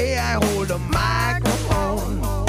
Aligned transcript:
way 0.00 0.18
I 0.18 0.32
hold 0.44 0.70
a 0.70 0.78
microphone. 0.78 2.39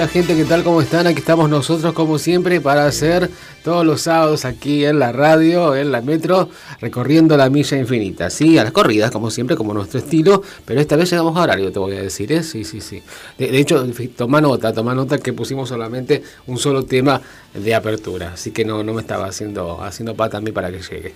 Hola 0.00 0.08
gente, 0.08 0.34
¿qué 0.34 0.46
tal? 0.46 0.64
¿Cómo 0.64 0.80
están? 0.80 1.06
Aquí 1.06 1.18
estamos 1.18 1.50
nosotros 1.50 1.92
como 1.92 2.18
siempre 2.18 2.58
para 2.62 2.86
hacer 2.86 3.28
todos 3.62 3.84
los 3.84 4.00
sábados 4.00 4.46
aquí 4.46 4.86
en 4.86 4.98
la 4.98 5.12
radio, 5.12 5.76
en 5.76 5.92
la 5.92 6.00
metro, 6.00 6.48
recorriendo 6.80 7.36
la 7.36 7.50
milla 7.50 7.76
infinita. 7.76 8.30
Sí, 8.30 8.56
a 8.56 8.64
las 8.64 8.72
corridas, 8.72 9.10
como 9.10 9.30
siempre, 9.30 9.56
como 9.56 9.74
nuestro 9.74 10.00
estilo, 10.00 10.42
pero 10.64 10.80
esta 10.80 10.96
vez 10.96 11.10
llegamos 11.10 11.36
a 11.36 11.42
horario, 11.42 11.70
te 11.70 11.78
voy 11.78 11.98
a 11.98 12.00
decir, 12.00 12.32
¿eh? 12.32 12.42
Sí, 12.42 12.64
sí, 12.64 12.80
sí. 12.80 13.02
De, 13.36 13.58
hecho, 13.58 13.86
toma 14.16 14.40
nota, 14.40 14.72
toma 14.72 14.94
nota 14.94 15.18
que 15.18 15.34
pusimos 15.34 15.68
solamente 15.68 16.22
un 16.46 16.56
solo 16.56 16.86
tema 16.86 17.20
de 17.52 17.74
apertura, 17.74 18.32
así 18.32 18.52
que 18.52 18.64
no, 18.64 18.82
no 18.82 18.94
me 18.94 19.02
estaba 19.02 19.26
haciendo, 19.26 19.84
haciendo 19.84 20.14
pata 20.14 20.38
a 20.38 20.40
mí 20.40 20.50
para 20.50 20.72
que 20.72 20.80
llegue. 20.80 21.12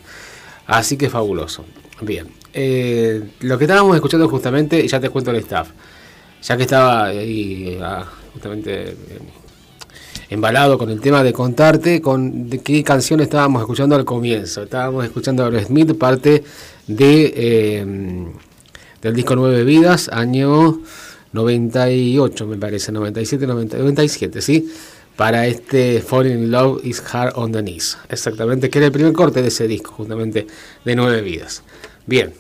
Así 0.67 0.99
que 0.99 1.09
fabuloso. 1.09 1.65
Bien, 2.03 2.29
eh, 2.53 3.31
lo 3.41 3.57
que 3.57 3.65
estábamos 3.65 3.95
escuchando 3.95 4.29
justamente, 4.29 4.87
ya 4.87 5.01
te 5.01 5.09
cuento 5.09 5.31
el 5.31 5.39
staff, 5.39 5.71
ya 6.43 6.59
que 6.59 6.65
estaba 6.65 7.05
ahí... 7.05 7.79
Ah, 7.81 8.05
justamente 8.35 8.91
eh, 8.91 8.95
embalado 10.29 10.77
con 10.77 10.91
el 10.91 11.01
tema 11.01 11.23
de 11.23 11.33
contarte 11.33 12.01
con 12.03 12.51
de 12.51 12.59
qué 12.59 12.83
canción 12.83 13.21
estábamos 13.21 13.63
escuchando 13.63 13.95
al 13.95 14.05
comienzo. 14.05 14.65
Estábamos 14.65 15.05
escuchando 15.05 15.47
a 15.47 15.65
Smith, 15.65 15.97
parte 15.97 16.45
de 16.87 17.33
eh, 17.37 17.87
del 19.01 19.15
disco 19.15 19.37
Nueve 19.37 19.65
Vidas, 19.65 20.09
año 20.09 20.81
98, 21.33 22.47
me 22.47 22.57
parece, 22.57 22.91
97, 22.91 23.47
97, 23.47 24.41
¿sí? 24.41 24.71
Para 25.15 25.47
este 25.47 26.01
Falling 26.01 26.45
in 26.45 26.51
Love 26.51 26.85
is 26.85 27.03
Hard 27.13 27.35
on 27.37 27.53
the 27.53 27.61
Knees. 27.61 27.99
Exactamente, 28.09 28.71
que 28.71 28.79
era 28.79 28.87
el 28.87 28.93
primer 28.93 29.13
corte 29.13 29.43
de 29.43 29.49
ese 29.49 29.69
disco, 29.69 29.93
justamente 29.93 30.47
de 30.85 30.97
Nueve 30.97 31.21
Vidas. 31.21 31.63
Bien, 32.07 32.33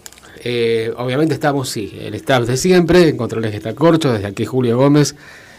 eh, 0.42 0.92
obviamente 0.96 1.34
estamos, 1.34 1.68
sí, 1.68 1.96
el 2.00 2.14
staff 2.14 2.46
de 2.46 2.56
siempre, 2.56 3.08
en 3.08 3.16
controles 3.16 3.54
está 3.54 3.74
Corcho, 3.74 4.12
desde 4.12 4.26
aquí 4.26 4.44
Julio 4.44 4.76
Gómez. 4.76 5.14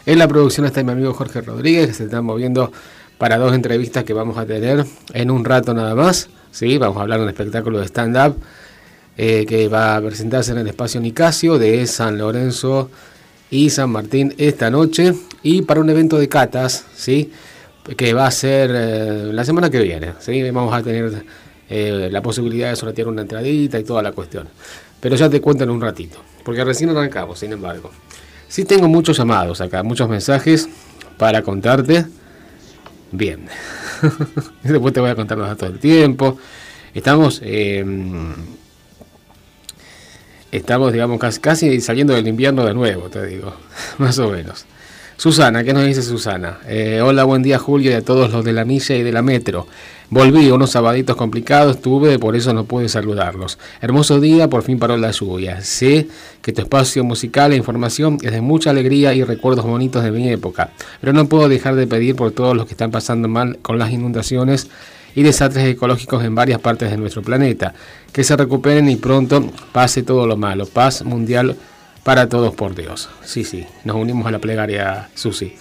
En 0.06 0.20
la 0.20 0.28
producción 0.28 0.64
está 0.66 0.84
mi 0.84 0.92
amigo 0.92 1.12
Jorge 1.14 1.40
Rodríguez, 1.40 1.88
que 1.88 1.92
se 1.92 2.04
están 2.04 2.24
moviendo 2.24 2.70
para 3.18 3.38
dos 3.38 3.52
entrevistas 3.52 4.04
que 4.04 4.12
vamos 4.12 4.38
a 4.38 4.46
tener 4.46 4.86
en 5.12 5.30
un 5.32 5.44
rato 5.44 5.74
nada 5.74 5.96
más. 5.96 6.28
¿sí? 6.52 6.78
Vamos 6.78 6.98
a 6.98 7.00
hablar 7.00 7.18
de 7.18 7.24
un 7.24 7.28
espectáculo 7.28 7.80
de 7.80 7.86
stand-up 7.86 8.36
eh, 9.16 9.44
que 9.48 9.66
va 9.66 9.96
a 9.96 10.00
presentarse 10.00 10.52
en 10.52 10.58
el 10.58 10.68
espacio 10.68 11.00
Nicasio 11.00 11.58
de 11.58 11.84
San 11.88 12.18
Lorenzo 12.18 12.88
y 13.50 13.70
San 13.70 13.90
Martín 13.90 14.32
esta 14.38 14.70
noche. 14.70 15.12
Y 15.42 15.62
para 15.62 15.80
un 15.80 15.90
evento 15.90 16.18
de 16.18 16.28
catas, 16.28 16.84
¿sí? 16.94 17.32
que 17.96 18.14
va 18.14 18.28
a 18.28 18.30
ser 18.30 18.70
eh, 18.72 19.30
la 19.32 19.44
semana 19.44 19.70
que 19.70 19.80
viene. 19.80 20.12
¿sí? 20.20 20.48
Vamos 20.52 20.72
a 20.72 20.84
tener 20.84 21.24
eh, 21.68 22.08
la 22.12 22.22
posibilidad 22.22 22.70
de 22.70 22.76
sortear 22.76 23.08
una 23.08 23.22
entradita 23.22 23.76
y 23.76 23.82
toda 23.82 24.04
la 24.04 24.12
cuestión. 24.12 24.46
Pero 25.00 25.16
ya 25.16 25.28
te 25.28 25.40
cuento 25.40 25.64
en 25.64 25.70
un 25.70 25.80
ratito, 25.80 26.18
porque 26.44 26.62
recién 26.62 26.90
arrancamos, 26.90 27.40
sin 27.40 27.50
embargo. 27.50 27.90
Sí 28.48 28.64
tengo 28.64 28.88
muchos 28.88 29.18
llamados 29.18 29.60
acá, 29.60 29.82
muchos 29.82 30.08
mensajes 30.08 30.68
para 31.18 31.42
contarte. 31.42 32.06
Bien. 33.12 33.48
Después 34.62 34.94
te 34.94 35.00
voy 35.00 35.10
a 35.10 35.14
contar 35.14 35.38
los 35.38 35.48
datos 35.48 35.70
del 35.70 35.78
tiempo. 35.78 36.38
Estamos, 36.94 37.40
em, 37.44 38.34
estamos, 40.50 40.92
digamos, 40.92 41.18
casi, 41.18 41.40
casi 41.40 41.80
saliendo 41.80 42.14
del 42.14 42.26
invierno 42.28 42.64
de 42.64 42.74
nuevo, 42.74 43.08
te 43.08 43.26
digo. 43.26 43.54
Más 43.98 44.18
o 44.18 44.30
menos. 44.30 44.66
Susana, 45.18 45.64
¿qué 45.64 45.72
nos 45.72 45.86
dice 45.86 46.02
Susana? 46.02 46.58
Eh, 46.68 47.00
hola, 47.02 47.24
buen 47.24 47.42
día 47.42 47.58
Julio 47.58 47.90
y 47.90 47.94
a 47.94 48.02
todos 48.02 48.30
los 48.30 48.44
de 48.44 48.52
la 48.52 48.66
milla 48.66 48.96
y 48.96 49.02
de 49.02 49.12
la 49.12 49.22
metro. 49.22 49.66
Volví, 50.10 50.50
unos 50.50 50.72
sabaditos 50.72 51.16
complicados 51.16 51.80
tuve, 51.80 52.18
por 52.18 52.36
eso 52.36 52.52
no 52.52 52.64
pude 52.64 52.90
saludarlos. 52.90 53.58
Hermoso 53.80 54.20
día, 54.20 54.50
por 54.50 54.62
fin 54.62 54.78
paró 54.78 54.98
la 54.98 55.12
lluvia. 55.12 55.62
Sé 55.62 56.06
que 56.42 56.52
tu 56.52 56.60
espacio 56.60 57.02
musical 57.02 57.54
e 57.54 57.56
información 57.56 58.18
es 58.20 58.30
de 58.30 58.42
mucha 58.42 58.68
alegría 58.68 59.14
y 59.14 59.24
recuerdos 59.24 59.64
bonitos 59.64 60.04
de 60.04 60.10
mi 60.10 60.28
época, 60.28 60.72
pero 61.00 61.14
no 61.14 61.26
puedo 61.26 61.48
dejar 61.48 61.76
de 61.76 61.86
pedir 61.86 62.14
por 62.14 62.32
todos 62.32 62.54
los 62.54 62.66
que 62.66 62.72
están 62.72 62.90
pasando 62.90 63.26
mal 63.26 63.58
con 63.62 63.78
las 63.78 63.90
inundaciones 63.90 64.68
y 65.14 65.22
desastres 65.22 65.66
ecológicos 65.66 66.22
en 66.24 66.34
varias 66.34 66.60
partes 66.60 66.90
de 66.90 66.98
nuestro 66.98 67.22
planeta, 67.22 67.72
que 68.12 68.22
se 68.22 68.36
recuperen 68.36 68.86
y 68.90 68.96
pronto 68.96 69.50
pase 69.72 70.02
todo 70.02 70.26
lo 70.26 70.36
malo. 70.36 70.66
Paz 70.66 71.02
mundial 71.06 71.56
para 72.06 72.28
todos 72.28 72.54
por 72.54 72.76
Dios. 72.76 73.08
Sí, 73.24 73.42
sí, 73.42 73.66
nos 73.82 73.96
unimos 73.96 74.28
a 74.28 74.30
la 74.30 74.38
plegaria, 74.38 75.10
Susi. 75.16 75.54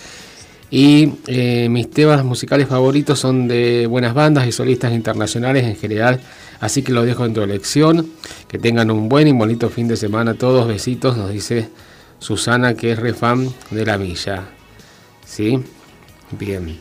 Y 0.70 1.14
eh, 1.26 1.70
mis 1.72 1.90
temas 1.90 2.24
musicales 2.24 2.68
favoritos 2.68 3.18
son 3.18 3.48
de 3.48 3.88
buenas 3.88 4.14
bandas 4.14 4.46
y 4.46 4.52
solistas 4.52 4.94
internacionales 4.94 5.64
en 5.64 5.76
general, 5.76 6.22
así 6.60 6.84
que 6.84 6.92
lo 6.92 7.04
dejo 7.04 7.26
en 7.26 7.34
tu 7.34 7.42
elección. 7.42 8.12
Que 8.48 8.60
tengan 8.60 8.92
un 8.92 9.10
buen 9.10 9.28
y 9.28 9.32
bonito 9.32 9.72
fin 9.72 9.88
de 9.88 9.98
semana 9.98 10.36
todos. 10.36 10.68
Besitos, 10.68 11.18
nos 11.18 11.32
dice 11.32 11.70
Susana, 12.20 12.76
que 12.76 12.92
es 12.92 13.00
re 13.00 13.16
fan 13.16 13.52
de 13.72 13.84
la 13.84 13.98
milla. 13.98 14.44
¿Sí? 15.26 15.60
Bien. 16.30 16.78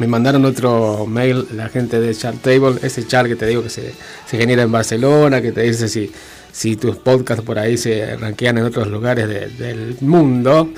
Me 0.00 0.08
mandaron 0.08 0.44
otro 0.44 1.06
mail 1.06 1.46
la 1.54 1.68
gente 1.68 2.00
de 2.00 2.12
Chart 2.12 2.42
Table, 2.42 2.80
ese 2.82 3.06
chart 3.06 3.28
que 3.28 3.36
te 3.36 3.46
digo 3.46 3.62
que 3.62 3.70
se, 3.70 3.94
genera 4.28 4.64
en 4.64 4.72
Barcelona, 4.72 5.40
que 5.40 5.52
te 5.52 5.62
dice 5.62 5.88
si 5.88 6.10
si 6.54 6.76
tus 6.76 6.94
podcasts 6.96 7.42
por 7.44 7.58
ahí 7.58 7.76
se 7.76 8.16
ranquean 8.16 8.58
en 8.58 8.64
otros 8.64 8.86
lugares 8.86 9.28
del 9.58 9.96
mundo. 10.02 10.70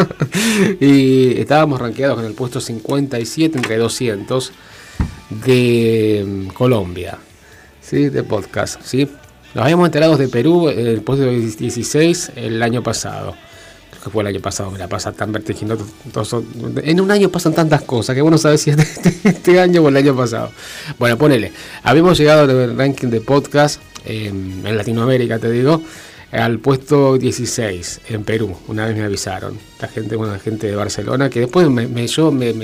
y 0.80 1.38
estábamos 1.38 1.82
rankeados 1.82 2.18
en 2.20 2.24
el 2.24 2.32
puesto 2.32 2.62
57 2.62 3.58
entre 3.58 3.76
200 3.76 4.52
de 5.44 6.24
mm, 6.26 6.46
Colombia, 6.54 7.18
¿sí? 7.82 8.08
de 8.08 8.22
podcast. 8.22 8.80
¿sí? 8.82 9.06
Nos 9.54 9.64
habíamos 9.64 9.84
enterado 9.84 10.16
de 10.16 10.28
Perú 10.28 10.70
en 10.70 10.86
el 10.86 11.02
puesto 11.02 11.28
16 11.28 12.32
el 12.36 12.62
año 12.62 12.82
pasado. 12.82 13.36
que 14.02 14.08
fue 14.08 14.22
el 14.22 14.28
año 14.28 14.40
pasado, 14.40 14.70
me 14.70 14.78
la 14.78 14.88
pasa 14.88 15.12
tan 15.12 15.30
vertiginoso. 15.30 16.42
En 16.82 17.00
un 17.02 17.10
año 17.10 17.28
pasan 17.28 17.52
tantas 17.52 17.82
cosas 17.82 18.16
que 18.16 18.22
bueno 18.22 18.38
sabes 18.38 18.62
si 18.62 18.70
es 18.70 18.78
este, 18.78 19.14
este 19.28 19.60
año 19.60 19.82
o 19.82 19.90
el 19.90 19.96
año 19.98 20.16
pasado. 20.16 20.52
Bueno, 20.98 21.18
ponele. 21.18 21.52
Habíamos 21.82 22.16
llegado 22.16 22.44
al 22.44 22.78
ranking 22.78 23.08
de 23.08 23.20
podcast 23.20 23.78
en 24.04 24.76
Latinoamérica, 24.76 25.38
te 25.38 25.50
digo, 25.50 25.82
al 26.32 26.58
puesto 26.60 27.18
16 27.18 28.00
en 28.08 28.24
Perú. 28.24 28.56
Una 28.68 28.86
vez 28.86 28.96
me 28.96 29.04
avisaron, 29.04 29.58
la 29.80 29.88
gente, 29.88 30.16
una 30.16 30.38
gente 30.38 30.66
de 30.66 30.74
Barcelona, 30.74 31.28
que 31.28 31.40
después 31.40 31.68
me, 31.68 32.06
yo 32.06 32.32
me, 32.32 32.54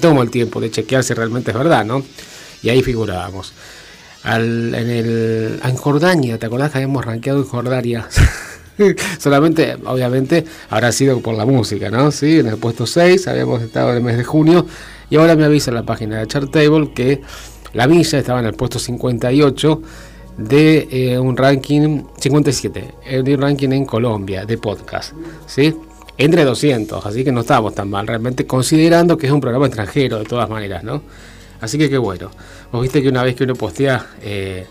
tomo 0.00 0.22
el 0.22 0.30
tiempo 0.30 0.60
de 0.60 0.70
chequear 0.70 1.04
si 1.04 1.14
realmente 1.14 1.52
es 1.52 1.56
verdad, 1.56 1.84
¿no? 1.84 2.02
Y 2.62 2.70
ahí 2.70 2.82
figurábamos. 2.82 3.52
en, 4.24 4.74
el, 4.74 5.60
en 5.62 5.76
Jordania, 5.76 6.38
¿te 6.38 6.46
acordás 6.46 6.72
que 6.72 6.78
habíamos 6.78 7.04
rankeado 7.04 7.38
en 7.38 7.44
Jordania? 7.44 8.08
Solamente, 9.20 9.76
obviamente, 9.84 10.44
habrá 10.70 10.90
sido 10.90 11.20
por 11.20 11.36
la 11.36 11.46
música, 11.46 11.90
¿no? 11.90 12.10
Sí, 12.10 12.40
en 12.40 12.48
el 12.48 12.56
puesto 12.56 12.84
6 12.84 13.28
habíamos 13.28 13.62
estado 13.62 13.90
en 13.90 13.98
el 13.98 14.02
mes 14.02 14.16
de 14.16 14.24
junio 14.24 14.66
y 15.08 15.16
ahora 15.16 15.36
me 15.36 15.44
avisa 15.44 15.70
la 15.70 15.84
página 15.84 16.18
de 16.18 16.26
Chartable 16.26 16.90
que 16.92 17.20
la 17.74 17.86
milla 17.86 18.18
estaba 18.18 18.40
en 18.40 18.46
el 18.46 18.54
puesto 18.54 18.80
58 18.80 19.82
de 20.36 20.88
eh, 20.90 21.18
un 21.18 21.36
ranking 21.36 22.04
57, 22.18 22.94
eh, 23.04 23.22
de 23.22 23.34
un 23.34 23.40
ranking 23.40 23.70
en 23.70 23.84
Colombia 23.84 24.44
de 24.44 24.58
podcast, 24.58 25.12
¿sí? 25.46 25.74
Entre 26.16 26.44
200, 26.44 27.04
así 27.06 27.24
que 27.24 27.32
no 27.32 27.40
estamos 27.40 27.74
tan 27.74 27.90
mal 27.90 28.06
realmente, 28.06 28.46
considerando 28.46 29.16
que 29.16 29.26
es 29.26 29.32
un 29.32 29.40
programa 29.40 29.66
extranjero 29.66 30.18
de 30.18 30.24
todas 30.24 30.48
maneras, 30.48 30.84
¿no? 30.84 31.02
Así 31.60 31.78
que 31.78 31.88
qué 31.88 31.98
bueno. 31.98 32.30
Vos 32.70 32.82
viste 32.82 33.02
que 33.02 33.08
una 33.08 33.22
vez 33.22 33.34
que 33.34 33.44
uno 33.44 33.54
postea 33.54 34.06
eh, 34.22 34.66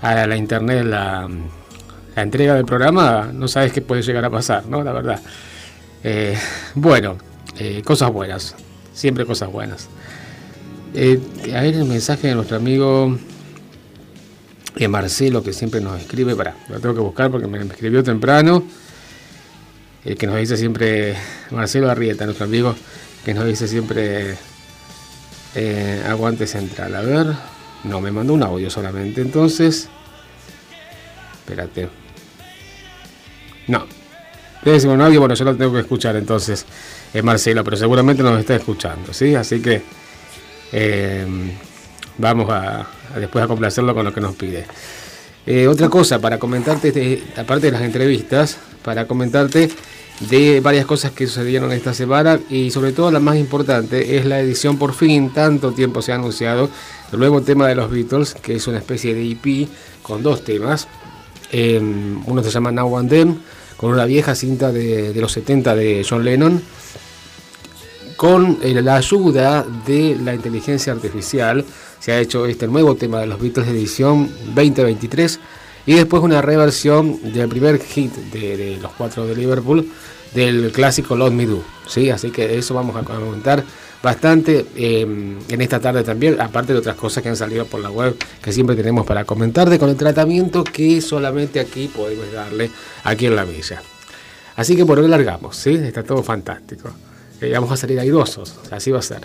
a 0.00 0.26
la 0.26 0.36
internet 0.36 0.84
la, 0.84 1.28
entrega 2.16 2.54
del 2.54 2.64
programa, 2.64 3.30
no 3.32 3.46
sabes 3.46 3.72
qué 3.72 3.80
puede 3.80 4.02
llegar 4.02 4.24
a 4.24 4.30
pasar, 4.30 4.66
¿no? 4.66 4.82
La 4.82 4.92
verdad. 4.92 5.20
bueno, 6.74 7.16
cosas 7.84 8.12
buenas, 8.12 8.56
siempre 8.92 9.24
cosas 9.24 9.52
buenas. 9.52 9.88
a 10.94 11.60
ver 11.60 11.74
el 11.74 11.84
mensaje 11.84 12.26
de 12.26 12.34
nuestro 12.34 12.56
amigo 12.56 13.16
Marcelo, 14.86 15.42
que 15.42 15.52
siempre 15.52 15.80
nos 15.80 16.00
escribe, 16.00 16.36
para, 16.36 16.54
lo 16.68 16.78
tengo 16.78 16.94
que 16.94 17.00
buscar 17.00 17.30
porque 17.30 17.48
me, 17.48 17.58
escribió 17.58 18.04
temprano, 18.04 18.62
el 20.04 20.16
que 20.16 20.26
nos 20.26 20.36
dice 20.36 20.56
siempre, 20.56 21.16
Marcelo 21.50 21.90
Arrieta, 21.90 22.24
nuestro 22.24 22.44
amigo, 22.44 22.76
que 23.24 23.34
nos 23.34 23.46
dice 23.46 23.66
siempre 23.66 24.36
eh, 25.56 26.02
aguante 26.06 26.46
central. 26.46 26.94
A 26.94 27.00
ver, 27.00 27.26
no, 27.84 28.00
me 28.00 28.12
mandó 28.12 28.34
un 28.34 28.42
audio 28.44 28.70
solamente, 28.70 29.20
entonces, 29.20 29.88
espérate. 31.40 31.88
No, 33.66 33.86
ser 34.64 34.90
un 34.90 35.00
audio, 35.00 35.20
bueno, 35.20 35.34
yo 35.34 35.44
lo 35.44 35.56
tengo 35.56 35.72
que 35.72 35.80
escuchar 35.80 36.16
entonces, 36.16 36.66
es 37.12 37.24
Marcelo, 37.24 37.64
pero 37.64 37.76
seguramente 37.76 38.22
nos 38.22 38.38
está 38.38 38.56
escuchando, 38.56 39.12
¿sí? 39.12 39.34
Así 39.34 39.60
que 39.60 39.82
eh, 40.72 41.26
vamos 42.18 42.50
a, 42.50 42.86
después 43.18 43.44
a 43.44 43.48
complacerlo 43.48 43.94
con 43.94 44.04
lo 44.04 44.12
que 44.12 44.20
nos 44.20 44.34
pide. 44.34 44.66
Eh, 45.46 45.66
otra 45.66 45.88
cosa, 45.88 46.20
para 46.20 46.38
comentarte, 46.38 47.22
aparte 47.36 47.66
de 47.66 47.72
las 47.72 47.82
entrevistas, 47.82 48.58
para 48.82 49.06
comentarte 49.06 49.70
de 50.20 50.60
varias 50.60 50.84
cosas 50.84 51.12
que 51.12 51.26
sucedieron 51.26 51.72
esta 51.72 51.94
semana 51.94 52.40
y 52.50 52.70
sobre 52.70 52.92
todo 52.92 53.10
la 53.10 53.20
más 53.20 53.36
importante 53.36 54.16
es 54.16 54.26
la 54.26 54.40
edición 54.40 54.76
por 54.76 54.92
fin, 54.92 55.30
tanto 55.32 55.72
tiempo 55.72 56.02
se 56.02 56.12
ha 56.12 56.16
anunciado, 56.16 56.68
el 57.12 57.18
nuevo 57.18 57.40
tema 57.42 57.68
de 57.68 57.76
los 57.76 57.90
Beatles, 57.90 58.34
que 58.34 58.56
es 58.56 58.66
una 58.66 58.78
especie 58.78 59.14
de 59.14 59.30
EP 59.30 59.68
con 60.02 60.22
dos 60.22 60.44
temas. 60.44 60.88
Em, 61.50 62.20
uno 62.26 62.42
se 62.42 62.50
llama 62.50 62.72
Now 62.72 62.98
and 62.98 63.10
Then, 63.10 63.40
con 63.76 63.92
una 63.92 64.04
vieja 64.04 64.34
cinta 64.34 64.72
de, 64.72 65.12
de 65.12 65.20
los 65.20 65.32
70 65.32 65.74
de 65.74 66.04
John 66.08 66.24
Lennon, 66.24 66.60
con 68.16 68.58
eh, 68.62 68.74
la 68.82 68.96
ayuda 68.96 69.64
de 69.86 70.18
la 70.22 70.34
inteligencia 70.34 70.92
artificial 70.92 71.64
se 72.00 72.12
ha 72.12 72.20
hecho 72.20 72.46
este 72.46 72.66
nuevo 72.66 72.94
tema 72.94 73.20
de 73.20 73.26
los 73.26 73.40
Beatles 73.40 73.66
de 73.66 73.72
edición 73.72 74.30
2023 74.54 75.40
y 75.86 75.94
después 75.94 76.22
una 76.22 76.42
reversión 76.42 77.32
del 77.32 77.48
primer 77.48 77.80
hit 77.80 78.12
de, 78.12 78.78
los 78.80 78.92
cuatro 78.92 79.26
de 79.26 79.34
Liverpool 79.34 79.88
del 80.34 80.70
clásico 80.72 81.16
Love 81.16 81.32
Me 81.32 81.46
Do. 81.46 81.62
¿sí? 81.86 82.10
Así 82.10 82.30
que 82.30 82.58
eso 82.58 82.74
vamos 82.74 82.94
a 82.96 83.02
comentar 83.02 83.64
bastante 84.02 84.66
em, 84.76 85.38
en 85.48 85.60
esta 85.60 85.80
tarde 85.80 86.04
también, 86.04 86.40
aparte 86.40 86.72
de 86.72 86.78
otras 86.78 86.96
cosas 86.96 87.22
que 87.22 87.30
han 87.30 87.36
salido 87.36 87.64
por 87.64 87.80
la 87.80 87.90
web 87.90 88.16
que 88.42 88.52
siempre 88.52 88.76
tenemos 88.76 89.06
para 89.06 89.24
comentarte 89.24 89.78
con 89.78 89.88
el 89.88 89.96
tratamiento 89.96 90.62
que 90.62 91.00
solamente 91.00 91.58
aquí 91.58 91.88
podemos 91.88 92.30
darle 92.32 92.70
aquí 93.04 93.26
en 93.26 93.36
la 93.36 93.44
villa. 93.44 93.82
Así 94.56 94.76
que 94.76 94.84
por 94.84 94.98
hoy 94.98 95.08
largamos, 95.08 95.56
¿sí? 95.56 95.74
está 95.74 96.02
todo 96.02 96.22
fantástico. 96.22 96.90
Eh, 97.40 97.50
vamos 97.52 97.70
a 97.70 97.76
salir 97.76 97.98
airosos, 97.98 98.56
así 98.70 98.90
va 98.90 98.98
a 98.98 99.02
ser. 99.02 99.20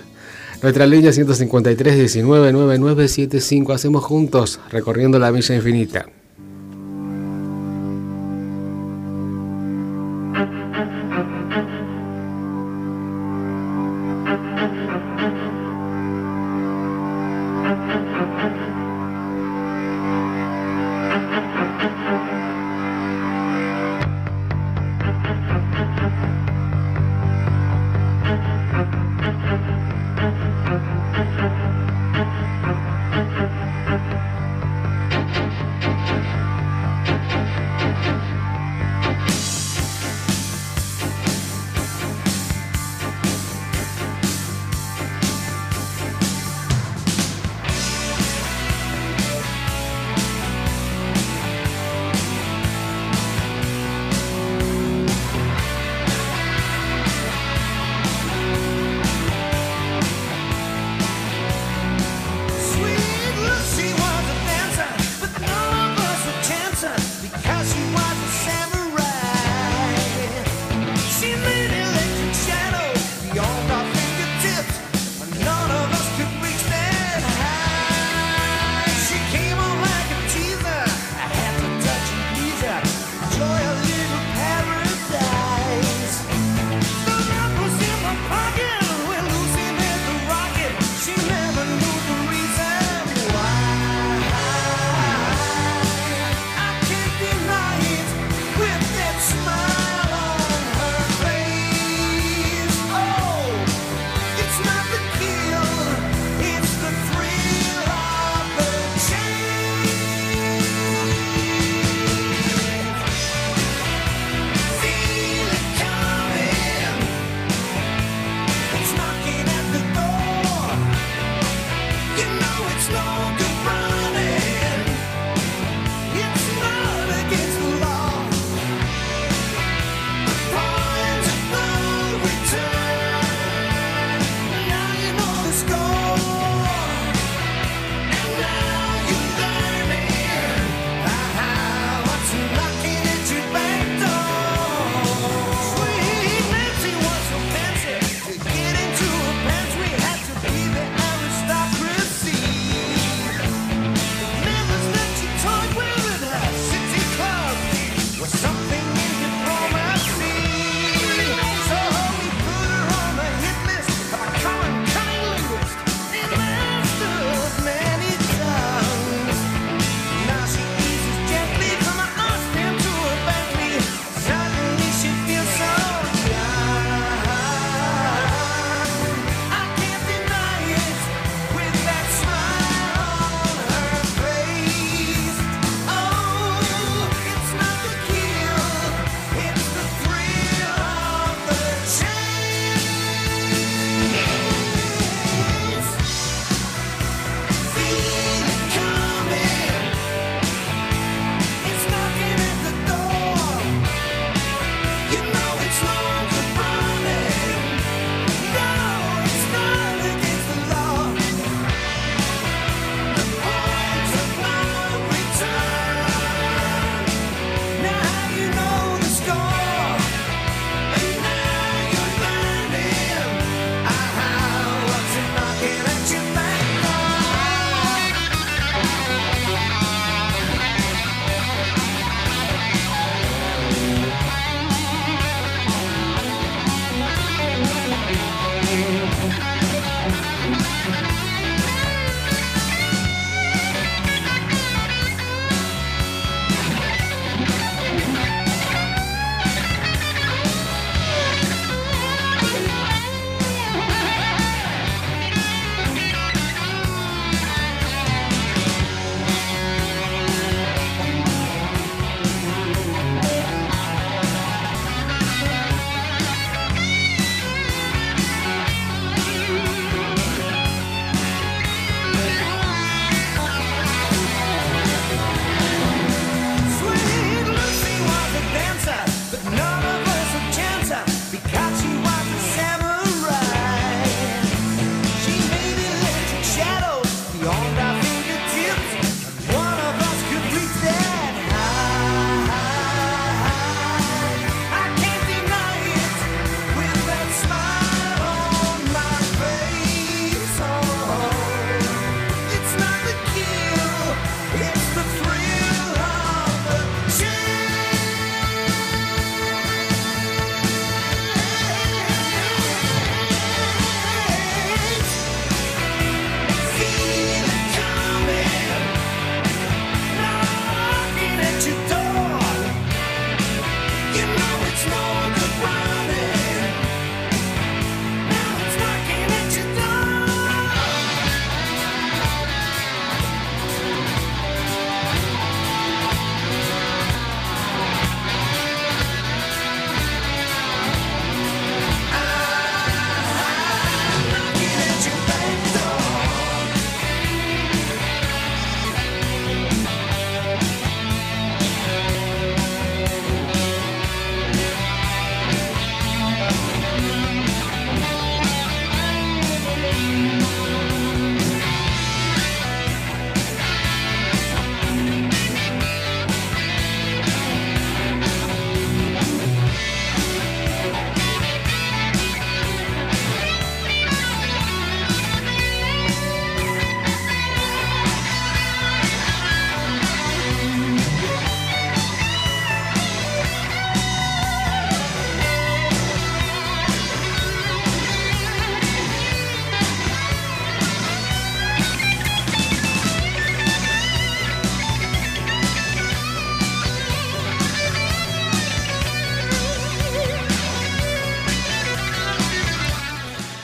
Nuestra 0.63 0.87
línea 0.87 1.11
153 1.11 1.97
19 1.97 2.53
Hacemos 3.73 4.01
juntos 4.05 4.61
recorriendo 4.71 5.19
la 5.19 5.29
milla 5.29 5.55
infinita. 5.55 6.05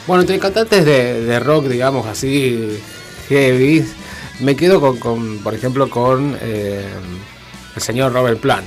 Bueno, 0.09 0.21
entre 0.21 0.39
cantantes 0.39 0.83
de, 0.85 1.39
rock, 1.39 1.65
digamos 1.65 2.07
así, 2.07 2.79
heavy, 3.27 3.85
me 4.39 4.55
quedo 4.55 4.81
con, 4.99 5.37
por 5.37 5.53
ejemplo, 5.53 5.87
con 5.87 6.35
eh, 6.41 6.83
el 7.75 7.79
señor 7.79 8.11
Robert 8.11 8.39
Plant, 8.39 8.65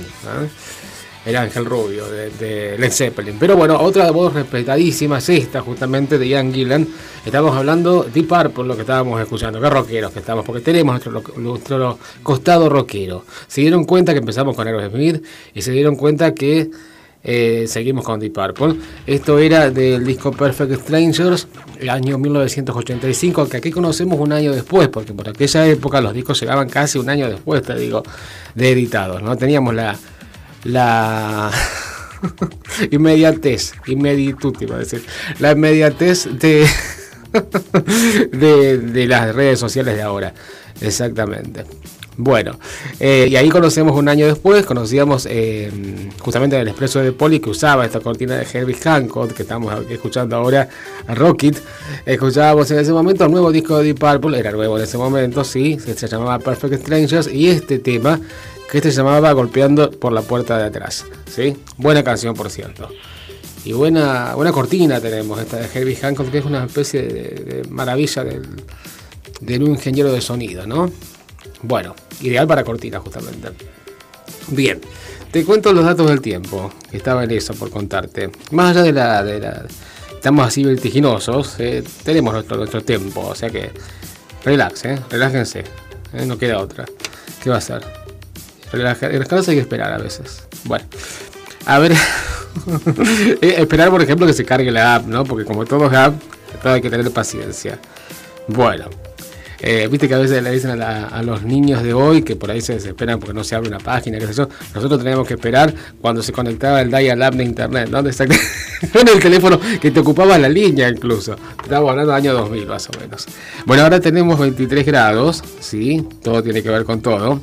el 1.25 1.35
ángel 1.35 1.65
rubio 1.65 2.05
de, 2.09 2.77
Led 2.79 2.91
Zeppelin. 2.93 3.35
Pero 3.37 3.57
bueno, 3.57 3.77
otra 3.77 4.09
voz 4.11 4.33
respetadísima 4.33 5.17
es 5.17 5.27
esta, 5.27 5.59
justamente 5.59 6.17
de 6.17 6.29
Ian 6.29 6.53
Gillan. 6.53 6.87
Estamos 7.25 7.53
hablando 7.57 8.03
de 8.03 8.23
Purple, 8.23 8.63
lo 8.63 8.75
que 8.75 8.83
estábamos 8.83 9.19
escuchando. 9.19 9.59
Qué 9.59 9.69
rockeros 9.69 10.13
que 10.13 10.19
estamos, 10.19 10.45
porque 10.45 10.61
tenemos 10.61 10.93
nuestro, 11.05 11.41
nuestro 11.41 11.99
costado 12.23 12.69
rockero. 12.69 13.25
Se 13.47 13.59
dieron 13.59 13.83
cuenta 13.83 14.13
que 14.13 14.19
empezamos 14.19 14.55
con 14.55 14.65
Aerosmith 14.65 15.21
y 15.53 15.61
se 15.61 15.73
dieron 15.73 15.97
cuenta 15.97 16.33
que 16.33 16.71
eh, 17.23 17.65
seguimos 17.67 18.03
con 18.03 18.19
Deep 18.19 18.33
Purple. 18.33 18.75
Esto 19.07 19.39
era 19.39 19.69
del 19.71 20.05
disco 20.05 20.31
Perfect 20.31 20.81
Strangers, 20.81 21.47
el 21.79 21.89
año 21.89 22.17
1985, 22.17 23.47
que 23.47 23.57
aquí 23.57 23.71
conocemos 23.71 24.19
un 24.19 24.33
año 24.33 24.51
después, 24.51 24.89
porque 24.89 25.13
por 25.13 25.29
aquella 25.29 25.65
época 25.65 26.01
los 26.01 26.13
discos 26.13 26.39
llegaban 26.39 26.67
casi 26.69 26.99
un 26.99 27.09
año 27.09 27.29
después, 27.29 27.61
te 27.61 27.75
digo, 27.75 28.03
de 28.55 28.71
editados. 28.71 29.23
¿no? 29.23 29.37
Teníamos 29.37 29.73
la, 29.73 29.95
la 30.65 31.49
inmediatez, 32.91 33.73
inmeditud, 33.87 34.55
iba 34.59 34.75
a 34.75 34.79
decir, 34.79 35.05
la 35.39 35.53
inmediatez 35.53 36.27
de, 36.39 36.67
de 38.77 39.07
las 39.07 39.33
redes 39.33 39.59
sociales 39.59 39.95
de 39.95 40.01
ahora. 40.01 40.33
Exactamente. 40.81 41.63
Bueno, 42.15 42.59
eh, 42.99 43.27
y 43.29 43.35
ahí 43.35 43.49
conocemos 43.49 43.97
un 43.97 44.07
año 44.07 44.27
después, 44.27 44.65
conocíamos 44.65 45.27
eh, 45.29 45.71
justamente 46.19 46.59
el 46.59 46.67
expreso 46.67 46.99
de 46.99 47.11
Poli 47.11 47.39
que 47.39 47.49
usaba 47.49 47.85
esta 47.85 47.99
cortina 48.01 48.35
de 48.35 48.45
Herbie 48.51 48.75
Hancock, 48.75 49.33
que 49.33 49.41
estamos 49.41 49.73
escuchando 49.89 50.35
ahora 50.35 50.69
a 51.07 51.15
Rocket. 51.15 51.59
Escuchábamos 52.05 52.69
en 52.69 52.79
ese 52.79 52.91
momento 52.91 53.25
el 53.25 53.31
nuevo 53.31 53.51
disco 53.51 53.77
de 53.77 53.85
Deep 53.85 53.99
Purple, 53.99 54.37
era 54.37 54.51
nuevo 54.51 54.77
en 54.77 54.83
ese 54.83 54.97
momento, 54.97 55.43
sí, 55.43 55.79
se 55.79 56.07
llamaba 56.07 56.37
Perfect 56.37 56.81
Strangers, 56.81 57.27
y 57.33 57.49
este 57.49 57.79
tema, 57.79 58.19
que 58.69 58.77
este 58.77 58.91
se 58.91 58.97
llamaba 58.97 59.31
Golpeando 59.31 59.89
por 59.89 60.13
la 60.13 60.21
puerta 60.21 60.57
de 60.57 60.65
atrás, 60.65 61.05
¿sí? 61.25 61.57
Buena 61.77 62.03
canción, 62.03 62.35
por 62.35 62.51
cierto. 62.51 62.89
Y 63.65 63.71
buena, 63.71 64.35
buena 64.35 64.51
cortina 64.51 64.99
tenemos 64.99 65.39
esta 65.39 65.57
de 65.57 65.67
Herbie 65.73 65.95
Hancock, 65.95 66.29
que 66.29 66.39
es 66.39 66.45
una 66.45 66.65
especie 66.65 67.01
de, 67.01 67.63
maravilla 67.69 68.23
del, 68.23 68.43
de 69.39 69.57
un 69.57 69.71
ingeniero 69.71 70.11
de 70.11 70.21
sonido, 70.21 70.67
¿no? 70.67 70.91
Bueno, 71.63 71.95
ideal 72.21 72.45
para 72.45 72.63
cortina 72.63 72.99
justamente. 72.99 73.49
Bien, 74.49 74.79
te 75.31 75.43
cuento 75.45 75.73
los 75.73 75.85
datos 75.85 76.09
del 76.09 76.21
tiempo, 76.21 76.71
estaba 76.91 77.23
en 77.23 77.31
eso 77.31 77.53
por 77.55 77.71
contarte. 77.71 78.29
Más 78.51 78.75
allá 78.75 78.83
de 79.23 79.39
la... 79.39 79.65
Estamos 80.13 80.47
así 80.47 80.63
vertiginosos, 80.63 81.55
eh, 81.59 81.83
tenemos 82.03 82.33
nuestro, 82.33 82.55
nuestro 82.55 82.81
tiempo, 82.81 83.21
o 83.27 83.35
sea 83.35 83.49
que 83.49 83.71
relax, 84.45 84.85
eh, 84.85 84.99
relájense, 85.09 85.65
eh, 86.13 86.25
no 86.25 86.37
queda 86.37 86.59
otra. 86.59 86.85
¿Qué 87.41 87.49
va 87.49 87.57
a 87.57 87.61
ser? 87.61 87.83
Relajarse 88.71 89.51
hay 89.51 89.57
que 89.57 89.61
esperar 89.61 89.91
a 89.91 89.97
veces. 89.97 90.43
Bueno, 90.63 90.85
a 91.65 91.79
ver, 91.79 91.93
esperar 93.41 93.89
por 93.89 94.01
ejemplo 94.01 94.25
que 94.25 94.33
se 94.33 94.45
cargue 94.45 94.71
la 94.71 94.95
app, 94.95 95.05
¿no? 95.07 95.25
Porque 95.25 95.45
como 95.45 95.65
todo 95.65 95.87
es 95.87 95.93
app, 95.93 96.15
todo 96.61 96.73
hay 96.73 96.81
que 96.81 96.89
tener 96.89 97.11
paciencia. 97.11 97.79
Bueno, 98.47 98.89
eh, 99.65 99.87
viste 99.89 100.09
que 100.09 100.13
a 100.13 100.17
veces 100.17 100.43
le 100.43 100.51
dicen 100.51 100.81
a, 100.81 101.23
los 101.23 101.43
niños 101.43 101.81
de 101.83 101.93
hoy 101.93 102.21
que 102.21 102.35
por 102.35 102.51
ahí 102.51 102.59
se 102.59 102.73
desesperan 102.73 103.17
porque 103.17 103.33
no 103.33 103.45
se 103.45 103.55
abre 103.55 103.69
una 103.69 103.79
página, 103.79 104.19
qué 104.19 104.27
sé 104.27 104.33
yo. 104.33 104.49
Nosotros 104.75 104.99
teníamos 104.99 105.25
que 105.25 105.35
esperar 105.35 105.73
cuando 106.01 106.21
se 106.21 106.33
conectaba 106.33 106.81
el 106.81 106.91
dial-up 106.91 107.35
de 107.35 107.45
internet, 107.45 107.89
¿no? 107.89 108.03
Con 108.93 109.07
el 109.07 109.19
teléfono 109.21 109.57
que 109.79 109.91
te 109.91 109.99
ocupaba 110.01 110.37
la 110.37 110.49
línea 110.49 110.89
incluso. 110.89 111.37
Estábamos 111.63 111.91
hablando 111.91 112.11
del 112.11 112.21
año 112.21 112.33
2000 112.33 112.65
más 112.67 112.89
o 112.89 112.99
menos. 112.99 113.25
Bueno, 113.65 113.83
ahora 113.83 114.01
tenemos 114.01 114.37
23 114.37 114.85
grados, 114.85 115.41
¿sí? 115.61 116.05
Todo 116.21 116.43
tiene 116.43 116.61
que 116.61 116.69
ver 116.69 116.83
con 116.83 117.01
todo 117.01 117.41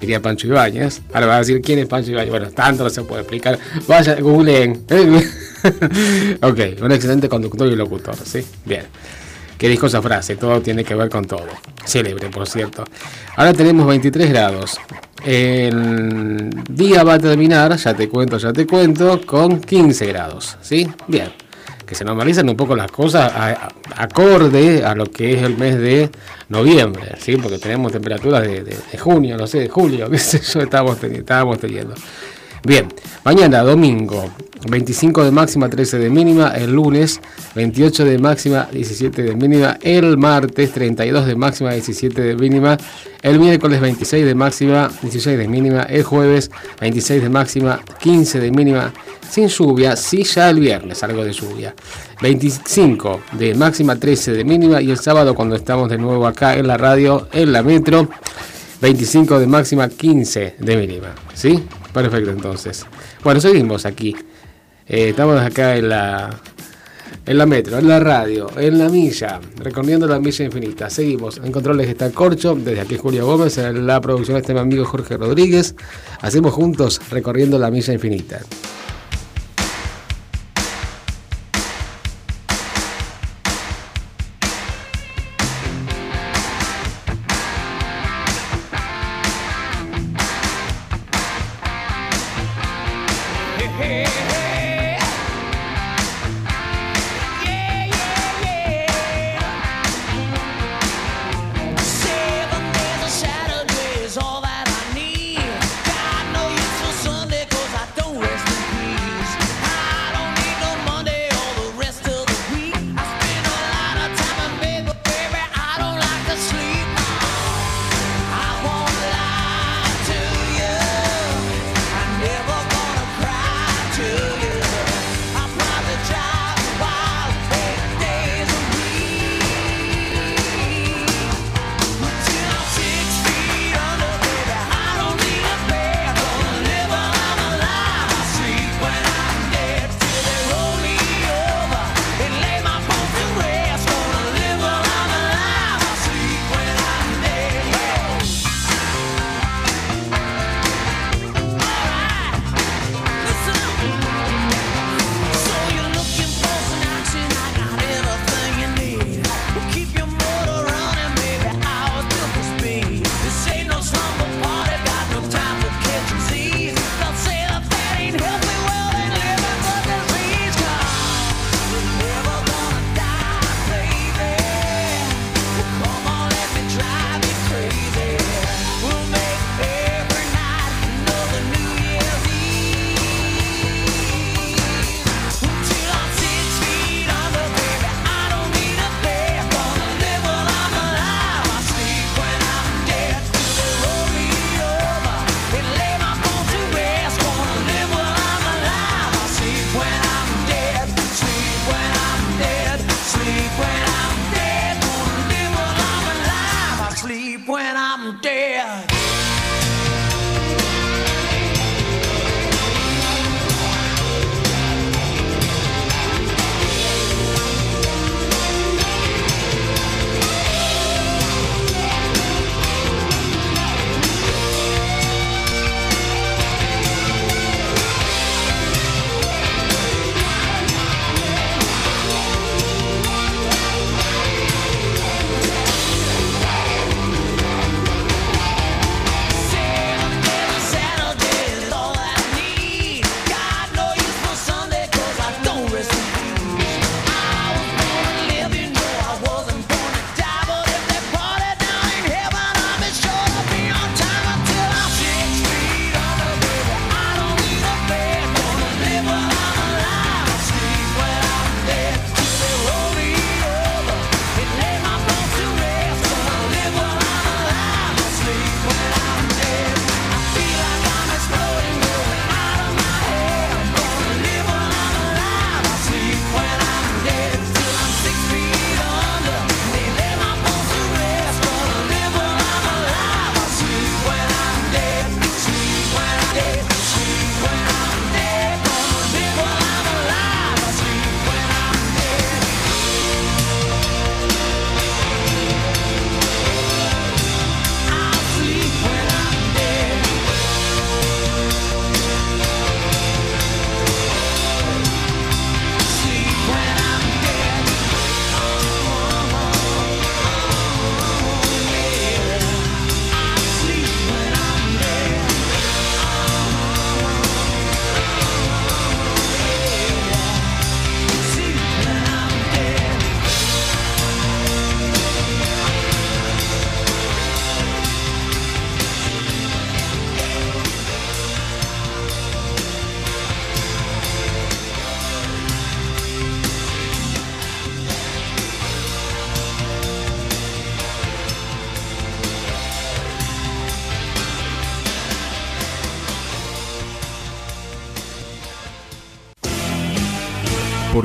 diría 0.00 0.22
Pancho 0.22 0.46
Ibáñez. 0.46 1.02
Ahora 1.12 1.26
va 1.26 1.36
a 1.36 1.38
decir 1.40 1.60
quién 1.60 1.78
es 1.80 1.86
Pancho 1.86 2.12
Ibáñez. 2.12 2.30
Bueno, 2.30 2.50
tanto 2.50 2.84
no 2.84 2.90
se 2.90 3.02
puede 3.02 3.22
explicar. 3.22 3.58
Vaya, 3.86 4.14
googleen. 4.20 4.84
ok, 6.42 6.60
un 6.82 6.92
excelente 6.92 7.28
conductor 7.28 7.68
y 7.68 7.76
locutor, 7.76 8.16
¿sí? 8.24 8.44
Bien. 8.64 8.84
Qué 9.60 9.68
dijo 9.68 9.88
esa 9.88 10.00
frase, 10.00 10.36
todo 10.36 10.62
tiene 10.62 10.84
que 10.84 10.94
ver 10.94 11.10
con 11.10 11.26
todo. 11.26 11.48
Célebre, 11.84 12.30
por 12.30 12.48
cierto. 12.48 12.82
Ahora 13.36 13.52
tenemos 13.52 13.86
23 13.86 14.30
grados. 14.30 14.80
El 15.22 16.48
día 16.70 17.04
va 17.04 17.14
a 17.14 17.18
terminar, 17.18 17.76
ya 17.76 17.92
te 17.92 18.08
cuento, 18.08 18.38
ya 18.38 18.54
te 18.54 18.66
cuento, 18.66 19.20
con 19.26 19.60
15 19.60 20.06
grados. 20.06 20.56
¿Sí? 20.62 20.88
Bien. 21.06 21.30
Que 21.84 21.94
se 21.94 22.06
normalicen 22.06 22.48
un 22.48 22.56
poco 22.56 22.74
las 22.74 22.90
cosas 22.90 23.30
acorde 23.96 24.82
a 24.82 24.94
lo 24.94 25.04
que 25.04 25.34
es 25.34 25.42
el 25.42 25.58
mes 25.58 25.76
de 25.76 26.08
noviembre, 26.48 27.16
¿sí? 27.18 27.36
Porque 27.36 27.58
tenemos 27.58 27.92
temperaturas 27.92 28.42
de, 28.42 28.98
junio, 28.98 29.36
no 29.36 29.46
sé, 29.46 29.58
de 29.58 29.68
julio, 29.68 30.08
qué 30.08 30.16
sé 30.16 30.40
yo, 30.40 30.62
estábamos 30.62 30.98
teniendo. 30.98 31.94
Bien, 32.62 32.88
mañana 33.24 33.62
domingo 33.62 34.30
25 34.68 35.24
de 35.24 35.30
máxima, 35.30 35.70
13 35.70 35.98
de 35.98 36.10
mínima, 36.10 36.50
el 36.50 36.72
lunes 36.72 37.18
28 37.54 38.04
de 38.04 38.18
máxima, 38.18 38.68
17 38.70 39.22
de 39.22 39.34
mínima, 39.34 39.78
el 39.80 40.18
martes 40.18 40.70
32 40.72 41.26
de 41.26 41.36
máxima, 41.36 41.72
17 41.72 42.20
de 42.20 42.36
mínima, 42.36 42.76
el 43.22 43.40
miércoles 43.40 43.80
26 43.80 44.26
de 44.26 44.34
máxima, 44.34 44.90
16 45.00 45.38
de 45.38 45.48
mínima, 45.48 45.82
el 45.84 46.02
jueves 46.02 46.50
26 46.82 47.22
de 47.22 47.28
máxima, 47.30 47.80
15 47.98 48.40
de 48.40 48.50
mínima, 48.50 48.92
sin 49.30 49.48
lluvia, 49.48 49.96
sí 49.96 50.22
ya 50.24 50.50
el 50.50 50.60
viernes 50.60 51.02
algo 51.02 51.24
de 51.24 51.32
lluvia, 51.32 51.74
25 52.20 53.22
de 53.32 53.54
máxima, 53.54 53.96
13 53.96 54.32
de 54.32 54.44
mínima. 54.44 54.82
Y 54.82 54.90
el 54.90 54.98
sábado 54.98 55.34
cuando 55.34 55.56
estamos 55.56 55.88
de 55.88 55.96
nuevo 55.96 56.26
acá 56.26 56.56
en 56.56 56.66
la 56.66 56.76
radio, 56.76 57.28
en 57.32 57.52
la 57.52 57.62
metro, 57.62 58.10
25 58.82 59.38
de 59.38 59.46
máxima, 59.46 59.88
15 59.88 60.56
de 60.58 60.76
mínima, 60.76 61.14
¿sí? 61.32 61.64
Perfecto, 61.92 62.30
entonces. 62.30 62.86
Bueno, 63.22 63.40
seguimos 63.40 63.84
aquí. 63.86 64.14
Eh, 64.86 65.10
estamos 65.10 65.40
acá 65.40 65.76
en 65.76 65.88
la, 65.88 66.40
en 67.26 67.38
la 67.38 67.46
metro, 67.46 67.78
en 67.78 67.88
la 67.88 68.00
radio, 68.00 68.50
en 68.56 68.78
la 68.78 68.88
milla, 68.88 69.40
recorriendo 69.56 70.06
la 70.06 70.18
milla 70.18 70.44
infinita. 70.44 70.90
Seguimos. 70.90 71.38
En 71.38 71.52
controles 71.52 71.88
está 71.88 72.10
Corcho, 72.10 72.54
desde 72.54 72.80
aquí 72.80 72.96
Julio 72.96 73.26
Gómez, 73.26 73.58
en 73.58 73.86
la 73.86 74.00
producción 74.00 74.36
está 74.36 74.52
mi 74.52 74.60
amigo 74.60 74.84
Jorge 74.84 75.16
Rodríguez. 75.16 75.74
Hacemos 76.20 76.52
juntos 76.52 77.00
recorriendo 77.10 77.58
la 77.58 77.70
milla 77.70 77.92
infinita. 77.92 78.40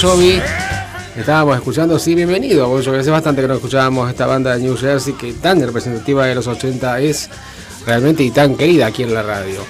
Jovi. 0.00 0.40
Estábamos 1.14 1.56
escuchando, 1.56 1.98
sí, 1.98 2.14
bienvenido. 2.14 2.66
Bon 2.66 2.82
Jovi. 2.82 2.98
Hace 2.98 3.10
bastante 3.10 3.42
que 3.42 3.48
no 3.48 3.54
escuchábamos 3.54 4.08
esta 4.08 4.24
banda 4.26 4.56
de 4.56 4.62
New 4.62 4.74
Jersey 4.74 5.12
que 5.12 5.34
tan 5.34 5.60
representativa 5.60 6.24
de 6.24 6.34
los 6.34 6.46
80 6.46 7.00
es 7.00 7.28
realmente 7.84 8.22
y 8.22 8.30
tan 8.30 8.56
querida 8.56 8.86
aquí 8.86 9.02
en 9.02 9.12
la 9.12 9.22
radio. 9.22 9.60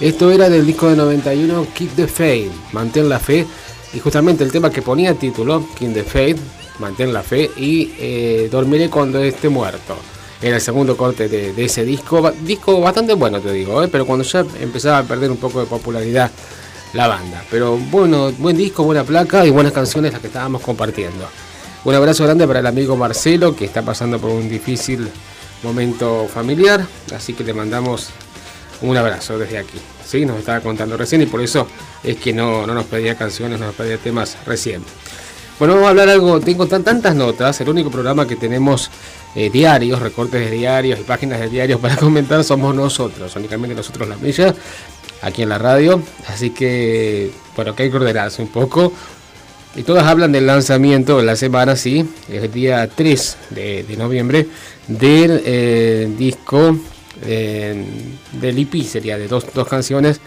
Esto 0.00 0.30
era 0.30 0.48
del 0.48 0.64
disco 0.64 0.88
de 0.88 0.96
91, 0.96 1.66
Keep 1.74 1.96
the 1.96 2.06
Faith, 2.06 2.50
Mantén 2.72 3.10
la 3.10 3.18
Fe. 3.18 3.46
Y 3.92 4.00
justamente 4.00 4.42
el 4.42 4.50
tema 4.50 4.70
que 4.70 4.80
ponía 4.80 5.12
título, 5.14 5.68
Keep 5.78 5.92
the 5.92 6.02
Faith, 6.02 6.38
Mantén 6.78 7.12
la 7.12 7.22
Fe 7.22 7.50
y 7.54 7.92
eh, 7.98 8.48
Dormiré 8.50 8.88
cuando 8.88 9.22
esté 9.22 9.50
muerto. 9.50 9.96
Era 10.40 10.56
el 10.56 10.62
segundo 10.62 10.96
corte 10.96 11.28
de, 11.28 11.62
ese 11.62 11.84
disco. 11.84 12.32
Disco 12.42 12.80
bastante 12.80 13.12
bueno, 13.12 13.38
te 13.38 13.52
digo, 13.52 13.82
¿eh? 13.82 13.88
pero 13.88 14.06
cuando 14.06 14.24
ya 14.24 14.46
empezaba 14.60 14.98
a 14.98 15.02
perder 15.02 15.30
un 15.30 15.36
poco 15.36 15.60
de 15.60 15.66
popularidad 15.66 16.30
la 16.94 17.08
banda. 17.08 17.44
Pero 17.50 17.76
bueno, 17.76 18.32
buen 18.32 18.56
disco, 18.56 18.84
buena 18.84 19.04
placa 19.04 19.44
y 19.44 19.50
buenas 19.50 19.72
canciones 19.72 20.12
las 20.12 20.20
que 20.20 20.28
estábamos 20.28 20.62
compartiendo. 20.62 21.28
Un 21.84 21.94
abrazo 21.94 22.24
grande 22.24 22.46
para 22.46 22.60
el 22.60 22.66
amigo 22.66 22.96
Marcelo 22.96 23.54
que 23.54 23.66
está 23.66 23.82
pasando 23.82 24.18
por 24.18 24.30
un 24.30 24.48
difícil 24.48 25.06
momento 25.62 26.26
familiar, 26.32 26.86
así 27.14 27.34
que 27.34 27.44
le 27.44 27.52
mandamos 27.52 28.08
un 28.80 28.96
abrazo 28.96 29.38
desde 29.38 29.58
aquí. 29.58 29.78
¿sí? 30.06 30.24
Nos 30.24 30.38
estaba 30.38 30.60
contando 30.60 30.96
recién 30.96 31.22
y 31.22 31.26
por 31.26 31.42
eso 31.42 31.66
es 32.02 32.16
que 32.16 32.32
no, 32.32 32.66
no 32.66 32.74
nos 32.74 32.86
pedía 32.86 33.16
canciones, 33.16 33.60
no 33.60 33.66
nos 33.66 33.74
pedía 33.74 33.98
temas 33.98 34.36
recién. 34.46 34.82
Bueno, 35.58 35.74
vamos 35.74 35.86
a 35.86 35.90
hablar 35.90 36.08
algo, 36.08 36.40
tengo 36.40 36.66
tantas 36.66 37.14
notas, 37.14 37.60
el 37.60 37.68
único 37.68 37.90
programa 37.90 38.26
que 38.26 38.36
tenemos 38.36 38.90
eh, 39.34 39.50
diarios, 39.50 40.00
recortes 40.00 40.48
de 40.48 40.56
diarios 40.56 41.00
y 41.00 41.02
páginas 41.02 41.40
de 41.40 41.48
diarios 41.48 41.80
para 41.80 41.96
comentar 41.98 42.44
somos 42.44 42.74
nosotros, 42.74 43.34
únicamente 43.36 43.74
nosotros 43.74 44.08
la 44.08 44.16
milla, 44.16 44.54
aquí 45.22 45.42
en 45.42 45.48
la 45.48 45.58
radio, 45.58 46.02
así 46.28 46.50
que, 46.50 47.30
bueno, 47.56 47.74
que 47.74 47.84
hay 47.84 47.90
que 47.90 47.96
ordenarse 47.96 48.42
un 48.42 48.48
poco. 48.48 48.92
Y 49.76 49.82
todas 49.82 50.06
hablan 50.06 50.30
del 50.30 50.46
lanzamiento 50.46 51.16
de 51.16 51.24
la 51.24 51.34
semana, 51.34 51.74
sí, 51.74 52.08
el 52.28 52.52
día 52.52 52.88
3 52.88 53.36
de, 53.50 53.94
noviembre, 53.98 54.46
del 54.86 55.42
eh, 55.44 56.08
disco 56.16 56.78
eh, 57.22 57.84
del 58.32 58.58
EP, 58.58 58.84
sería 58.84 59.18
de 59.18 59.26
dos, 59.26 59.46
dos 59.52 59.66
canciones, 59.66 60.20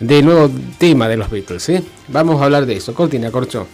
del 0.00 0.24
nuevo 0.24 0.50
tema 0.78 1.06
de 1.08 1.16
los 1.16 1.30
Beatles, 1.30 1.62
¿sí? 1.62 1.78
Vamos 2.08 2.40
a 2.40 2.46
hablar 2.46 2.66
de 2.66 2.76
eso. 2.76 2.94
Cortina, 2.94 3.30
Corcho. 3.30 3.66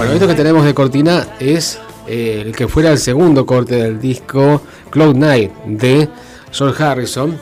Bueno, 0.00 0.14
esto 0.14 0.26
que 0.26 0.34
tenemos 0.34 0.64
de 0.64 0.72
cortina 0.72 1.26
es 1.38 1.78
eh, 2.08 2.44
el 2.46 2.56
que 2.56 2.66
fuera 2.68 2.90
el 2.90 2.96
segundo 2.96 3.44
corte 3.44 3.74
del 3.74 4.00
disco 4.00 4.62
Cloud 4.88 5.14
Night 5.14 5.52
de 5.66 6.08
George 6.50 6.82
Harrison, 6.82 7.36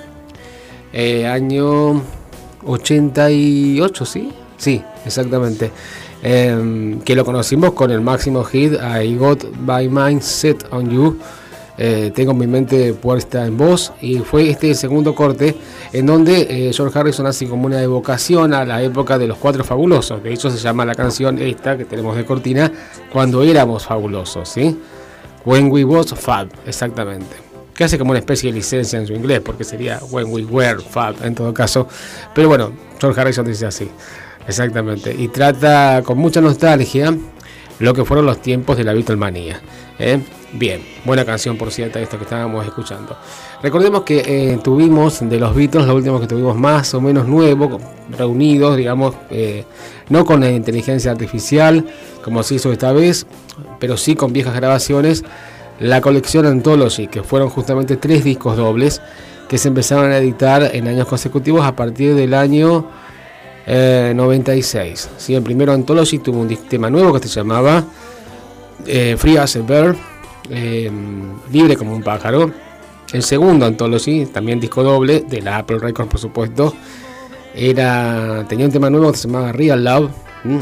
eh, 0.92 1.24
año 1.24 2.02
88, 2.66 4.04
¿sí? 4.04 4.32
Sí, 4.56 4.82
exactamente. 5.06 5.70
Em, 6.20 6.98
que 7.02 7.14
lo 7.14 7.24
conocimos 7.24 7.74
con 7.74 7.92
el 7.92 8.00
máximo 8.00 8.42
hit 8.42 8.72
I 8.72 9.14
Got 9.14 9.44
My 9.64 9.88
Mind 9.88 10.22
Set 10.22 10.66
on 10.72 10.90
You 10.90 11.16
eh, 11.80 12.10
tengo 12.12 12.34
mi 12.34 12.48
mente 12.48 12.92
puesta 12.92 13.46
en 13.46 13.56
voz 13.56 13.92
y 14.00 14.18
fue 14.18 14.50
este 14.50 14.74
segundo 14.74 15.14
corte 15.14 15.54
en 15.92 16.06
donde 16.06 16.40
eh, 16.50 16.72
George 16.72 16.98
Harrison 16.98 17.26
hace 17.26 17.46
como 17.46 17.66
una 17.66 17.80
evocación 17.80 18.52
a 18.52 18.64
la 18.64 18.82
época 18.82 19.16
de 19.16 19.28
los 19.28 19.38
cuatro 19.38 19.62
fabulosos. 19.62 20.20
De 20.20 20.32
hecho 20.32 20.50
se 20.50 20.58
llama 20.58 20.84
la 20.84 20.96
canción 20.96 21.38
esta 21.38 21.78
que 21.78 21.84
tenemos 21.84 22.16
de 22.16 22.24
cortina 22.24 22.72
cuando 23.12 23.44
éramos 23.44 23.86
fabulosos, 23.86 24.48
¿sí? 24.48 24.76
When 25.44 25.70
we 25.70 25.84
was 25.84 26.12
fab, 26.14 26.48
exactamente. 26.66 27.36
Que 27.74 27.84
hace 27.84 27.96
como 27.96 28.10
una 28.10 28.18
especie 28.18 28.50
de 28.50 28.58
licencia 28.58 28.98
en 28.98 29.06
su 29.06 29.12
inglés 29.12 29.40
porque 29.40 29.62
sería 29.62 30.00
When 30.10 30.32
we 30.32 30.44
were 30.44 30.80
fab 30.80 31.14
en 31.24 31.36
todo 31.36 31.54
caso. 31.54 31.86
Pero 32.34 32.48
bueno, 32.48 32.72
George 33.00 33.20
Harrison 33.20 33.46
dice 33.46 33.66
así. 33.66 33.88
Exactamente. 34.48 35.14
Y 35.16 35.28
trata 35.28 36.02
con 36.04 36.18
mucha 36.18 36.40
nostalgia 36.40 37.16
lo 37.78 37.94
que 37.94 38.04
fueron 38.04 38.26
los 38.26 38.42
tiempos 38.42 38.76
de 38.76 38.82
la 38.82 38.94
Beatlemania. 38.94 39.60
¿eh? 40.00 40.20
Bien, 40.52 40.80
buena 41.04 41.26
canción 41.26 41.58
por 41.58 41.70
cierto, 41.70 41.98
esto 41.98 42.16
que 42.16 42.24
estábamos 42.24 42.64
escuchando. 42.64 43.16
Recordemos 43.62 44.02
que 44.02 44.22
eh, 44.26 44.58
tuvimos 44.62 45.20
de 45.28 45.38
los 45.38 45.54
Beatles, 45.54 45.86
lo 45.86 45.94
último 45.94 46.18
que 46.20 46.26
tuvimos 46.26 46.56
más 46.56 46.94
o 46.94 47.02
menos 47.02 47.26
nuevo, 47.26 47.78
reunidos, 48.16 48.76
digamos, 48.76 49.14
eh, 49.30 49.64
no 50.08 50.24
con 50.24 50.40
la 50.40 50.50
inteligencia 50.50 51.10
artificial, 51.10 51.84
como 52.24 52.42
se 52.42 52.54
hizo 52.54 52.72
esta 52.72 52.92
vez, 52.92 53.26
pero 53.78 53.98
sí 53.98 54.14
con 54.14 54.32
viejas 54.32 54.54
grabaciones, 54.54 55.22
la 55.80 56.00
colección 56.00 56.46
Anthology, 56.46 57.08
que 57.08 57.22
fueron 57.22 57.50
justamente 57.50 57.98
tres 57.98 58.24
discos 58.24 58.56
dobles 58.56 59.02
que 59.48 59.58
se 59.58 59.68
empezaron 59.68 60.10
a 60.10 60.18
editar 60.18 60.70
en 60.74 60.88
años 60.88 61.06
consecutivos 61.06 61.64
a 61.64 61.76
partir 61.76 62.14
del 62.14 62.32
año 62.32 62.86
96. 63.66 65.10
¿sí? 65.18 65.34
El 65.34 65.42
primero 65.42 65.72
Anthology 65.72 66.18
tuvo 66.18 66.40
un 66.40 66.48
tema 66.68 66.88
nuevo 66.88 67.12
que 67.12 67.28
se 67.28 67.34
llamaba 67.34 67.84
eh, 68.86 69.16
Free 69.18 69.36
as 69.36 69.56
a 69.56 69.60
Bird, 69.60 69.96
eh, 70.50 70.90
Libre 71.52 71.76
como 71.76 71.94
un 71.94 72.02
pájaro. 72.02 72.50
El 73.12 73.22
segundo 73.22 73.64
Anthology, 73.64 74.26
también 74.26 74.60
disco 74.60 74.82
doble, 74.82 75.20
de 75.20 75.40
la 75.40 75.58
Apple 75.58 75.78
Records 75.78 76.10
por 76.10 76.20
supuesto, 76.20 76.74
era, 77.54 78.44
tenía 78.48 78.66
un 78.66 78.72
tema 78.72 78.90
nuevo 78.90 79.10
que 79.10 79.18
se 79.18 79.28
llamaba 79.28 79.52
Real 79.52 79.82
Love, 79.82 80.10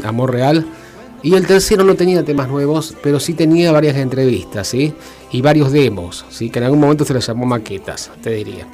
Amor 0.05 0.33
Real. 0.33 0.65
Y 1.23 1.35
el 1.35 1.47
tercero 1.47 1.83
no 1.83 1.95
tenía 1.97 2.25
temas 2.25 2.49
nuevos, 2.49 2.95
pero 3.03 3.19
sí 3.19 3.35
tenía 3.35 3.73
varias 3.73 3.97
entrevistas, 3.97 4.69
¿sí? 4.69 4.95
Y 5.33 5.43
varios 5.43 5.73
demos, 5.73 6.25
¿sí? 6.29 6.51
Que 6.51 6.61
en 6.61 6.67
algún 6.67 6.79
momento 6.79 7.05
se 7.05 7.15
les 7.15 7.27
llamó 7.27 7.47
maquetas, 7.47 8.13
te 8.23 8.31
diría. 8.31 8.67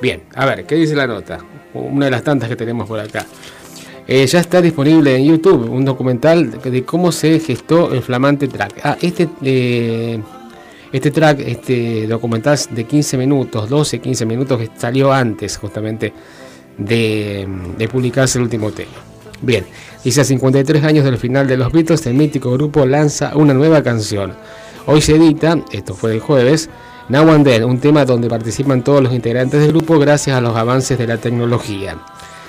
Bien, 0.00 0.22
a 0.34 0.46
ver, 0.46 0.64
¿qué 0.64 0.76
dice 0.76 0.94
la 0.94 1.06
nota? 1.06 1.38
Una 1.74 2.06
de 2.06 2.10
las 2.12 2.22
tantas 2.22 2.48
que 2.48 2.56
tenemos 2.56 2.88
por 2.88 2.98
acá. 2.98 3.26
Eh, 4.06 4.26
ya 4.26 4.40
está 4.40 4.62
disponible 4.62 5.14
en 5.16 5.26
YouTube 5.26 5.68
un 5.70 5.84
documental 5.84 6.62
de, 6.62 6.82
cómo 6.82 7.12
se 7.12 7.40
gestó 7.40 7.92
el 7.92 8.02
flamante 8.02 8.48
track. 8.48 8.80
Ah, 8.82 8.96
este, 9.02 9.28
eh, 9.42 10.18
este 10.92 11.10
track, 11.10 11.40
este 11.40 12.06
documental 12.06 12.58
de 12.70 12.84
15 12.84 13.16
minutos, 13.16 13.68
12, 13.68 13.98
15 14.00 14.26
minutos, 14.26 14.58
que 14.58 14.70
salió 14.76 15.12
antes 15.12 15.56
justamente 15.56 16.12
de, 16.76 17.88
publicarse 17.90 18.38
el 18.38 18.44
último 18.44 18.70
tema. 18.70 18.92
Bien, 19.40 19.64
dice 20.02 20.22
a 20.22 20.24
53 20.24 20.82
años 20.84 21.04
del 21.04 21.18
final 21.18 21.46
de 21.46 21.56
los 21.56 21.72
Beatles, 21.72 22.06
el 22.06 22.14
mítico 22.14 22.52
grupo 22.52 22.86
lanza 22.86 23.36
una 23.36 23.54
nueva 23.54 23.82
canción. 23.82 24.34
Hoy 24.86 25.02
se 25.02 25.16
edita, 25.16 25.58
esto 25.70 25.94
fue 25.94 26.14
el 26.14 26.20
jueves, 26.20 26.70
Now 27.08 27.30
and 27.30 27.44
Then, 27.44 27.64
un 27.64 27.78
tema 27.78 28.04
donde 28.04 28.28
participan 28.28 28.82
todos 28.82 29.02
los 29.02 29.12
integrantes 29.12 29.60
del 29.60 29.70
grupo 29.72 29.98
gracias 29.98 30.36
a 30.36 30.40
los 30.40 30.56
avances 30.56 30.98
de 30.98 31.06
la 31.06 31.18
tecnología. 31.18 31.98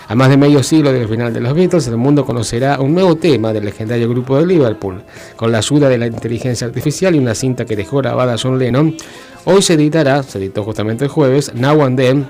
A 0.09 0.15
más 0.15 0.27
de 0.29 0.37
medio 0.37 0.63
siglo 0.63 0.91
del 0.91 1.07
final 1.07 1.31
de 1.31 1.39
los 1.39 1.53
Beatles, 1.53 1.85
el 1.85 1.95
mundo 1.95 2.25
conocerá 2.25 2.79
un 2.79 2.95
nuevo 2.95 3.15
tema 3.15 3.53
del 3.53 3.65
legendario 3.65 4.09
grupo 4.09 4.37
de 4.37 4.47
Liverpool. 4.47 5.03
Con 5.35 5.51
la 5.51 5.59
ayuda 5.59 5.87
de 5.87 5.99
la 5.99 6.07
inteligencia 6.07 6.65
artificial 6.65 7.13
y 7.13 7.19
una 7.19 7.35
cinta 7.35 7.63
que 7.63 7.75
dejó 7.75 7.97
grabada 7.97 8.35
John 8.41 8.57
Lennon, 8.57 8.97
hoy 9.45 9.61
se 9.61 9.75
editará, 9.75 10.23
se 10.23 10.39
editó 10.39 10.63
justamente 10.63 11.03
el 11.05 11.11
jueves, 11.11 11.53
Now 11.53 11.83
and 11.83 11.99
Then, 11.99 12.27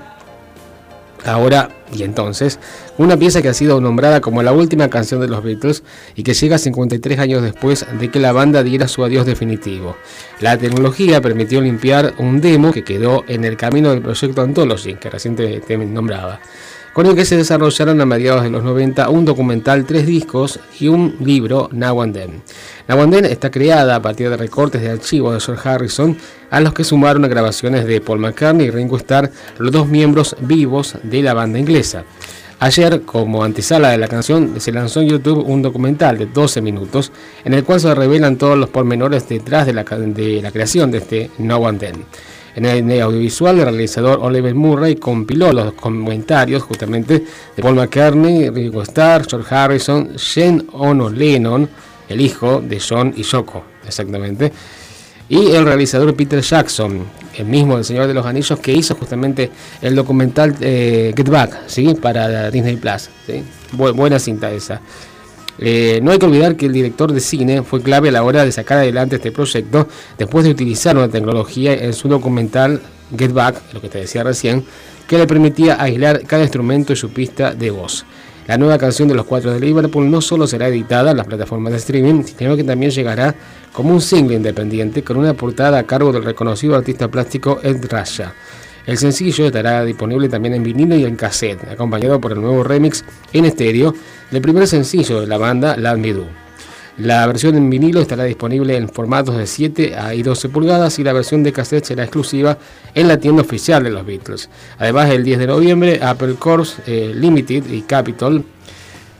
ahora 1.24 1.70
y 1.90 2.02
entonces, 2.02 2.58
una 2.98 3.16
pieza 3.16 3.40
que 3.40 3.48
ha 3.48 3.54
sido 3.54 3.80
nombrada 3.80 4.20
como 4.20 4.42
la 4.42 4.52
última 4.52 4.90
canción 4.90 5.22
de 5.22 5.28
los 5.28 5.42
Beatles 5.42 5.82
y 6.14 6.22
que 6.22 6.34
llega 6.34 6.58
53 6.58 7.18
años 7.18 7.42
después 7.42 7.86
de 7.98 8.10
que 8.10 8.20
la 8.20 8.32
banda 8.32 8.62
diera 8.62 8.88
su 8.88 9.04
adiós 9.04 9.24
definitivo. 9.24 9.96
La 10.40 10.58
tecnología 10.58 11.22
permitió 11.22 11.62
limpiar 11.62 12.12
un 12.18 12.42
demo 12.42 12.72
que 12.72 12.84
quedó 12.84 13.24
en 13.26 13.44
el 13.44 13.56
camino 13.56 13.88
del 13.88 14.02
proyecto 14.02 14.42
Anthology, 14.42 14.96
que 14.96 15.08
recientemente 15.08 15.78
nombraba 15.78 16.40
con 16.92 17.06
el 17.06 17.14
que 17.14 17.24
se 17.24 17.36
desarrollaron 17.36 18.00
a 18.00 18.06
mediados 18.06 18.42
de 18.42 18.50
los 18.50 18.62
90 18.64 19.08
un 19.10 19.24
documental, 19.24 19.84
tres 19.84 20.06
discos 20.06 20.60
y 20.78 20.88
un 20.88 21.16
libro, 21.20 21.68
Now 21.72 22.02
and 22.02 22.14
Then. 22.14 22.42
Now 22.88 23.00
and 23.02 23.14
Then 23.14 23.24
está 23.26 23.50
creada 23.50 23.96
a 23.96 24.02
partir 24.02 24.28
de 24.30 24.36
recortes 24.36 24.82
de 24.82 24.90
archivos 24.90 25.34
de 25.34 25.40
George 25.40 25.68
Harrison, 25.68 26.16
a 26.50 26.60
los 26.60 26.74
que 26.74 26.84
sumaron 26.84 27.22
grabaciones 27.22 27.86
de 27.86 28.00
Paul 28.00 28.18
McCartney 28.18 28.66
y 28.66 28.70
Ringo 28.70 28.96
Starr, 28.96 29.30
los 29.58 29.72
dos 29.72 29.88
miembros 29.88 30.36
vivos 30.40 30.96
de 31.02 31.22
la 31.22 31.34
banda 31.34 31.58
inglesa. 31.58 32.04
Ayer, 32.62 33.00
como 33.06 33.42
antesala 33.42 33.88
de 33.88 33.96
la 33.96 34.06
canción, 34.06 34.60
se 34.60 34.70
lanzó 34.70 35.00
en 35.00 35.08
YouTube 35.08 35.48
un 35.48 35.62
documental 35.62 36.18
de 36.18 36.26
12 36.26 36.60
minutos 36.60 37.10
en 37.42 37.54
el 37.54 37.64
cual 37.64 37.80
se 37.80 37.94
revelan 37.94 38.36
todos 38.36 38.58
los 38.58 38.68
pormenores 38.68 39.26
detrás 39.26 39.64
de 39.64 39.72
la, 39.72 39.82
creación 39.84 40.90
de 40.90 40.98
este 40.98 41.30
Now 41.38 41.66
and 41.66 41.80
Then. 41.80 42.04
En 42.54 42.64
el 42.64 43.00
audiovisual, 43.00 43.58
el 43.58 43.64
realizador 43.66 44.18
Oliver 44.22 44.54
Murray 44.54 44.96
compiló 44.96 45.52
los 45.52 45.72
comentarios 45.74 46.62
justamente 46.62 47.24
de 47.56 47.62
Paul 47.62 47.76
McCartney, 47.76 48.50
Ringo 48.50 48.82
Starr, 48.82 49.26
George 49.28 49.54
Harrison, 49.54 50.14
Shane 50.16 50.64
Ono 50.72 51.08
Lennon, 51.08 51.68
el 52.08 52.20
hijo 52.20 52.60
de 52.60 52.80
John 52.80 53.14
y 53.16 53.22
Yoko, 53.22 53.62
exactamente, 53.86 54.52
y 55.28 55.52
el 55.52 55.64
realizador 55.64 56.14
Peter 56.16 56.40
Jackson, 56.40 57.04
el 57.36 57.46
mismo 57.46 57.76
del 57.76 57.84
Señor 57.84 58.08
de 58.08 58.14
los 58.14 58.26
Anillos, 58.26 58.58
que 58.58 58.72
hizo 58.72 58.96
justamente 58.96 59.48
el 59.80 59.94
documental 59.94 60.56
eh, 60.60 61.14
Get 61.16 61.28
Back, 61.28 61.68
¿sí? 61.68 61.94
para 61.94 62.50
Disney 62.50 62.76
Plus. 62.76 63.08
buena 63.72 64.18
cinta 64.18 64.50
esa. 64.50 64.80
Eh, 65.62 66.00
no 66.02 66.10
hay 66.10 66.18
que 66.18 66.24
olvidar 66.24 66.56
que 66.56 66.66
el 66.66 66.72
director 66.72 67.12
de 67.12 67.20
cine 67.20 67.62
fue 67.62 67.82
clave 67.82 68.08
a 68.08 68.12
la 68.12 68.22
hora 68.22 68.46
de 68.46 68.50
sacar 68.50 68.78
adelante 68.78 69.16
este 69.16 69.30
proyecto 69.30 69.86
después 70.16 70.44
de 70.44 70.50
utilizar 70.50 70.96
una 70.96 71.08
tecnología 71.08 71.74
en 71.74 71.92
su 71.92 72.08
documental 72.08 72.80
Get 73.16 73.32
Back, 73.32 73.60
lo 73.74 73.80
que 73.82 73.90
te 73.90 73.98
decía 73.98 74.22
recién, 74.22 74.64
que 75.06 75.18
le 75.18 75.26
permitía 75.26 75.82
aislar 75.82 76.22
cada 76.26 76.42
instrumento 76.42 76.94
y 76.94 76.96
su 76.96 77.10
pista 77.10 77.52
de 77.52 77.70
voz. 77.70 78.06
La 78.46 78.56
nueva 78.56 78.78
canción 78.78 79.06
de 79.06 79.14
los 79.14 79.26
cuatro 79.26 79.52
de 79.52 79.60
Liverpool 79.60 80.10
no 80.10 80.20
solo 80.22 80.46
será 80.46 80.68
editada 80.68 81.10
en 81.10 81.18
las 81.18 81.26
plataformas 81.26 81.72
de 81.72 81.78
streaming, 81.78 82.24
sino 82.24 82.56
que 82.56 82.64
también 82.64 82.90
llegará 82.90 83.34
como 83.72 83.92
un 83.92 84.00
single 84.00 84.36
independiente 84.36 85.04
con 85.04 85.18
una 85.18 85.34
portada 85.34 85.78
a 85.78 85.82
cargo 85.84 86.10
del 86.10 86.24
reconocido 86.24 86.74
artista 86.74 87.08
plástico 87.08 87.60
Ed 87.62 87.84
Rasha. 87.88 88.32
El 88.86 88.98
sencillo 88.98 89.46
estará 89.46 89.84
disponible 89.84 90.28
también 90.28 90.54
en 90.54 90.62
vinilo 90.62 90.96
y 90.96 91.04
en 91.04 91.16
cassette, 91.16 91.68
acompañado 91.70 92.20
por 92.20 92.32
el 92.32 92.40
nuevo 92.40 92.64
remix 92.64 93.04
en 93.32 93.44
estéreo 93.44 93.94
del 94.30 94.42
primer 94.42 94.66
sencillo 94.66 95.20
de 95.20 95.26
la 95.26 95.38
banda, 95.38 95.76
Let 95.76 95.96
Me 95.96 96.12
Do. 96.12 96.26
La 96.98 97.26
versión 97.26 97.56
en 97.56 97.70
vinilo 97.70 98.00
estará 98.00 98.24
disponible 98.24 98.76
en 98.76 98.88
formatos 98.88 99.36
de 99.36 99.46
7 99.46 99.96
a 99.96 100.12
12 100.12 100.48
pulgadas 100.50 100.98
y 100.98 101.04
la 101.04 101.14
versión 101.14 101.42
de 101.42 101.52
cassette 101.52 101.84
será 101.84 102.02
exclusiva 102.02 102.58
en 102.94 103.08
la 103.08 103.18
tienda 103.18 103.42
oficial 103.42 103.82
de 103.82 103.90
los 103.90 104.04
Beatles. 104.04 104.50
Además, 104.78 105.08
el 105.10 105.24
10 105.24 105.38
de 105.38 105.46
noviembre, 105.46 106.00
Apple 106.02 106.34
Corps 106.38 106.76
eh, 106.86 107.12
Limited 107.14 107.70
y 107.70 107.82
Capitol 107.82 108.44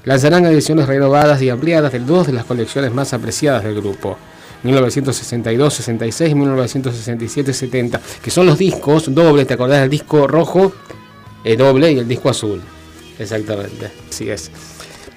lanzarán 0.04 0.44
ediciones 0.46 0.88
renovadas 0.88 1.40
y 1.42 1.48
ampliadas 1.48 1.92
de 1.92 2.00
dos 2.00 2.26
de 2.26 2.32
las 2.32 2.44
colecciones 2.44 2.92
más 2.92 3.14
apreciadas 3.14 3.64
del 3.64 3.76
grupo. 3.76 4.18
1962, 4.62 5.74
66 5.74 6.30
y 6.30 6.34
1967, 6.34 7.52
70, 7.52 8.00
que 8.22 8.30
son 8.30 8.46
los 8.46 8.58
discos 8.58 9.12
dobles, 9.14 9.46
¿te 9.46 9.54
acordás 9.54 9.80
del 9.80 9.90
disco 9.90 10.26
rojo? 10.26 10.72
El 11.44 11.56
doble 11.56 11.92
y 11.92 11.98
el 11.98 12.08
disco 12.08 12.28
azul. 12.28 12.61
Exactamente, 13.18 13.90
así 14.08 14.30
es. 14.30 14.50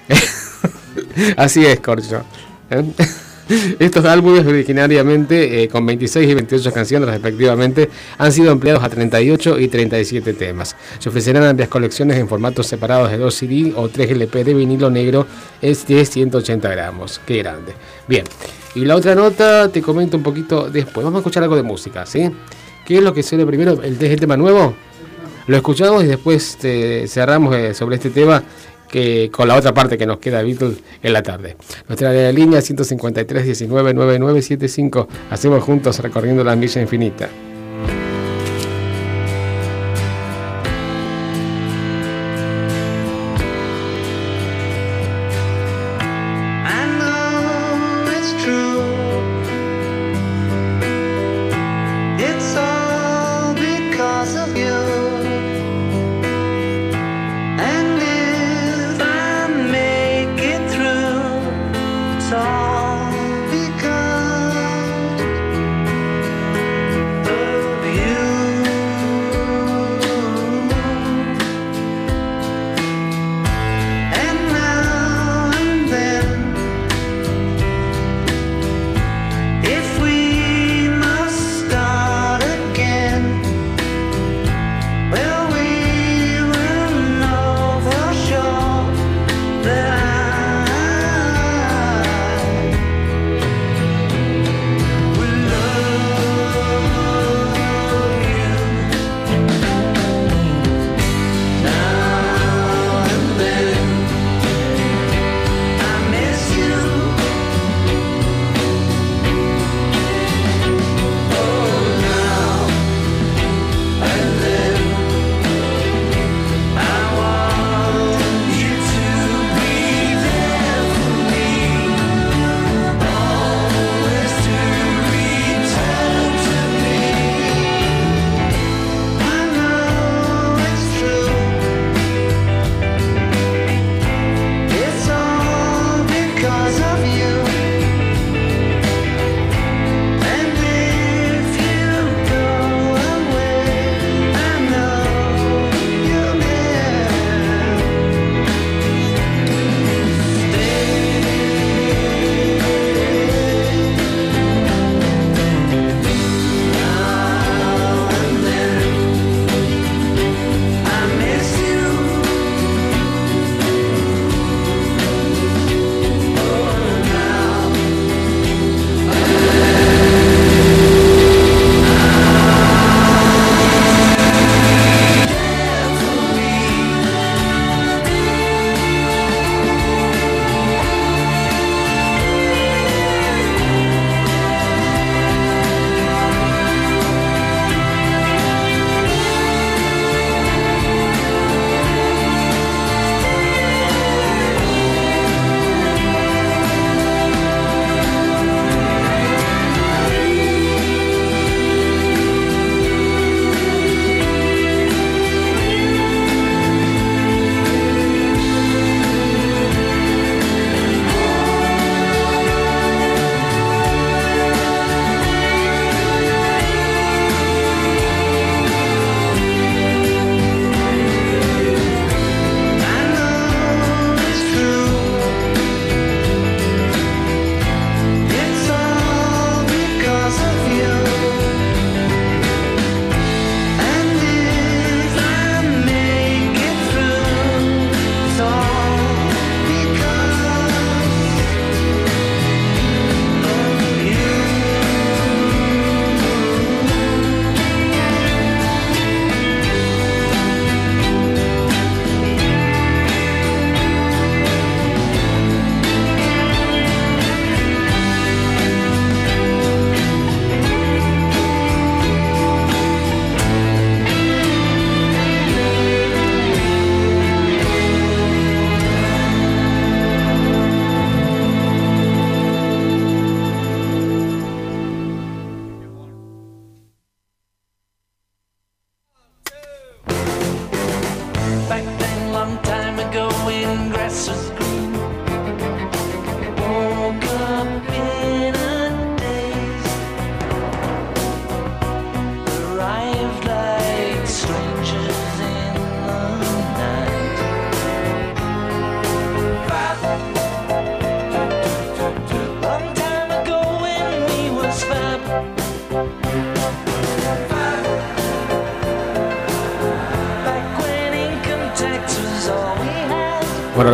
así 1.36 1.64
es, 1.64 1.80
Corcho. 1.80 2.22
¿Eh? 2.70 2.82
Estos 3.78 4.04
álbumes 4.06 4.46
originariamente 4.46 5.62
eh, 5.62 5.68
con 5.68 5.84
26 5.84 6.30
y 6.30 6.34
28 6.34 6.72
canciones 6.72 7.08
respectivamente 7.10 7.90
han 8.16 8.32
sido 8.32 8.50
empleados 8.50 8.82
a 8.82 8.88
38 8.88 9.58
y 9.60 9.68
37 9.68 10.32
temas. 10.32 10.74
Se 10.98 11.10
ofrecerán 11.10 11.44
amplias 11.44 11.68
colecciones 11.68 12.16
en 12.18 12.28
formatos 12.28 12.66
separados 12.66 13.10
de 13.10 13.18
2 13.18 13.34
CD 13.34 13.72
o 13.76 13.88
3 13.88 14.12
LP 14.12 14.44
de 14.44 14.54
vinilo 14.54 14.88
negro 14.88 15.26
es 15.60 15.86
de 15.86 16.04
180 16.04 16.68
gramos. 16.70 17.20
Qué 17.26 17.38
grande. 17.38 17.74
Bien, 18.08 18.24
y 18.74 18.84
la 18.84 18.96
otra 18.96 19.14
nota 19.14 19.68
te 19.70 19.80
comento 19.80 20.16
un 20.16 20.22
poquito 20.22 20.68
después. 20.68 21.04
Vamos 21.04 21.18
a 21.18 21.20
escuchar 21.20 21.42
algo 21.42 21.56
de 21.56 21.62
música, 21.62 22.06
¿sí? 22.06 22.30
¿Qué 22.84 22.98
es 22.98 23.02
lo 23.02 23.14
que 23.14 23.22
suele 23.22 23.46
primero? 23.46 23.82
¿El, 23.82 24.02
el 24.02 24.20
tema 24.20 24.36
nuevo? 24.36 24.74
Lo 25.46 25.56
escuchamos 25.56 26.04
y 26.04 26.06
después 26.06 26.56
te 26.56 27.06
cerramos 27.06 27.54
eh, 27.54 27.74
sobre 27.74 27.96
este 27.96 28.10
tema 28.10 28.42
que 28.88 29.30
con 29.30 29.48
la 29.48 29.56
otra 29.56 29.74
parte 29.74 29.98
que 29.98 30.06
nos 30.06 30.18
queda 30.18 30.42
Beatles 30.42 30.78
en 31.02 31.12
la 31.12 31.22
tarde. 31.22 31.56
Nuestra 31.88 32.32
línea 32.32 32.60
153 32.60 33.44
19 33.44 33.94
9975. 33.94 35.08
Hacemos 35.30 35.62
juntos 35.62 35.98
recorriendo 35.98 36.44
la 36.44 36.56
milla 36.56 36.80
infinita. 36.80 37.28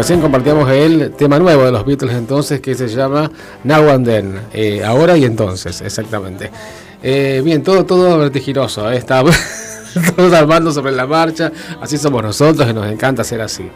Recién 0.01 0.23
compartíamos 0.23 0.67
el 0.71 1.13
tema 1.13 1.39
nuevo 1.39 1.63
de 1.63 1.73
los 1.73 1.85
Beatles 1.85 2.15
entonces 2.15 2.63
que 2.63 2.75
se 2.75 2.89
llama 2.89 3.31
Now 3.65 3.91
and 3.91 4.07
Then, 4.07 4.41
eh, 4.51 4.83
ahora 4.83 5.15
y 5.19 5.27
entonces, 5.27 5.83
exactamente. 5.83 6.51
Eh, 7.03 7.43
bien, 7.45 7.63
todo, 7.63 7.85
todo 7.85 8.17
vertiginoso, 8.17 8.91
¿eh? 8.91 8.97
está 8.97 9.23
todos 10.17 10.33
armando 10.33 10.73
sobre 10.73 10.93
la 10.93 11.07
marcha, 11.07 11.53
así 11.83 11.99
somos 11.99 12.23
nosotros 12.23 12.67
y 12.71 12.73
nos 12.73 12.91
encanta 12.91 13.23
ser 13.25 13.43
así. 13.43 13.71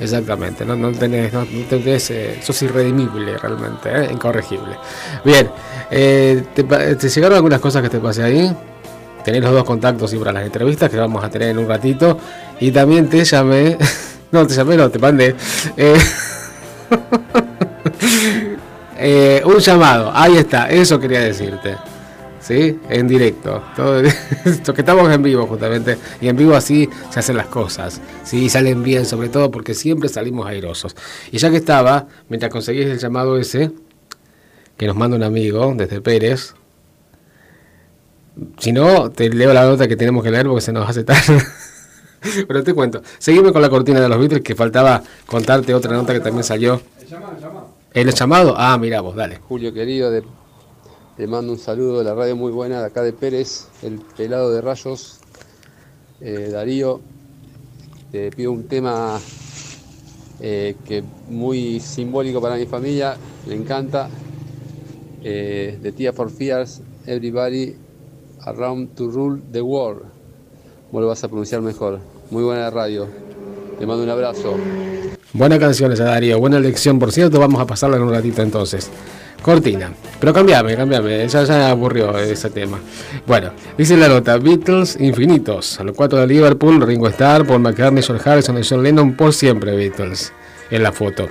Exactamente, 0.00 0.64
no, 0.64 0.76
no 0.76 0.92
tenés, 0.92 1.34
no, 1.34 1.44
tenés 1.68 2.10
eh, 2.10 2.40
sos 2.42 2.62
irredimible 2.62 3.36
realmente, 3.36 4.10
incorregible. 4.10 4.78
Bien, 5.26 5.50
te, 5.90 6.64
¿te, 6.64 7.08
llegaron 7.10 7.36
algunas 7.36 7.60
cosas 7.60 7.82
que 7.82 7.90
te 7.90 7.98
pasé 7.98 8.22
ahí? 8.22 8.56
Tenés 9.26 9.42
los 9.42 9.52
dos 9.52 9.64
contactos 9.64 10.10
y 10.14 10.16
para 10.16 10.32
las 10.32 10.46
entrevistas 10.46 10.88
que 10.88 10.96
vamos 10.96 11.22
a 11.22 11.28
tener 11.28 11.50
en 11.50 11.58
un 11.58 11.68
ratito. 11.68 12.16
Y 12.60 12.70
también 12.70 13.10
te 13.10 13.24
llamé, 13.24 13.76
no 14.32 14.46
te 14.46 14.54
llamé, 14.54 14.76
no, 14.76 14.90
te 14.90 14.98
mandé. 14.98 15.34
un 19.44 19.58
llamado, 19.58 20.10
ahí 20.14 20.36
está, 20.36 20.70
eso 20.70 20.98
quería 20.98 21.20
decirte. 21.20 21.76
¿sí? 22.46 22.78
En 22.88 23.08
directo. 23.08 23.62
Todo 23.74 24.00
esto 24.44 24.72
que 24.72 24.82
estamos 24.82 25.12
en 25.12 25.22
vivo 25.22 25.46
justamente. 25.46 25.98
Y 26.20 26.28
en 26.28 26.36
vivo 26.36 26.54
así 26.54 26.88
se 27.10 27.18
hacen 27.18 27.36
las 27.36 27.46
cosas. 27.46 28.00
¿sí? 28.22 28.48
salen 28.48 28.82
bien, 28.82 29.04
sobre 29.04 29.28
todo 29.28 29.50
porque 29.50 29.74
siempre 29.74 30.08
salimos 30.08 30.46
airosos. 30.46 30.94
Y 31.32 31.38
ya 31.38 31.50
que 31.50 31.56
estaba, 31.56 32.06
mientras 32.28 32.52
conseguís 32.52 32.86
el 32.86 32.98
llamado 32.98 33.38
ese, 33.38 33.72
que 34.76 34.86
nos 34.86 34.96
manda 34.96 35.16
un 35.16 35.24
amigo 35.24 35.74
desde 35.76 36.00
Pérez. 36.00 36.54
Si 38.58 38.70
no, 38.70 39.10
te 39.10 39.30
leo 39.30 39.52
la 39.52 39.64
nota 39.64 39.88
que 39.88 39.96
tenemos 39.96 40.22
que 40.22 40.30
leer 40.30 40.46
porque 40.46 40.60
se 40.60 40.72
nos 40.72 40.88
hace 40.88 41.04
tarde. 41.04 41.42
Pero 42.48 42.62
te 42.64 42.74
cuento. 42.74 43.02
Seguimos 43.18 43.52
con 43.52 43.62
la 43.62 43.68
cortina 43.68 44.00
de 44.00 44.08
los 44.08 44.18
Beatles 44.18 44.42
que 44.42 44.54
faltaba 44.54 45.02
contarte 45.26 45.74
otra 45.74 45.92
nota 45.92 46.12
que 46.12 46.20
también 46.20 46.44
salió. 46.44 46.80
¿El 47.00 47.08
llamado? 47.08 47.32
¿El 47.34 47.40
llamado? 47.40 47.74
¿El 47.94 48.14
llamado? 48.14 48.54
Ah, 48.56 48.78
mira 48.78 49.00
vos, 49.00 49.16
dale. 49.16 49.38
Julio 49.48 49.72
querido, 49.72 50.10
de 50.10 50.22
le 51.18 51.26
mando 51.26 51.50
un 51.50 51.58
saludo 51.58 51.98
de 51.98 52.04
la 52.04 52.14
radio 52.14 52.36
muy 52.36 52.52
buena 52.52 52.80
de 52.80 52.86
acá 52.86 53.02
de 53.02 53.14
Pérez, 53.14 53.68
el 53.82 54.00
pelado 54.00 54.52
de 54.52 54.60
rayos. 54.60 55.20
Eh, 56.20 56.50
Darío, 56.52 57.00
te 58.12 58.30
pido 58.32 58.52
un 58.52 58.64
tema 58.64 59.18
eh, 60.40 60.76
que 60.84 61.02
muy 61.30 61.80
simbólico 61.80 62.42
para 62.42 62.56
mi 62.56 62.66
familia, 62.66 63.16
me 63.46 63.54
encanta. 63.54 64.10
Eh, 65.24 65.78
de 65.82 65.92
Tia 65.92 66.12
for 66.12 66.30
Fears, 66.30 66.82
Everybody 67.06 67.74
Around 68.42 68.94
to 68.94 69.10
Rule 69.10 69.40
the 69.50 69.62
World. 69.62 70.02
Vos 70.92 71.00
lo 71.00 71.08
vas 71.08 71.24
a 71.24 71.28
pronunciar 71.28 71.62
mejor. 71.62 71.98
Muy 72.30 72.42
buena 72.42 72.70
radio. 72.70 73.06
Te 73.78 73.86
mando 73.86 74.02
un 74.02 74.10
abrazo. 74.10 74.56
Buena 75.32 75.58
canción 75.58 75.92
esa, 75.92 76.04
Darío. 76.04 76.38
Buena 76.40 76.56
elección, 76.56 76.98
por 76.98 77.12
cierto. 77.12 77.38
Vamos 77.38 77.60
a 77.60 77.66
pasarla 77.66 77.98
en 77.98 78.02
un 78.02 78.10
ratito 78.10 78.42
entonces. 78.42 78.90
Cortina. 79.42 79.92
Pero 80.18 80.32
cambiame, 80.32 80.74
cambiame. 80.76 81.28
Ya, 81.28 81.44
ya 81.44 81.70
aburrió 81.70 82.18
ese 82.18 82.50
tema. 82.50 82.80
Bueno, 83.26 83.52
dice 83.78 83.96
la 83.96 84.08
nota: 84.08 84.38
Beatles 84.38 84.96
infinitos. 84.98 85.78
A 85.78 85.84
los 85.84 85.94
cuatro 85.94 86.18
de 86.18 86.26
Liverpool, 86.26 86.80
Ringo 86.80 87.08
Starr, 87.08 87.46
Paul 87.46 87.60
McCartney, 87.60 88.02
George 88.02 88.28
Harrison 88.28 88.58
y 88.58 88.62
John 88.68 88.82
Lennon 88.82 89.14
por 89.14 89.32
siempre 89.32 89.76
Beatles. 89.76 90.32
En 90.68 90.82
la 90.82 90.90
foto. 90.90 91.28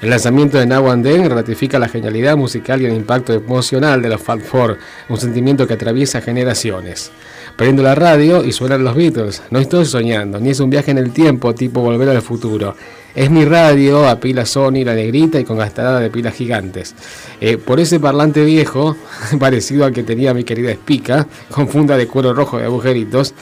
El 0.00 0.08
lanzamiento 0.08 0.56
de 0.56 0.64
Now 0.64 0.90
and 0.90 1.06
ratifica 1.28 1.78
la 1.78 1.88
genialidad 1.88 2.38
musical 2.38 2.80
y 2.80 2.86
el 2.86 2.94
impacto 2.94 3.34
emocional 3.34 4.00
de 4.00 4.08
los 4.08 4.22
Fat 4.22 4.40
Four, 4.40 4.78
un 5.10 5.18
sentimiento 5.18 5.66
que 5.66 5.74
atraviesa 5.74 6.22
generaciones. 6.22 7.10
Prendo 7.58 7.82
la 7.82 7.96
radio 7.96 8.44
y 8.44 8.52
suenan 8.52 8.84
los 8.84 8.94
Beatles. 8.94 9.42
No 9.50 9.58
estoy 9.58 9.84
soñando, 9.84 10.38
ni 10.38 10.50
es 10.50 10.60
un 10.60 10.70
viaje 10.70 10.92
en 10.92 10.98
el 10.98 11.10
tiempo 11.10 11.56
tipo 11.56 11.80
volver 11.80 12.08
al 12.08 12.22
futuro. 12.22 12.76
Es 13.16 13.32
mi 13.32 13.44
radio 13.44 14.08
a 14.08 14.20
pila 14.20 14.46
Sony, 14.46 14.84
la 14.84 14.94
negrita 14.94 15.40
y 15.40 15.44
con 15.44 15.58
gastada 15.58 15.98
de 15.98 16.08
pilas 16.08 16.34
gigantes. 16.34 16.94
Eh, 17.40 17.56
por 17.56 17.80
ese 17.80 17.98
parlante 17.98 18.44
viejo, 18.44 18.96
parecido 19.40 19.84
al 19.84 19.92
que 19.92 20.04
tenía 20.04 20.32
mi 20.34 20.44
querida 20.44 20.70
Espica, 20.70 21.26
con 21.50 21.66
funda 21.66 21.96
de 21.96 22.06
cuero 22.06 22.32
rojo 22.32 22.58
de 22.58 22.66
agujeritos, 22.66 23.34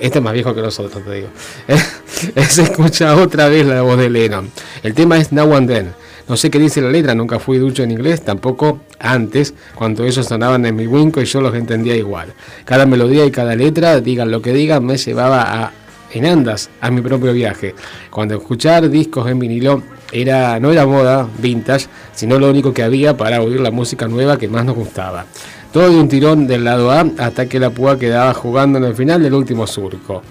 este 0.00 0.18
es 0.18 0.24
más 0.24 0.32
viejo 0.32 0.52
que 0.52 0.62
nosotros, 0.62 1.04
te 1.04 1.14
digo. 1.14 1.28
se 2.48 2.62
escucha 2.62 3.14
otra 3.14 3.46
vez 3.46 3.64
la 3.64 3.82
voz 3.82 3.98
de 3.98 4.10
Lennon. 4.10 4.50
El 4.82 4.94
tema 4.94 5.16
es 5.16 5.30
Now 5.30 5.54
and 5.54 5.68
Then. 5.68 5.92
No 6.30 6.36
sé 6.36 6.48
qué 6.48 6.60
dice 6.60 6.80
la 6.80 6.90
letra, 6.90 7.12
nunca 7.12 7.40
fui 7.40 7.58
ducho 7.58 7.82
en 7.82 7.90
inglés, 7.90 8.22
tampoco 8.22 8.78
antes, 9.00 9.52
cuando 9.74 10.04
ellos 10.04 10.24
sonaban 10.24 10.64
en 10.64 10.76
mi 10.76 10.86
winco 10.86 11.20
y 11.20 11.24
yo 11.24 11.40
los 11.40 11.52
entendía 11.56 11.96
igual. 11.96 12.32
Cada 12.64 12.86
melodía 12.86 13.26
y 13.26 13.32
cada 13.32 13.56
letra, 13.56 14.00
digan 14.00 14.30
lo 14.30 14.40
que 14.40 14.52
digan, 14.52 14.86
me 14.86 14.96
llevaba 14.96 15.42
a 15.42 15.72
en 16.12 16.26
andas 16.26 16.70
a 16.80 16.92
mi 16.92 17.00
propio 17.00 17.32
viaje. 17.32 17.74
Cuando 18.12 18.36
escuchar 18.36 18.88
discos 18.88 19.28
en 19.28 19.40
vinilo 19.40 19.82
era, 20.12 20.60
no 20.60 20.70
era 20.70 20.86
moda 20.86 21.28
vintage, 21.38 21.88
sino 22.14 22.38
lo 22.38 22.48
único 22.48 22.72
que 22.72 22.84
había 22.84 23.16
para 23.16 23.42
oír 23.42 23.58
la 23.58 23.72
música 23.72 24.06
nueva 24.06 24.38
que 24.38 24.46
más 24.46 24.64
nos 24.64 24.76
gustaba. 24.76 25.26
Todo 25.72 25.90
de 25.90 25.98
un 25.98 26.08
tirón 26.08 26.46
del 26.46 26.62
lado 26.62 26.92
A 26.92 27.06
hasta 27.18 27.46
que 27.46 27.58
la 27.58 27.70
púa 27.70 27.98
quedaba 27.98 28.34
jugando 28.34 28.78
en 28.78 28.84
el 28.84 28.94
final 28.94 29.20
del 29.20 29.34
último 29.34 29.66
surco. 29.66 30.22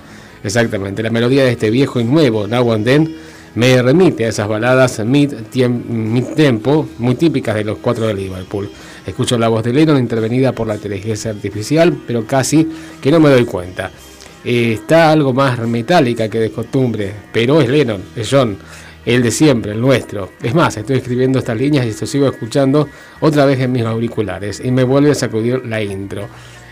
Exactamente, 0.46 1.04
la 1.04 1.10
melodía 1.10 1.44
de 1.44 1.52
este 1.52 1.70
viejo 1.70 2.00
y 2.00 2.06
nuevo 2.06 2.48
Now 2.48 2.72
and 2.72 2.86
Then 2.86 3.16
me 3.60 3.82
remite 3.82 4.26
a 4.26 4.30
esas 4.30 4.48
baladas 4.48 5.04
mid-tempo 5.04 6.88
muy 6.98 7.16
típicas 7.16 7.56
de 7.56 7.66
los 7.66 7.80
cuatro 7.80 8.08
de 8.08 8.14
Liverpool. 8.14 8.70
Escucho 9.06 9.38
la 9.38 9.50
voz 9.50 9.66
de 9.66 9.74
Lennon 9.74 9.98
intervenida 9.98 10.54
por 10.54 10.66
la 10.66 10.76
inteligencia 10.76 11.32
artificial, 11.32 11.94
pero 12.08 12.26
casi 12.26 12.66
que 13.02 13.12
no 13.12 13.20
me 13.20 13.30
doy 13.30 13.44
cuenta. 13.44 13.92
Eh, 14.46 14.72
está 14.72 15.12
algo 15.12 15.34
más 15.34 15.60
metálica 15.68 16.30
que 16.30 16.40
de 16.40 16.52
costumbre, 16.52 17.14
pero 17.34 17.60
es 17.60 17.68
Lennon, 17.68 18.02
es 18.16 18.30
John, 18.32 18.58
el 19.06 19.22
de 19.22 19.32
siempre, 19.32 19.74
el 19.74 19.82
nuestro. 19.82 20.32
Es 20.42 20.56
más, 20.56 20.78
estoy 20.78 20.96
escribiendo 20.96 21.40
estas 21.40 21.58
líneas 21.58 21.86
y 21.86 21.90
esto 21.90 22.06
sigo 22.06 22.28
escuchando 22.28 22.88
otra 23.20 23.44
vez 23.44 23.60
en 23.60 23.74
mis 23.74 23.84
auriculares 23.84 24.62
y 24.64 24.72
me 24.72 24.86
vuelve 24.86 25.12
a 25.12 25.16
sacudir 25.16 25.66
la 25.66 25.84
intro. 25.84 26.30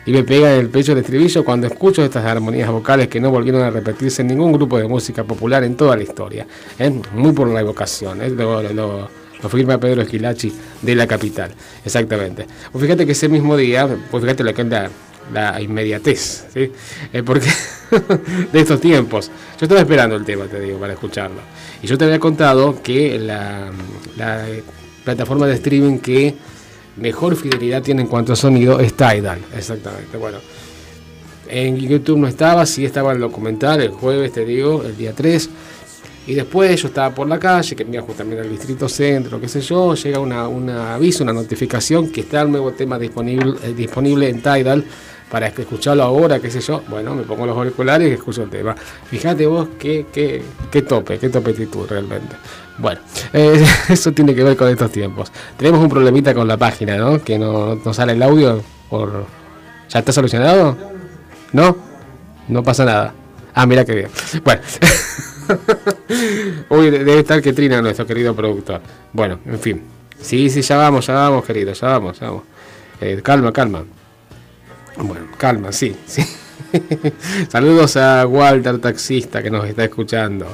Y 0.07 0.11
me 0.11 0.23
pega 0.23 0.53
en 0.53 0.61
el 0.61 0.69
pecho 0.69 0.93
el 0.93 0.99
estribillo 0.99 1.43
cuando 1.43 1.67
escucho 1.67 2.03
estas 2.03 2.25
armonías 2.25 2.71
vocales 2.71 3.09
que 3.09 3.19
no 3.19 3.29
volvieron 3.29 3.61
a 3.61 3.69
repetirse 3.69 4.21
en 4.23 4.29
ningún 4.29 4.53
grupo 4.53 4.77
de 4.79 4.87
música 4.87 5.23
popular 5.25 5.63
en 5.65 5.75
toda 5.75 5.95
la 5.95 6.03
historia. 6.03 6.47
¿eh? 6.79 6.89
Muy 7.13 7.33
por 7.33 7.49
la 7.49 7.59
evocación, 7.59 8.21
¿eh? 8.21 8.29
lo, 8.29 8.63
lo, 8.63 9.09
lo, 9.43 9.49
firma 9.49 9.77
Pedro 9.77 10.01
Esquilachi 10.01 10.51
de 10.81 10.95
la 10.95 11.05
capital. 11.05 11.51
Exactamente. 11.83 12.47
Pues 12.71 12.81
fíjate 12.81 13.05
que 13.05 13.11
ese 13.11 13.27
mismo 13.27 13.57
día, 13.57 13.87
pues 14.09 14.23
fíjate 14.23 14.43
lo 14.43 14.53
que 14.53 14.61
anda 14.61 14.89
la 15.33 15.61
inmediatez, 15.61 16.45
¿sí? 16.53 16.71
Eh, 17.11 17.23
porque 17.23 17.49
de 18.53 18.59
estos 18.59 18.79
tiempos. 18.79 19.29
Yo 19.59 19.65
estaba 19.65 19.81
esperando 19.81 20.15
el 20.15 20.25
tema, 20.25 20.45
te 20.45 20.59
digo, 20.59 20.79
para 20.79 20.93
escucharlo. 20.93 21.41
Y 21.81 21.87
yo 21.87 21.97
te 21.97 22.05
había 22.05 22.19
contado 22.19 22.81
que 22.81 23.19
la, 23.19 23.71
plataforma 25.03 25.47
de 25.47 25.53
streaming 25.53 25.99
que 25.99 26.35
mejor 26.97 27.35
fidelidad 27.35 27.81
tiene 27.81 28.01
en 28.01 28.07
cuanto 28.07 28.33
a 28.33 28.35
sonido 28.35 28.79
es 28.79 28.93
Tidal, 28.93 29.39
exactamente. 29.55 30.17
Bueno, 30.17 30.39
en 31.47 31.77
YouTube 31.77 32.17
no 32.17 32.27
estaba, 32.27 32.65
sí 32.65 32.85
estaba 32.85 33.13
el 33.13 33.19
documental 33.19 33.81
el 33.81 33.91
jueves, 33.91 34.33
te 34.33 34.45
digo, 34.45 34.83
el 34.83 34.97
día 34.97 35.13
3. 35.13 35.49
Y 36.27 36.33
después 36.33 36.81
yo 36.81 36.89
estaba 36.89 37.15
por 37.15 37.27
la 37.27 37.39
calle, 37.39 37.73
que 37.73 37.85
venía 37.85 38.01
justamente 38.01 38.41
al 38.41 38.49
distrito 38.49 38.89
centro, 38.89 39.39
qué 39.39 39.47
sé 39.47 39.61
yo, 39.61 39.95
llega 39.95 40.19
una, 40.19 40.93
aviso, 40.93 41.23
una 41.23 41.31
notificación 41.31 42.09
que 42.09 42.21
está 42.21 42.41
el 42.41 42.51
nuevo 42.51 42.71
tema 42.73 42.99
disponible, 42.99 43.55
eh, 43.63 43.73
disponible 43.73 44.27
en 44.27 44.41
Tidal 44.41 44.83
para 45.29 45.47
escucharlo 45.47 46.03
ahora, 46.03 46.39
qué 46.39 46.49
sé 46.49 46.61
yo, 46.61 46.81
bueno, 46.87 47.13
me 47.13 47.23
pongo 47.23 47.45
los 47.45 47.57
auriculares 47.57 48.09
y 48.09 48.13
escucho 48.13 48.43
el 48.43 48.49
tema. 48.49 48.75
Fíjate 49.09 49.45
vos 49.45 49.67
qué, 49.79 50.05
qué, 50.11 50.41
qué 50.71 50.81
tope, 50.81 51.19
qué 51.19 51.29
topetitud 51.29 51.87
realmente. 51.87 52.35
Bueno, 52.77 53.01
eh, 53.33 53.65
eso 53.89 54.11
tiene 54.11 54.33
que 54.33 54.43
ver 54.43 54.55
con 54.55 54.69
estos 54.69 54.91
tiempos. 54.91 55.31
Tenemos 55.57 55.81
un 55.81 55.89
problemita 55.89 56.33
con 56.33 56.47
la 56.47 56.57
página, 56.57 56.97
¿no? 56.97 57.21
Que 57.21 57.37
no, 57.37 57.75
no 57.75 57.93
sale 57.93 58.13
el 58.13 58.23
audio 58.23 58.61
por... 58.89 59.25
¿Ya 59.89 59.99
está 59.99 60.11
solucionado? 60.11 60.77
¿No? 61.53 61.77
No 62.47 62.63
pasa 62.63 62.85
nada. 62.85 63.13
Ah, 63.53 63.65
mira 63.65 63.85
qué 63.85 63.95
bien. 63.95 64.09
Bueno. 64.43 64.61
Uy, 66.69 66.89
debe 66.89 67.19
estar 67.19 67.41
que 67.41 67.53
trina 67.53 67.81
nuestro 67.81 68.05
querido 68.05 68.35
productor. 68.35 68.81
Bueno, 69.13 69.39
en 69.45 69.59
fin. 69.59 69.81
Sí, 70.19 70.49
sí, 70.49 70.61
ya 70.61 70.77
vamos, 70.77 71.07
ya 71.07 71.13
vamos, 71.13 71.45
querido, 71.45 71.73
ya 71.73 71.87
vamos, 71.87 72.19
ya 72.19 72.27
vamos. 72.27 72.43
Eh, 72.99 73.21
calma, 73.23 73.53
calma. 73.53 73.83
Bueno, 74.99 75.27
calma, 75.37 75.71
sí, 75.71 75.95
sí. 76.05 76.23
Saludos 77.49 77.97
a 77.97 78.25
Walter 78.25 78.79
Taxista 78.79 79.43
que 79.43 79.49
nos 79.49 79.67
está 79.67 79.83
escuchando. 79.83 80.47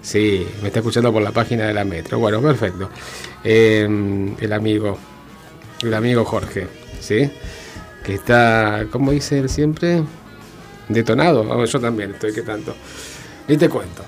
Sí, 0.00 0.46
me 0.62 0.68
está 0.68 0.78
escuchando 0.80 1.12
por 1.12 1.22
la 1.22 1.32
página 1.32 1.66
de 1.66 1.74
la 1.74 1.84
Metro. 1.84 2.18
Bueno, 2.18 2.40
perfecto. 2.40 2.88
Em, 3.44 4.34
el 4.40 4.52
amigo, 4.52 4.98
el 5.82 5.92
amigo 5.92 6.24
Jorge, 6.24 6.66
¿sí? 7.00 7.30
Que 8.02 8.14
está, 8.14 8.86
¿cómo 8.90 9.12
dice 9.12 9.38
él 9.38 9.50
siempre? 9.50 10.02
Detonado. 10.88 11.64
yo 11.64 11.80
también 11.80 12.12
estoy 12.12 12.32
que 12.32 12.42
tanto. 12.42 12.74
Y 13.46 13.56
te 13.56 13.68
cuento. 13.68 14.02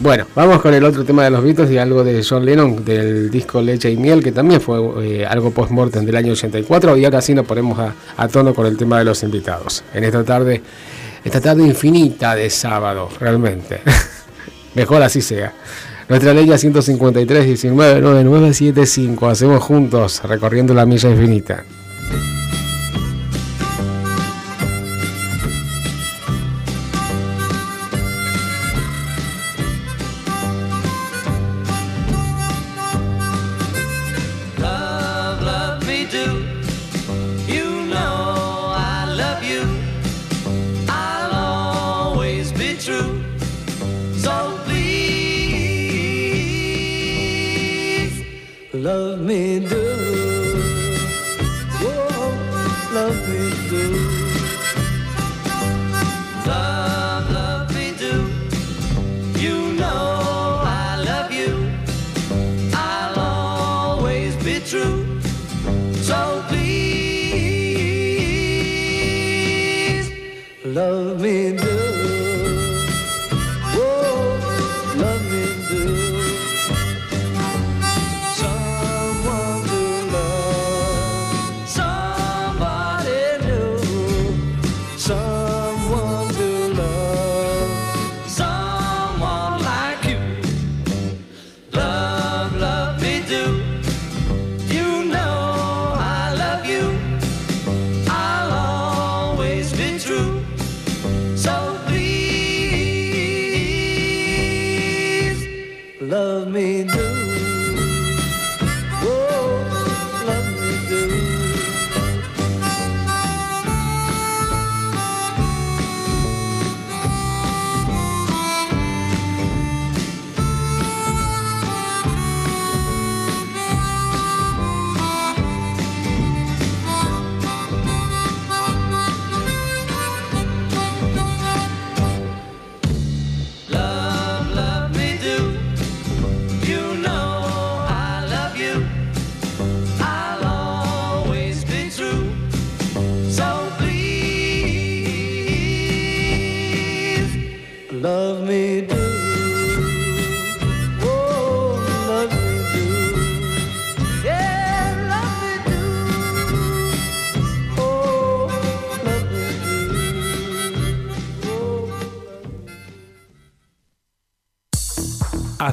Bueno, 0.00 0.26
vamos 0.34 0.60
con 0.60 0.74
el 0.74 0.84
otro 0.84 1.04
tema 1.04 1.24
de 1.24 1.30
los 1.30 1.44
Beatles 1.44 1.70
y 1.70 1.78
algo 1.78 2.02
de 2.02 2.24
John 2.28 2.44
Lennon 2.44 2.84
del 2.84 3.30
disco 3.30 3.62
Leche 3.62 3.90
y 3.90 3.96
Miel, 3.96 4.22
que 4.22 4.32
también 4.32 4.60
fue 4.60 4.78
eh, 5.04 5.26
algo 5.26 5.52
post-mortem 5.52 6.04
del 6.04 6.16
año 6.16 6.32
84. 6.32 6.96
Y 6.96 7.04
ahora 7.04 7.20
sí 7.20 7.34
nos 7.34 7.46
ponemos 7.46 7.78
a, 8.16 8.28
tono 8.28 8.54
con 8.54 8.66
el 8.66 8.76
tema 8.76 8.98
de 8.98 9.04
los 9.04 9.22
invitados. 9.22 9.84
En 9.94 10.02
esta 10.04 10.24
tarde, 10.24 10.60
esta 11.24 11.40
tarde 11.40 11.64
infinita 11.64 12.34
de 12.34 12.50
sábado, 12.50 13.10
realmente. 13.20 13.80
Mejor 14.74 15.02
así 15.02 15.20
sea. 15.20 15.52
Nuestra 16.08 16.34
ley 16.34 16.50
153 16.56 17.44
19 17.46 18.00
9975. 18.00 19.28
Hacemos 19.28 19.62
juntos 19.62 20.20
recorriendo 20.24 20.74
la 20.74 20.84
milla 20.84 21.10
infinita. 21.10 21.64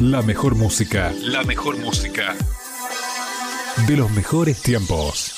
La 0.00 0.22
mejor 0.22 0.54
música. 0.54 1.12
La 1.20 1.42
mejor 1.42 1.76
música. 1.76 2.34
De 3.86 3.98
los 3.98 4.10
mejores 4.12 4.62
tiempos. 4.62 5.34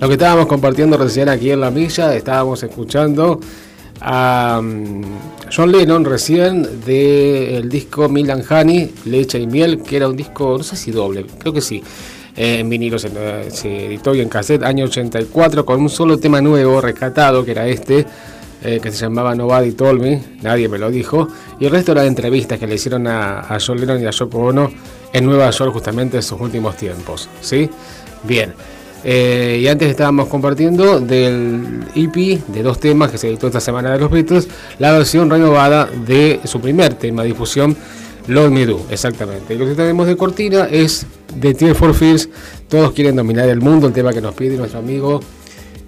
Lo 0.00 0.08
que 0.08 0.14
estábamos 0.14 0.46
compartiendo 0.46 0.96
recién 0.96 1.28
aquí 1.28 1.52
en 1.52 1.60
la 1.60 1.70
milla, 1.70 2.12
estábamos 2.16 2.64
escuchando 2.64 3.38
a 4.02 4.60
mm, 4.60 5.02
John 5.54 5.70
Lennon 5.70 6.04
recién 6.04 6.84
del 6.84 7.68
disco 7.68 8.08
Milan 8.08 8.42
Honey, 8.48 8.92
Leche 9.04 9.38
y 9.38 9.46
Miel, 9.46 9.82
que 9.82 9.96
era 9.96 10.08
un 10.08 10.16
disco, 10.16 10.56
no 10.58 10.64
sé 10.64 10.76
si 10.76 10.90
doble, 10.90 11.26
creo 11.38 11.52
que 11.52 11.60
sí, 11.60 11.82
eh, 12.36 12.58
en 12.60 12.68
vinilo 12.68 12.98
se, 12.98 13.08
editó 13.86 14.14
y 14.14 14.20
en 14.20 14.28
cassette, 14.28 14.64
año 14.64 14.86
84, 14.86 15.64
con 15.64 15.80
un 15.80 15.88
solo 15.88 16.18
tema 16.18 16.40
nuevo, 16.40 16.80
rescatado, 16.80 17.44
que 17.44 17.52
era 17.52 17.68
este, 17.68 18.04
eh, 18.64 18.80
que 18.82 18.90
se 18.90 18.98
llamaba 18.98 19.34
Nobody 19.34 19.72
Told 19.72 20.00
Me, 20.00 20.22
nadie 20.42 20.68
me 20.68 20.78
lo 20.78 20.90
dijo, 20.90 21.28
y 21.60 21.66
el 21.66 21.70
resto 21.70 21.92
eran 21.92 22.06
entrevistas 22.06 22.58
que 22.58 22.66
le 22.66 22.74
hicieron 22.74 23.06
a, 23.06 23.40
a 23.40 23.58
John 23.64 23.78
Lennon 23.78 24.02
y 24.02 24.06
a 24.06 24.10
Yoko 24.10 24.38
Ono 24.38 24.72
en 25.12 25.26
Nueva 25.26 25.50
York 25.50 25.72
justamente 25.72 26.16
en 26.16 26.22
sus 26.22 26.40
últimos 26.40 26.76
tiempos, 26.76 27.28
¿sí? 27.40 27.70
Bien. 28.24 28.52
Eh, 29.04 29.58
y 29.60 29.68
antes 29.68 29.90
estábamos 29.90 30.28
compartiendo 30.28 31.00
del 31.00 31.84
EP 31.94 32.14
de 32.46 32.62
dos 32.62 32.78
temas 32.78 33.10
que 33.10 33.18
se 33.18 33.28
editó 33.28 33.48
esta 33.48 33.60
semana 33.60 33.90
de 33.90 33.98
los 33.98 34.10
Beatles, 34.10 34.48
la 34.78 34.92
versión 34.92 35.28
renovada 35.28 35.86
de 35.86 36.40
su 36.44 36.60
primer 36.60 36.94
tema 36.94 37.22
de 37.22 37.28
difusión, 37.28 37.76
Lord 38.28 38.50
Me 38.52 38.64
Do, 38.64 38.86
exactamente. 38.90 39.56
Lo 39.56 39.66
que 39.66 39.74
tenemos 39.74 40.06
de 40.06 40.16
cortina 40.16 40.68
es 40.70 41.06
de 41.34 41.54
Tear 41.54 41.74
for 41.74 41.94
Fears, 41.94 42.28
Todos 42.68 42.92
quieren 42.92 43.16
dominar 43.16 43.48
el 43.48 43.60
mundo, 43.60 43.88
el 43.88 43.92
tema 43.92 44.12
que 44.12 44.20
nos 44.20 44.34
pide 44.34 44.56
nuestro 44.56 44.78
amigo, 44.78 45.20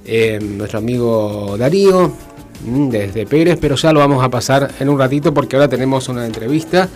eh, 0.05 0.39
nuestro 0.43 0.81
amigo 0.81 1.57
Darío, 1.57 2.13
mm, 2.67 2.89
desde 2.89 3.27
Pérez, 3.27 3.59
pero 3.61 3.77
ya 3.77 3.93
lo 3.93 4.01
vamos 4.01 4.25
a 4.25 4.29
pasar 4.29 4.71
en 4.81 4.89
un 4.89 4.99
ratito 4.99 5.33
porque 5.33 5.57
ahora 5.57 5.69
tenemos 5.69 6.09
una 6.09 6.27
entrevista. 6.27 6.89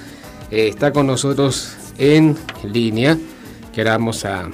Eh, 0.50 0.68
está 0.68 0.92
con 0.92 1.06
nosotros 1.06 1.74
en 1.98 2.36
línea, 2.64 3.16
que 3.72 3.82
ahora 3.82 3.92
vamos 3.92 4.24
a 4.24 4.48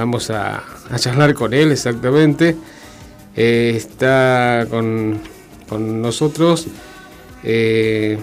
Vamos 0.00 0.30
a, 0.30 0.62
charlar 0.96 1.34
con 1.34 1.52
él 1.52 1.72
exactamente. 1.72 2.56
Eh, 3.36 3.74
está 3.76 4.66
con, 4.70 5.20
nosotros 6.00 6.68
eh, 7.44 8.18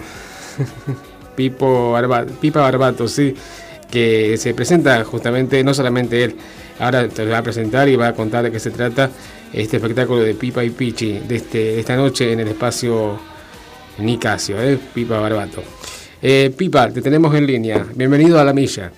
Pipo 1.36 1.96
Pipa 2.40 2.62
Barbato, 2.62 3.06
sí, 3.06 3.32
que 3.88 4.36
se 4.38 4.54
presenta 4.54 5.04
justamente, 5.04 5.62
no 5.62 5.72
solamente 5.72 6.24
él, 6.24 6.34
ahora 6.80 7.08
te 7.08 7.24
va 7.24 7.38
a 7.38 7.42
presentar 7.44 7.88
y 7.88 7.94
va 7.94 8.08
a 8.08 8.12
contar 8.12 8.42
de 8.42 8.50
qué 8.50 8.58
se 8.58 8.72
trata 8.72 9.08
este 9.52 9.76
espectáculo 9.76 10.22
de 10.22 10.34
Pipa 10.34 10.64
y 10.64 10.70
Pichi 10.70 11.20
de, 11.20 11.36
este, 11.36 11.78
esta 11.78 11.94
noche 11.94 12.32
en 12.32 12.40
el 12.40 12.48
espacio 12.48 13.20
Nicasio, 13.98 14.60
¿eh? 14.60 14.80
Pipa 14.92 15.20
Barbato. 15.20 15.62
Eh, 16.20 16.52
Pipa, 16.56 16.90
te 16.90 17.00
tenemos 17.02 17.32
en 17.36 17.46
línea. 17.46 17.86
Bienvenido 17.94 18.40
a 18.40 18.44
la 18.44 18.52
milla. 18.52 18.90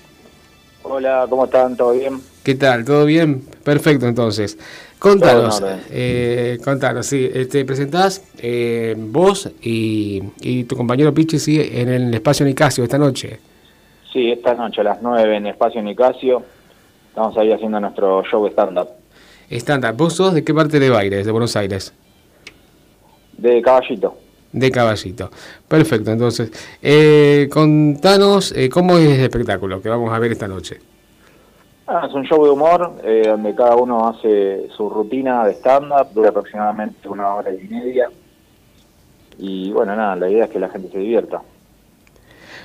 Hola, 0.83 1.26
¿cómo 1.28 1.45
están? 1.45 1.76
¿Todo 1.76 1.93
bien? 1.93 2.31
¿Qué 2.43 2.55
tal? 2.55 2.84
¿Todo 2.84 3.05
bien? 3.05 3.43
Perfecto, 3.62 4.07
entonces. 4.07 4.59
Contanos, 4.99 5.62
eh, 5.91 6.59
contanos, 6.62 7.07
sí, 7.07 7.28
te 7.32 7.41
este, 7.43 7.64
presentás 7.64 8.22
eh, 8.38 8.95
vos 8.99 9.51
y, 9.62 10.64
tu 10.64 10.76
compañero 10.76 11.14
Pichi 11.14 11.38
sí, 11.38 11.59
en 11.59 11.88
el 11.88 12.12
espacio 12.12 12.45
Nicasio 12.45 12.84
esta 12.84 12.99
noche. 12.99 13.41
Sí, 14.12 14.30
esta 14.30 14.55
noche 14.55 14.82
a 14.82 14.84
las 14.84 15.03
9 15.03 15.36
en 15.36 15.47
el 15.47 15.53
espacio 15.53 15.82
Nicasio. 15.82 16.43
Estamos 17.09 17.36
ahí 17.38 17.51
haciendo 17.51 17.80
nuestro 17.80 18.22
show 18.24 18.47
stand-up. 18.49 18.88
Stand-up. 19.51 19.97
¿Vos 19.97 20.14
sos 20.14 20.34
de 20.34 20.45
qué 20.45 20.53
parte 20.53 20.78
de 20.78 20.91
Baires, 20.91 21.24
de 21.24 21.32
Buenos 21.32 21.57
Aires? 21.57 21.95
De 23.36 23.62
Caballito. 23.62 24.16
De 24.53 24.70
Caballito. 24.70 25.30
Perfecto, 25.66 26.11
entonces. 26.11 26.53
Eh, 26.82 27.49
contanos 27.51 28.53
eh, 28.53 28.68
cómo 28.68 28.99
es 28.99 29.18
el 29.18 29.24
espectáculo 29.24 29.80
que 29.80 29.88
vamos 29.88 30.12
a 30.12 30.18
ver 30.18 30.32
esta 30.32 30.47
noche. 30.47 30.78
Ah, 31.93 32.07
es 32.07 32.14
un 32.14 32.22
show 32.22 32.45
de 32.45 32.51
humor 32.53 32.93
eh, 33.03 33.24
donde 33.26 33.53
cada 33.53 33.74
uno 33.74 34.07
hace 34.07 34.68
su 34.76 34.88
rutina 34.88 35.45
de 35.45 35.55
stand-up, 35.55 36.12
dura 36.14 36.28
aproximadamente 36.28 37.09
una 37.09 37.34
hora 37.34 37.53
y 37.53 37.66
media. 37.66 38.09
Y 39.38 39.72
bueno, 39.72 39.97
nada, 39.97 40.14
la 40.14 40.30
idea 40.30 40.45
es 40.45 40.51
que 40.51 40.61
la 40.61 40.68
gente 40.68 40.88
se 40.93 40.99
divierta. 40.99 41.43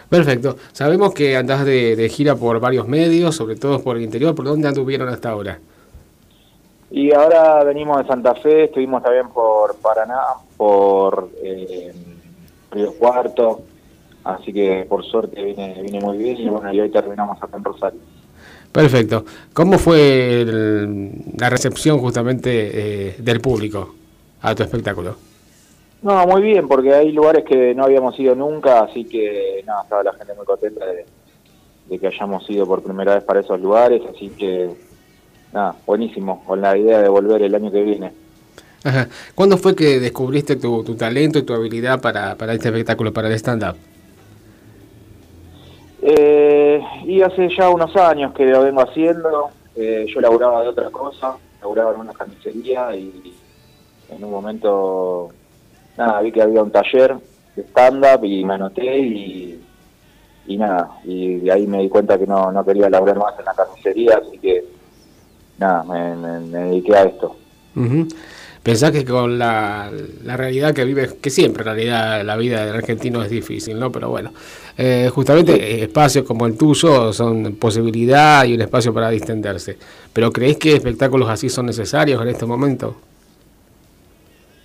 Perfecto. 0.10 0.58
Sabemos 0.74 1.12
que 1.16 1.36
andás 1.36 1.66
de, 1.66 2.08
gira 2.08 2.36
por 2.36 2.60
varios 2.60 2.88
medios, 2.88 3.36
sobre 3.36 3.56
todo 3.56 3.82
por 3.84 3.98
el 3.98 4.04
interior. 4.04 4.36
¿Por 4.36 4.46
dónde 4.46 4.68
anduvieron 4.68 5.10
hasta 5.10 5.32
ahora? 5.32 5.58
Y 6.92 7.12
ahora 7.12 7.64
venimos 7.64 7.98
de 7.98 8.06
Santa 8.06 8.36
Fe, 8.36 8.66
estuvimos 8.66 9.02
también 9.02 9.30
por 9.30 9.76
Paraná, 9.78 10.22
por 10.56 11.32
eh, 11.42 11.92
Río 12.70 12.94
Cuarto, 12.94 13.64
así 14.24 14.54
que 14.54 14.86
por 14.88 15.04
suerte 15.04 15.44
viene, 15.44 15.82
viene 15.82 16.00
muy 16.00 16.20
bien 16.20 16.38
y 16.38 16.48
bueno, 16.48 16.72
y 16.72 16.80
hoy 16.80 16.92
terminamos 16.92 17.42
acá 17.42 17.58
en 17.58 17.64
Rosario. 17.64 18.00
Perfecto. 18.76 19.24
¿Cómo 19.54 19.80
fue 19.80 20.46
la 21.38 21.50
recepción 21.50 21.98
justamente 22.00 22.50
eh, 22.74 23.16
del 23.20 23.40
público 23.40 23.96
a 24.42 24.54
tu 24.54 24.64
espectáculo? 24.64 25.16
No, 26.02 26.28
muy 26.28 26.42
bien, 26.42 26.68
porque 26.68 26.94
hay 26.94 27.14
lugares 27.14 27.46
que 27.46 27.74
no 27.74 27.86
habíamos 27.86 28.20
ido 28.20 28.36
nunca, 28.36 28.82
así 28.82 29.06
que 29.06 29.64
nada, 29.66 29.84
estaba 29.84 30.04
la 30.04 30.14
gente 30.16 30.34
muy 30.34 30.46
contenta 30.46 30.86
de, 30.86 31.98
que 31.98 32.06
hayamos 32.06 32.50
ido 32.50 32.68
por 32.68 32.84
primera 32.84 33.16
vez 33.16 33.24
para 33.24 33.40
esos 33.40 33.62
lugares, 33.62 34.02
así 34.14 34.28
que 34.38 34.70
nada, 35.54 35.78
buenísimo, 35.86 36.44
con 36.44 36.60
la 36.60 36.78
idea 36.78 37.02
de 37.02 37.08
volver 37.08 37.44
el 37.44 37.56
año 37.56 37.72
que 37.72 37.82
viene. 37.82 38.12
Ajá. 38.84 39.08
¿Cuándo 39.36 39.58
fue 39.58 39.74
que 39.74 40.02
descubriste 40.02 40.58
tu, 40.58 40.84
talento 40.96 41.40
y 41.40 41.44
tu 41.44 41.54
habilidad 41.54 42.02
para, 42.02 42.36
para 42.36 42.52
este 42.52 42.68
espectáculo, 42.68 43.14
para 43.14 43.30
el 43.30 43.36
stand-up? 43.36 43.78
Eh, 46.08 46.80
y 47.06 47.24
hace 47.24 47.50
ya 47.58 47.68
unos 47.70 47.96
años 47.96 48.32
que 48.34 48.46
lo 48.46 48.62
vengo 48.62 48.82
haciendo. 48.82 49.50
Eh, 49.76 50.06
yo 50.14 50.22
laburaba 50.22 50.62
de 50.62 50.68
otra 50.68 50.92
cosa, 50.92 51.36
laburaba 51.60 51.96
en 51.96 52.02
una 52.02 52.14
camisería 52.14 52.96
y 52.96 53.34
en 54.10 54.24
un 54.24 54.30
momento, 54.30 55.30
nada, 55.98 56.22
vi 56.22 56.32
que 56.32 56.44
había 56.44 56.62
un 56.62 56.70
taller 56.70 57.16
de 57.56 57.64
stand-up 57.64 58.24
y 58.24 58.46
me 58.46 58.54
anoté 58.54 59.00
y, 59.00 59.60
nada, 60.58 60.92
y 61.04 61.38
de 61.38 61.52
ahí 61.52 61.66
me 61.66 61.82
di 61.82 61.90
cuenta 61.90 62.20
que 62.20 62.28
no, 62.28 62.52
no 62.52 62.64
quería 62.64 62.88
laburar 62.88 63.18
más 63.18 63.40
en 63.40 63.46
la 63.46 63.54
camisería, 63.56 64.22
así 64.24 64.38
que 64.38 64.64
nada, 65.58 65.84
me, 65.84 66.60
dediqué 66.60 66.96
a 66.96 67.04
esto. 67.06 67.36
Pensás 68.66 68.90
que 68.90 69.06
con 69.06 69.38
la, 69.38 69.92
la 70.24 70.38
realidad 70.38 70.74
que 70.74 70.84
vive, 70.86 71.08
que 71.22 71.30
siempre 71.30 71.62
en 71.62 71.66
realidad 71.68 72.26
la 72.26 72.36
vida 72.36 72.66
del 72.66 72.74
argentino 72.74 73.22
es 73.22 73.30
difícil, 73.30 73.80
¿no? 73.80 73.92
Pero 73.92 74.10
bueno, 74.10 74.32
eh, 74.76 75.08
justamente 75.14 75.84
espacios 75.84 76.26
como 76.26 76.48
el 76.48 76.58
tuyo 76.58 77.14
son 77.14 77.58
posibilidad 77.58 78.44
y 78.44 78.56
un 78.56 78.62
espacio 78.62 78.92
para 78.92 79.12
distenderse. 79.12 79.78
¿Pero 80.12 80.32
creéis 80.32 80.58
que 80.58 80.74
espectáculos 80.74 81.30
así 81.30 81.48
son 81.48 81.68
necesarios 81.68 82.20
en 82.24 82.28
este 82.28 82.48
momento? 82.48 82.96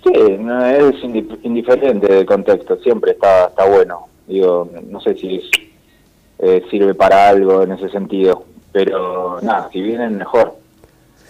Sí, 0.03 0.11
es 0.15 1.03
indiferente 1.43 2.11
del 2.11 2.25
contexto, 2.25 2.77
siempre 2.77 3.11
está, 3.11 3.49
está 3.49 3.69
bueno. 3.69 4.07
Digo, 4.25 4.67
no 4.89 4.99
sé 4.99 5.15
si 5.15 5.43
eh, 6.39 6.63
sirve 6.71 6.95
para 6.95 7.29
algo 7.29 7.61
en 7.61 7.73
ese 7.73 7.87
sentido, 7.89 8.45
pero 8.71 9.39
nada, 9.43 9.69
si 9.71 9.79
vienen 9.79 10.17
mejor, 10.17 10.55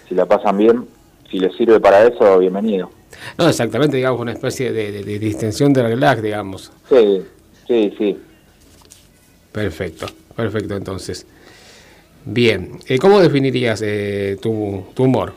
si 0.07 0.15
la 0.15 0.25
pasan 0.25 0.57
bien 0.57 1.00
si 1.31 1.39
les 1.39 1.55
sirve 1.55 1.79
para 1.79 2.05
eso, 2.05 2.37
bienvenido. 2.39 2.91
No, 3.37 3.47
exactamente, 3.47 3.97
digamos, 3.97 4.19
una 4.19 4.33
especie 4.33 4.71
de, 4.71 5.01
distensión 5.19 5.73
de 5.73 5.83
relax, 5.83 6.21
digamos. 6.21 6.71
Sí, 6.89 7.21
sí, 7.67 7.93
sí. 7.97 8.19
Perfecto, 9.51 10.07
perfecto, 10.35 10.75
entonces. 10.75 11.25
Bien, 12.25 12.79
eh, 12.87 12.99
¿cómo 12.99 13.19
definirías 13.19 13.81
eh, 13.83 14.37
tu, 14.41 14.85
humor? 14.97 15.33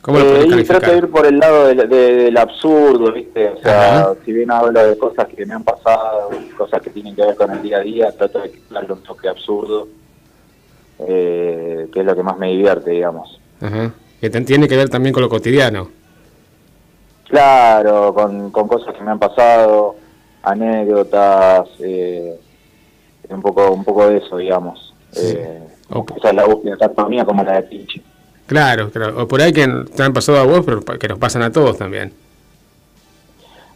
¿Cómo 0.00 0.18
lo 0.18 0.58
eh, 0.58 0.64
trato 0.64 0.90
de 0.90 0.98
ir 0.98 1.10
por 1.10 1.26
el 1.26 1.38
lado 1.38 1.68
del, 1.68 2.36
absurdo, 2.36 3.12
¿viste? 3.12 3.48
O 3.48 3.58
sea, 3.58 4.12
si 4.24 4.32
bien 4.32 4.50
hablo 4.50 4.80
de 4.80 4.96
cosas 4.96 5.26
que 5.28 5.44
me 5.44 5.54
han 5.54 5.64
pasado, 5.64 6.30
cosas 6.56 6.80
que 6.80 6.90
tienen 6.90 7.14
que 7.14 7.22
ver 7.22 7.36
con 7.36 7.50
el 7.50 7.62
día 7.62 7.78
a 7.78 7.80
día, 7.80 8.12
trato 8.12 8.40
de 8.40 8.52
darle 8.70 8.92
un 8.92 9.02
toque 9.02 9.28
absurdo 9.28 9.88
eh, 10.98 11.88
que 11.92 12.00
es 12.00 12.06
lo 12.06 12.14
que 12.16 12.22
más 12.22 12.38
me 12.38 12.48
divierte, 12.48 12.90
digamos. 12.90 13.40
Que 14.20 14.30
tiene 14.30 14.68
que 14.68 14.76
ver 14.76 14.88
también 14.88 15.12
con 15.12 15.22
lo 15.22 15.28
cotidiano. 15.28 15.88
Claro, 17.28 18.14
con, 18.14 18.50
cosas 18.50 18.94
que 18.94 19.02
me 19.02 19.10
han 19.10 19.18
pasado, 19.18 19.96
anécdotas, 20.42 21.68
eh, 21.80 22.38
un 23.28 23.42
poco 23.42 23.72
un 23.72 23.84
poco 23.84 24.08
de 24.08 24.18
eso, 24.18 24.36
digamos. 24.36 24.94
Eh, 25.16 25.60
O 25.88 26.04
sea, 26.20 26.32
la 26.32 26.44
búsqueda 26.44 26.76
tanto 26.76 27.08
mía 27.08 27.24
como 27.24 27.42
la 27.42 27.56
de 27.56 27.62
Pinchi. 27.62 28.02
Claro, 28.46 28.90
claro. 28.90 29.22
O 29.22 29.28
por 29.28 29.40
ahí 29.40 29.52
que 29.52 29.66
te 29.94 30.02
han 30.02 30.12
pasado 30.12 30.38
a 30.38 30.44
vos, 30.44 30.62
pero 30.64 30.80
que 30.82 31.08
nos 31.08 31.18
pasan 31.18 31.42
a 31.42 31.50
todos 31.50 31.76
también. 31.76 32.12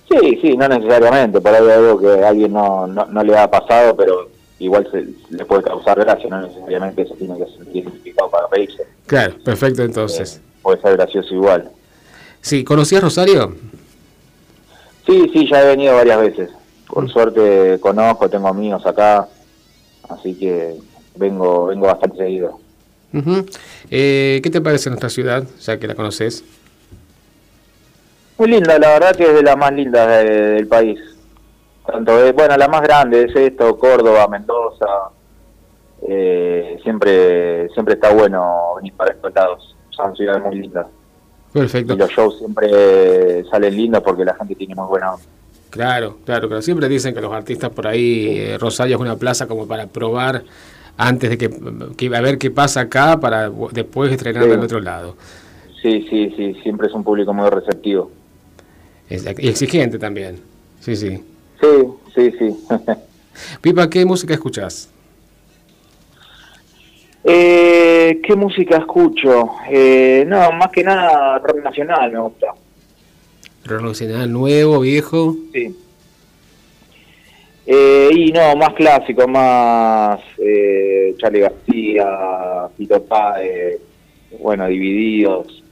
Sí, 0.08 0.38
sí, 0.40 0.56
no 0.56 0.68
necesariamente. 0.68 1.40
Por 1.40 1.54
ahí 1.54 1.68
algo 1.68 1.98
que 1.98 2.24
a 2.24 2.28
alguien 2.28 2.52
no, 2.52 2.86
no, 2.86 3.22
le 3.24 3.36
ha 3.36 3.50
pasado, 3.50 3.96
pero 3.96 4.29
igual 4.60 4.86
se, 4.92 5.06
le 5.34 5.44
puede 5.44 5.62
causar 5.62 5.98
gracia, 5.98 6.28
no 6.30 6.42
necesariamente 6.42 7.02
eso 7.02 7.14
tiene 7.14 7.36
que 7.36 7.46
ser 7.46 7.74
identificado 7.74 8.30
para 8.30 8.46
reírse. 8.48 8.86
Claro, 9.06 9.34
perfecto 9.42 9.82
entonces. 9.82 10.36
Eh, 10.36 10.40
puede 10.62 10.80
ser 10.80 10.96
gracioso 10.96 11.34
igual. 11.34 11.70
Sí, 12.42 12.62
¿conocías 12.62 13.02
Rosario? 13.02 13.56
Sí, 15.06 15.30
sí, 15.32 15.48
ya 15.50 15.62
he 15.62 15.66
venido 15.66 15.94
varias 15.94 16.20
veces. 16.20 16.50
Por 16.86 17.04
mm. 17.04 17.08
suerte 17.08 17.78
conozco, 17.80 18.28
tengo 18.28 18.48
amigos 18.48 18.84
acá, 18.86 19.26
así 20.08 20.34
que 20.34 20.76
vengo 21.16 21.66
vengo 21.66 21.86
bastante 21.86 22.18
seguido. 22.18 22.60
Eh, 23.90 24.40
¿Qué 24.42 24.50
te 24.50 24.60
parece 24.60 24.90
nuestra 24.90 25.08
ciudad, 25.08 25.44
ya 25.60 25.78
que 25.78 25.88
la 25.88 25.94
conoces? 25.94 26.44
Muy 28.38 28.48
linda, 28.48 28.78
la 28.78 28.88
verdad 28.90 29.16
que 29.16 29.24
es 29.24 29.34
de 29.34 29.42
las 29.42 29.56
más 29.56 29.72
lindas 29.72 30.24
del 30.24 30.66
país. 30.66 30.98
Tanto 31.90 32.24
es, 32.24 32.34
bueno, 32.34 32.56
la 32.56 32.68
más 32.68 32.82
grande 32.82 33.24
es 33.24 33.34
esto, 33.34 33.76
Córdoba, 33.78 34.28
Mendoza. 34.28 35.10
Eh, 36.08 36.78
siempre 36.82 37.68
siempre 37.70 37.94
está 37.94 38.12
bueno 38.12 38.74
venir 38.76 38.94
para 38.94 39.12
estos 39.12 39.34
lados. 39.34 39.76
Son 39.90 40.14
ciudades 40.16 40.42
muy 40.42 40.56
lindas. 40.56 40.86
Perfecto. 41.52 41.94
Y 41.94 41.96
los 41.96 42.10
shows 42.10 42.38
siempre 42.38 43.44
salen 43.50 43.76
lindos 43.76 44.02
porque 44.02 44.24
la 44.24 44.34
gente 44.34 44.54
tiene 44.54 44.74
muy 44.74 44.86
buena 44.86 45.14
onda. 45.14 45.24
Claro, 45.70 46.18
claro, 46.24 46.48
pero 46.48 46.62
siempre 46.62 46.88
dicen 46.88 47.14
que 47.14 47.20
los 47.20 47.32
artistas 47.32 47.70
por 47.70 47.86
ahí, 47.86 48.38
eh, 48.38 48.58
Rosario 48.58 48.96
es 48.96 49.00
una 49.00 49.16
plaza 49.16 49.46
como 49.46 49.66
para 49.66 49.86
probar 49.86 50.42
antes 50.96 51.30
de 51.30 51.38
que, 51.38 52.16
a 52.16 52.20
ver 52.20 52.38
qué 52.38 52.50
pasa 52.50 52.82
acá 52.82 53.18
para 53.18 53.50
después 53.72 54.12
estrenar 54.12 54.46
del 54.46 54.60
otro 54.60 54.80
lado. 54.80 55.16
Sí, 55.80 56.06
sí, 56.10 56.34
sí, 56.36 56.54
siempre 56.62 56.88
es 56.88 56.94
un 56.94 57.04
público 57.04 57.32
muy 57.32 57.48
receptivo. 57.48 58.10
y 59.08 59.48
exigente 59.48 59.98
también. 59.98 60.40
Sí, 60.80 60.96
sí. 60.96 61.22
Sí, 61.60 61.68
sí, 62.14 62.34
sí. 62.38 62.56
Pipa, 63.60 63.88
¿qué 63.88 64.04
música 64.04 64.34
escuchas? 64.34 64.90
Eh, 67.22 68.20
¿Qué 68.22 68.34
música 68.34 68.78
escucho? 68.78 69.50
Eh, 69.70 70.24
no, 70.26 70.52
más 70.52 70.70
que 70.70 70.82
nada 70.82 71.38
rock 71.38 71.62
nacional 71.62 72.12
me 72.12 72.20
gusta. 72.20 72.54
¿Rock 73.64 73.82
nacional 73.82 74.32
nuevo, 74.32 74.80
viejo? 74.80 75.36
Sí. 75.52 75.76
Eh, 77.66 78.10
y 78.12 78.32
no, 78.32 78.56
más 78.56 78.74
clásico, 78.74 79.28
más 79.28 80.18
eh, 80.38 81.14
Charlie 81.18 81.40
García, 81.40 82.68
Pito 82.76 83.02
Páez, 83.04 83.80
bueno, 84.40 84.66
Divididos. 84.66 85.62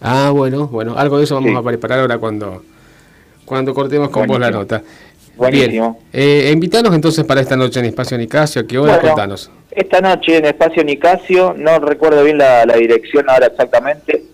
Ah, 0.00 0.30
bueno, 0.34 0.66
bueno, 0.66 0.96
algo 0.96 1.18
de 1.18 1.24
eso 1.24 1.34
vamos 1.34 1.54
a 1.54 1.62
preparar 1.62 2.00
ahora 2.00 2.18
cuando, 2.18 2.64
cuando 3.50 3.74
cortemos 3.74 4.08
con 4.10 4.26
vos 4.28 4.38
la 4.38 4.50
nota. 4.50 4.80
Buenísimo. 5.36 6.00
Bien. 6.12 6.46
Eh, 6.48 6.50
invítanos 6.52 6.94
entonces 6.94 7.24
para 7.24 7.40
esta 7.40 7.56
noche 7.56 7.80
en 7.80 7.86
Espacio 7.86 8.16
Nicasio, 8.16 8.66
¿qué 8.66 8.78
hora? 8.78 9.00
Contanos. 9.00 9.50
Esta 9.70 10.00
noche 10.00 10.36
en 10.36 10.46
Espacio 10.46 10.84
Nicasio, 10.84 11.54
no 11.56 11.78
recuerdo 11.80 12.22
bien 12.22 12.38
la 12.38 12.64
dirección 12.64 13.28
ahora 13.28 13.46
exactamente, 13.46 14.30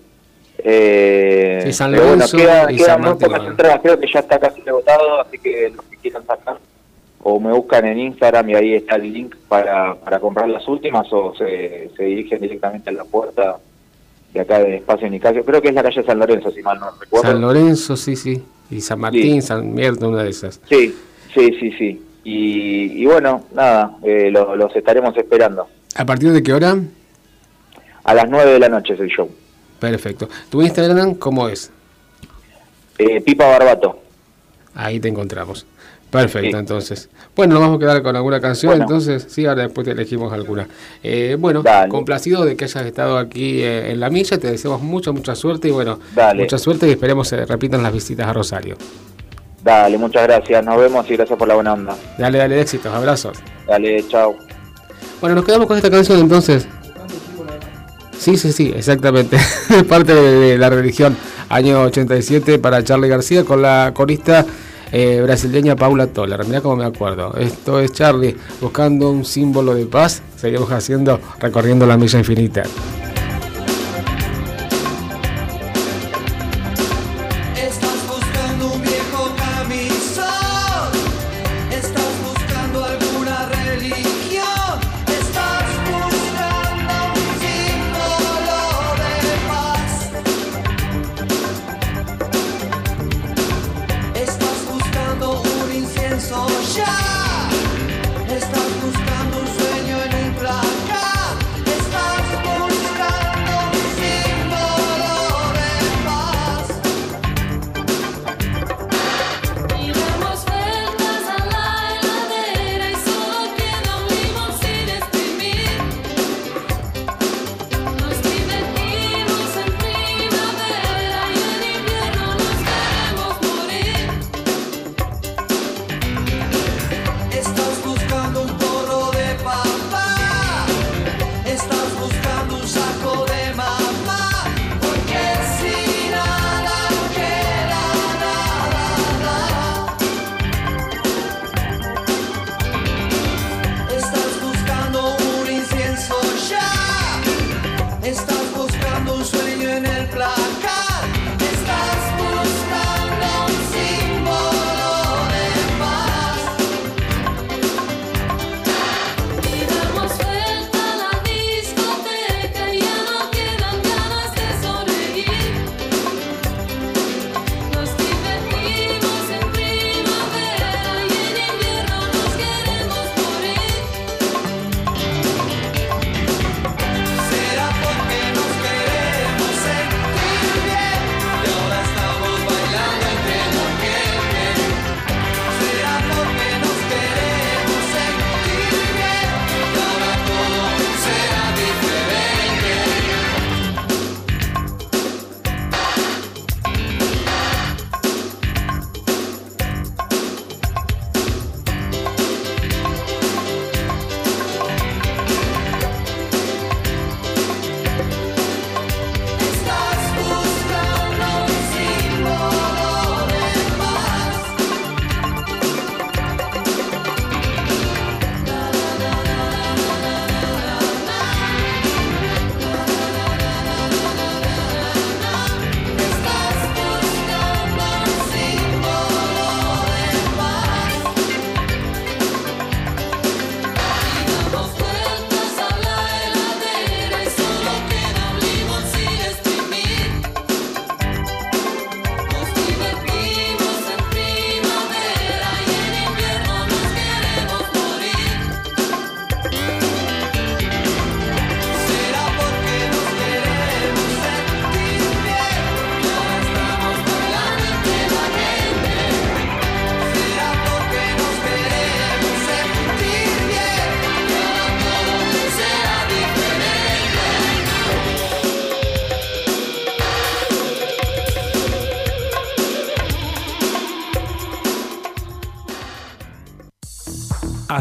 eh, 0.69 1.61
sí, 1.65 1.73
San 1.73 1.93
Lorenzo 1.93 2.37
bueno, 2.37 2.67
quedan 2.67 3.01
muy 3.01 3.15
pocas 3.15 3.47
entradas, 3.47 3.81
creo 3.83 4.01
que 4.01 4.07
ya 4.13 4.19
está 4.19 4.39
casi 4.39 4.63
agotado, 4.67 5.21
así 5.21 5.39
que 5.39 5.71
los 5.75 5.85
que 5.85 5.97
quieran 5.97 6.27
sacar 6.27 6.59
o 7.23 7.39
me 7.39 7.53
buscan 7.53 7.87
en 7.87 7.99
Instagram 8.01 8.51
y 8.51 8.55
ahí 8.55 8.75
está 8.75 8.97
el 8.97 9.13
link 9.13 9.37
para, 9.49 9.95
para 9.95 10.19
comprar 10.19 10.49
las 10.49 10.67
últimas 10.67 11.07
o 11.13 11.35
se, 11.37 11.91
se 11.97 12.03
dirigen 12.03 12.41
directamente 12.41 12.91
a 12.91 12.95
la 12.95 13.05
puerta 13.05 13.59
de 14.33 14.41
acá 14.41 14.59
de 14.59 14.77
Espacio 14.77 15.09
Nicasio. 15.09 15.45
Creo 15.45 15.63
que 15.63 15.69
es 15.69 15.75
la 15.75 15.83
calle 15.83 16.03
San 16.03 16.19
Lorenzo, 16.19 16.51
si 16.51 16.63
mal 16.63 16.81
no 16.81 16.91
recuerdo. 17.01 17.29
San 17.29 17.41
Lorenzo, 17.41 17.97
sí, 17.97 18.17
sí. 18.17 18.43
Y 18.71 18.81
San 18.81 19.01
Martín, 19.01 19.43
San 19.43 19.73
Mierda, 19.75 20.09
una 20.09 20.23
de 20.23 20.31
esas. 20.31 20.61
Sí, 20.69 20.95
sí, 21.35 21.51
sí, 21.61 21.73
sí. 21.79 22.03
Y, 22.25 23.03
y 23.03 23.07
bueno, 23.07 23.47
nada, 23.55 23.97
eh, 24.03 24.31
los 24.31 24.75
estaremos 24.75 25.17
esperando. 25.17 25.69
¿A 25.95 26.05
partir 26.05 26.33
de 26.33 26.43
qué 26.43 26.53
hora? 26.53 26.77
A 28.05 28.15
las 28.15 28.29
9 28.29 28.53
de 28.53 28.59
la 28.59 28.69
noche 28.69 28.95
es 28.95 29.01
el 29.01 29.09
show. 29.09 29.31
Perfecto. 29.79 30.29
¿Tu 30.51 30.63
Instagram 30.63 31.15
cómo 31.15 31.49
es? 31.49 31.71
Eh, 32.99 33.21
Pipa 33.21 33.47
Barbato. 33.47 34.01
Ahí 34.75 35.01
te 35.01 35.09
encontramos. 35.09 35.67
Perfecto, 36.11 36.59
entonces. 36.59 37.09
Bueno, 37.35 37.55
nos 37.55 37.63
vamos 37.63 37.77
a 37.77 37.81
quedar 37.81 38.03
con 38.03 38.15
alguna 38.15 38.41
canción, 38.41 38.81
entonces, 38.81 39.27
sí, 39.29 39.45
ahora 39.45 39.63
después 39.63 39.85
te 39.85 39.91
elegimos 39.91 40.33
alguna. 40.33 40.67
Eh, 41.03 41.37
bueno, 41.39 41.63
complacido 41.89 42.45
de 42.45 42.57
que 42.57 42.65
hayas 42.65 42.87
estado 42.87 43.19
aquí 43.19 43.63
eh, 43.63 43.91
en 43.91 44.01
la 44.01 44.09
milla, 44.09 44.39
te 44.39 44.51
deseamos 44.51 44.83
mucha, 44.83 45.13
mucha 45.13 45.35
suerte 45.35 45.69
y 45.69 45.73
bueno, 45.73 45.99
mucha 46.35 46.59
suerte 46.59 46.89
y 46.89 46.93
esperemos 46.93 47.29
se 47.29 47.45
repitan 47.45 47.83
las 47.83 47.93
visitas 47.93 48.27
a 48.27 48.33
Rosario. 48.33 48.77
Dale, 49.63 49.99
muchas 49.99 50.23
gracias, 50.23 50.65
nos 50.65 50.79
vemos 50.79 51.11
y 51.11 51.17
gracias 51.17 51.37
por 51.39 51.49
la 51.49 51.55
buena 51.55 51.73
onda. 51.73 51.97
Dale, 52.19 52.39
dale, 52.39 52.61
éxitos, 52.61 52.95
abrazos. 52.95 53.39
Dale, 53.67 54.07
chao. 54.09 54.37
Bueno, 55.21 55.35
nos 55.35 55.45
quedamos 55.45 55.67
con 55.67 55.77
esta 55.77 55.91
canción 55.91 56.21
entonces. 56.21 56.69
Sí, 58.17 58.37
sí, 58.37 58.53
sí, 58.53 58.73
exactamente. 58.75 59.39
Parte 59.89 60.15
de 60.15 60.57
la 60.57 60.71
religión, 60.71 61.17
año 61.49 61.83
87 61.83 62.59
para 62.59 62.83
Charlie 62.83 63.09
García 63.09 63.45
con 63.45 63.61
la 63.61 63.91
corista 63.93 64.47
eh, 64.93 65.21
brasileña 65.23 65.77
Paula 65.77 66.07
Toller. 66.07 66.45
Mirá 66.47 66.61
cómo 66.61 66.77
me 66.77 66.85
acuerdo. 66.85 67.35
Esto 67.37 67.81
es 67.81 67.93
Charlie 67.93 68.37
buscando 68.61 69.11
un 69.11 69.25
símbolo 69.25 69.75
de 69.75 69.87
paz. 69.87 70.23
Seguimos 70.37 70.71
haciendo, 70.71 71.21
recorriendo 71.41 71.87
la 71.87 71.97
milla 71.97 72.19
infinita. 72.19 72.65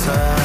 sun 0.00 0.39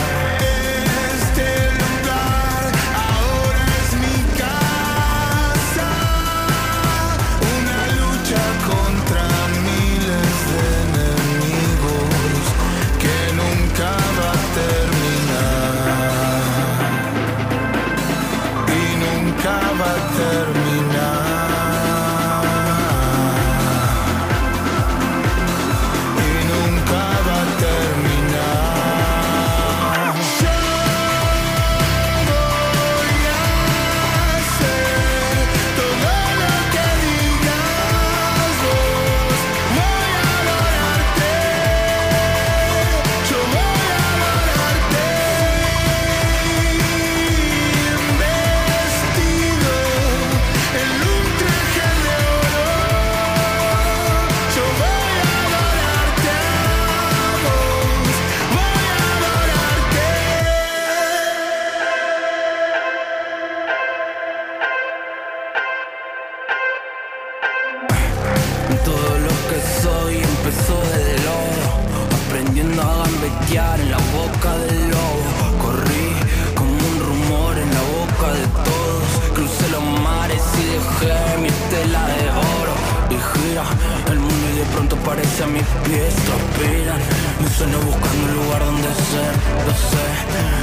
a 85.42 85.48
mis 85.48 85.68
pies 85.84 86.16
transpiran. 86.16 87.02
Mi 87.42 87.50
sueño 87.50 87.78
buscando 87.80 88.24
un 88.24 88.36
lugar 88.36 88.64
donde 88.64 88.88
ser, 88.88 89.34
lo 89.68 89.74
sé 89.74 90.06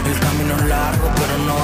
El 0.09 0.19
camino 0.21 0.57
es 0.57 0.65
largo 0.67 1.11
pero 1.15 1.39
no 1.47 1.62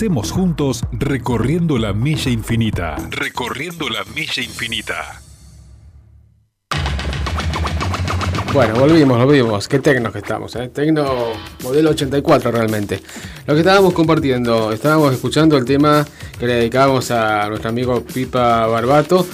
Hacemos 0.00 0.32
juntos 0.32 0.82
recorriendo 0.92 1.76
la 1.76 1.92
milla 1.92 2.30
infinita. 2.30 2.96
Recorriendo 3.10 3.86
la 3.90 4.02
milla 4.04 4.42
infinita. 4.42 5.20
Bueno, 8.54 8.76
volvimos, 8.76 9.22
volvimos. 9.22 9.68
Qué 9.68 9.78
tecnos 9.78 10.10
que 10.10 10.20
estamos, 10.20 10.56
¿eh? 10.56 10.68
Tecno 10.68 11.34
modelo 11.62 11.90
84 11.90 12.50
realmente. 12.50 13.02
Lo 13.44 13.52
que 13.52 13.60
estábamos 13.60 13.92
compartiendo, 13.92 14.72
estábamos 14.72 15.12
escuchando 15.12 15.58
el 15.58 15.66
tema 15.66 16.06
que 16.38 16.46
le 16.46 16.54
dedicábamos 16.54 17.10
a 17.10 17.46
nuestro 17.50 17.68
amigo 17.68 18.02
Pipa 18.02 18.66
Barbato, 18.68 19.26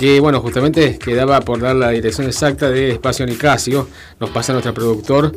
que 0.00 0.18
bueno, 0.18 0.40
justamente 0.40 0.96
quedaba 0.98 1.42
por 1.42 1.60
dar 1.60 1.76
la 1.76 1.90
dirección 1.90 2.26
exacta 2.26 2.70
de 2.70 2.90
Espacio 2.90 3.26
Nicasio. 3.26 3.86
Nos 4.18 4.30
pasa 4.30 4.54
nuestro 4.54 4.72
productor 4.72 5.30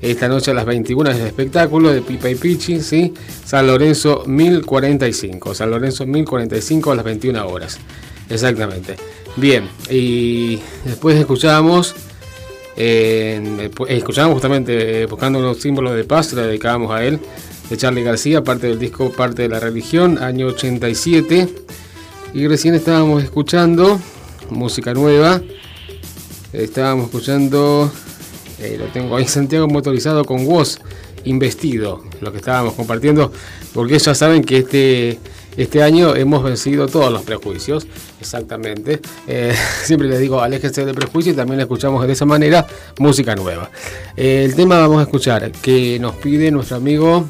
esta 0.00 0.26
noche 0.26 0.52
a 0.52 0.54
las 0.54 0.64
21 0.64 1.10
es 1.10 1.18
el 1.18 1.26
espectáculo 1.26 1.92
de 1.92 2.00
Pipa 2.00 2.30
y 2.30 2.34
Pichi, 2.34 2.80
¿sí? 2.80 3.12
San 3.44 3.66
Lorenzo 3.66 4.24
1045. 4.26 5.54
San 5.54 5.70
Lorenzo 5.70 6.06
1045 6.06 6.92
a 6.92 6.94
las 6.94 7.04
21 7.04 7.46
horas. 7.46 7.78
Exactamente. 8.30 8.96
Bien, 9.36 9.68
y 9.90 10.60
después 10.86 11.18
escuchábamos, 11.18 11.94
eh, 12.74 13.70
escuchábamos 13.86 14.36
justamente 14.36 15.02
eh, 15.02 15.06
buscando 15.06 15.40
unos 15.40 15.60
símbolos 15.60 15.94
de 15.94 16.04
paz, 16.04 16.32
le 16.32 16.40
dedicábamos 16.40 16.90
a 16.90 17.04
él, 17.04 17.20
de 17.68 17.76
Charlie 17.76 18.02
García, 18.02 18.42
parte 18.42 18.66
del 18.68 18.78
disco 18.78 19.12
Parte 19.12 19.42
de 19.42 19.50
la 19.50 19.60
Religión, 19.60 20.16
año 20.22 20.46
87. 20.46 21.66
Y 22.34 22.46
recién 22.46 22.74
estábamos 22.74 23.22
escuchando 23.22 24.00
música 24.50 24.94
nueva. 24.94 25.40
Estábamos 26.52 27.06
escuchando 27.06 27.90
eh, 28.58 28.76
lo 28.78 28.86
tengo 28.86 29.16
ahí 29.16 29.24
Santiago 29.28 29.66
motorizado 29.68 30.24
con 30.24 30.46
voz 30.46 30.78
investido, 31.24 32.04
lo 32.20 32.30
que 32.30 32.38
estábamos 32.38 32.74
compartiendo, 32.74 33.32
porque 33.74 33.98
ya 33.98 34.14
saben 34.14 34.44
que 34.44 34.58
este, 34.58 35.18
este 35.56 35.82
año 35.82 36.14
hemos 36.14 36.44
vencido 36.44 36.86
todos 36.86 37.12
los 37.12 37.22
prejuicios, 37.22 37.86
exactamente. 38.20 39.00
Eh, 39.26 39.52
siempre 39.84 40.08
les 40.08 40.20
digo, 40.20 40.40
aléjense 40.40 40.84
de 40.84 40.94
prejuicios 40.94 41.34
y 41.34 41.36
también 41.36 41.60
escuchamos 41.60 42.06
de 42.06 42.12
esa 42.12 42.24
manera 42.24 42.66
música 42.98 43.34
nueva. 43.34 43.70
Eh, 44.16 44.44
el 44.44 44.54
tema 44.54 44.78
vamos 44.78 45.00
a 45.00 45.02
escuchar 45.02 45.50
que 45.50 45.98
nos 45.98 46.14
pide 46.14 46.50
nuestro 46.52 46.76
amigo 46.76 47.26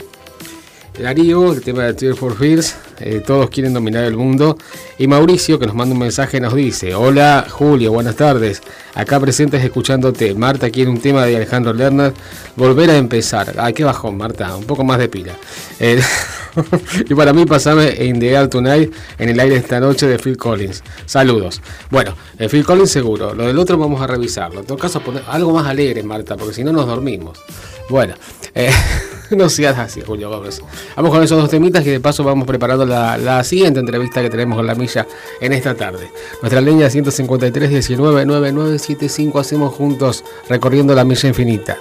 Darío, 0.99 1.53
el 1.53 1.61
tema 1.61 1.85
de 1.85 1.95
Tear 1.95 2.15
for 2.15 2.37
Fears 2.37 2.77
eh, 3.01 3.23
todos 3.25 3.51
quieren 3.51 3.75
dominar 3.75 4.05
el 4.05 4.17
mundo. 4.17 4.57
Y 4.99 5.07
Mauricio, 5.07 5.59
que 5.59 5.67
nos 5.67 5.75
manda 5.75 5.93
un 5.93 5.99
mensaje, 6.01 6.41
nos 6.41 6.55
dice, 6.55 6.95
hola 6.95 7.47
Julio, 7.49 7.93
buenas 7.93 8.17
tardes. 8.17 8.63
Acá 8.95 9.21
presentes 9.21 9.63
escuchándote. 9.63 10.35
Marta 10.35 10.71
quiere 10.71 10.91
un 10.91 11.01
tema 11.01 11.27
de 11.27 11.37
Alejandro 11.37 11.73
Lerner. 11.73 12.15
Volver 12.57 12.91
a 12.91 12.97
empezar. 12.97 13.55
Ay, 13.59 13.75
qué 13.75 13.85
bajón, 13.85 14.17
Marta. 14.17 14.57
Un 14.57 14.65
poco 14.65 14.85
más 14.85 14.99
de 14.99 15.09
pila. 15.09 15.35
Eh, 15.79 16.01
y 17.09 17.15
para 17.15 17.35
mí 17.35 17.45
pasame 17.45 18.05
In 18.05 18.19
the 18.19 18.33
Air 18.33 18.49
Tonight 18.49 18.93
en 19.19 19.29
el 19.29 19.39
aire 19.39 19.57
esta 19.57 19.79
noche 19.79 20.07
de 20.07 20.19
Phil 20.19 20.39
Collins. 20.39 20.83
Saludos. 21.05 21.61
Bueno, 21.91 22.15
eh, 22.39 22.49
Phil 22.49 22.65
Collins 22.65 22.91
seguro. 22.91 23.35
Lo 23.35 23.47
del 23.47 23.59
otro 23.59 23.77
vamos 23.77 24.01
a 24.01 24.07
revisarlo. 24.07 24.61
En 24.61 24.67
todo 24.67 24.79
caso, 24.79 25.01
poner 25.01 25.23
algo 25.29 25.53
más 25.53 25.67
alegre, 25.67 26.03
Marta, 26.03 26.37
porque 26.37 26.55
si 26.55 26.65
no 26.65 26.73
nos 26.73 26.87
dormimos. 26.87 27.39
Bueno, 27.89 28.15
eh, 28.55 28.71
no 29.31 29.49
seas 29.49 29.79
así, 29.79 30.01
Julio 30.01 30.29
Gómez. 30.29 30.61
Vamos 30.97 31.11
con 31.11 31.23
esos 31.23 31.41
dos 31.41 31.51
temitas 31.51 31.87
y 31.87 31.91
de 31.91 32.01
paso 32.01 32.25
vamos 32.25 32.47
preparando 32.47 32.85
la, 32.85 33.17
la 33.17 33.45
siguiente 33.45 33.81
entrevista 33.81 34.23
que 34.23 34.31
tenemos 34.31 34.57
con 34.57 34.67
la 34.67 34.75
milla 34.75 35.07
en 35.41 35.53
esta 35.53 35.75
tarde. 35.75 36.11
Nuestra 36.43 36.61
línea 36.61 36.91
153 36.91 37.71
19 37.71 38.27
9975 38.27 39.39
hacemos 39.39 39.75
juntos 39.75 40.25
recorriendo 40.49 40.95
la 40.95 41.05
milla 41.05 41.29
infinita. 41.29 41.77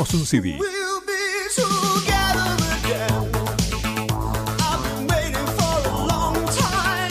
un 0.00 0.24
CD. 0.24 0.58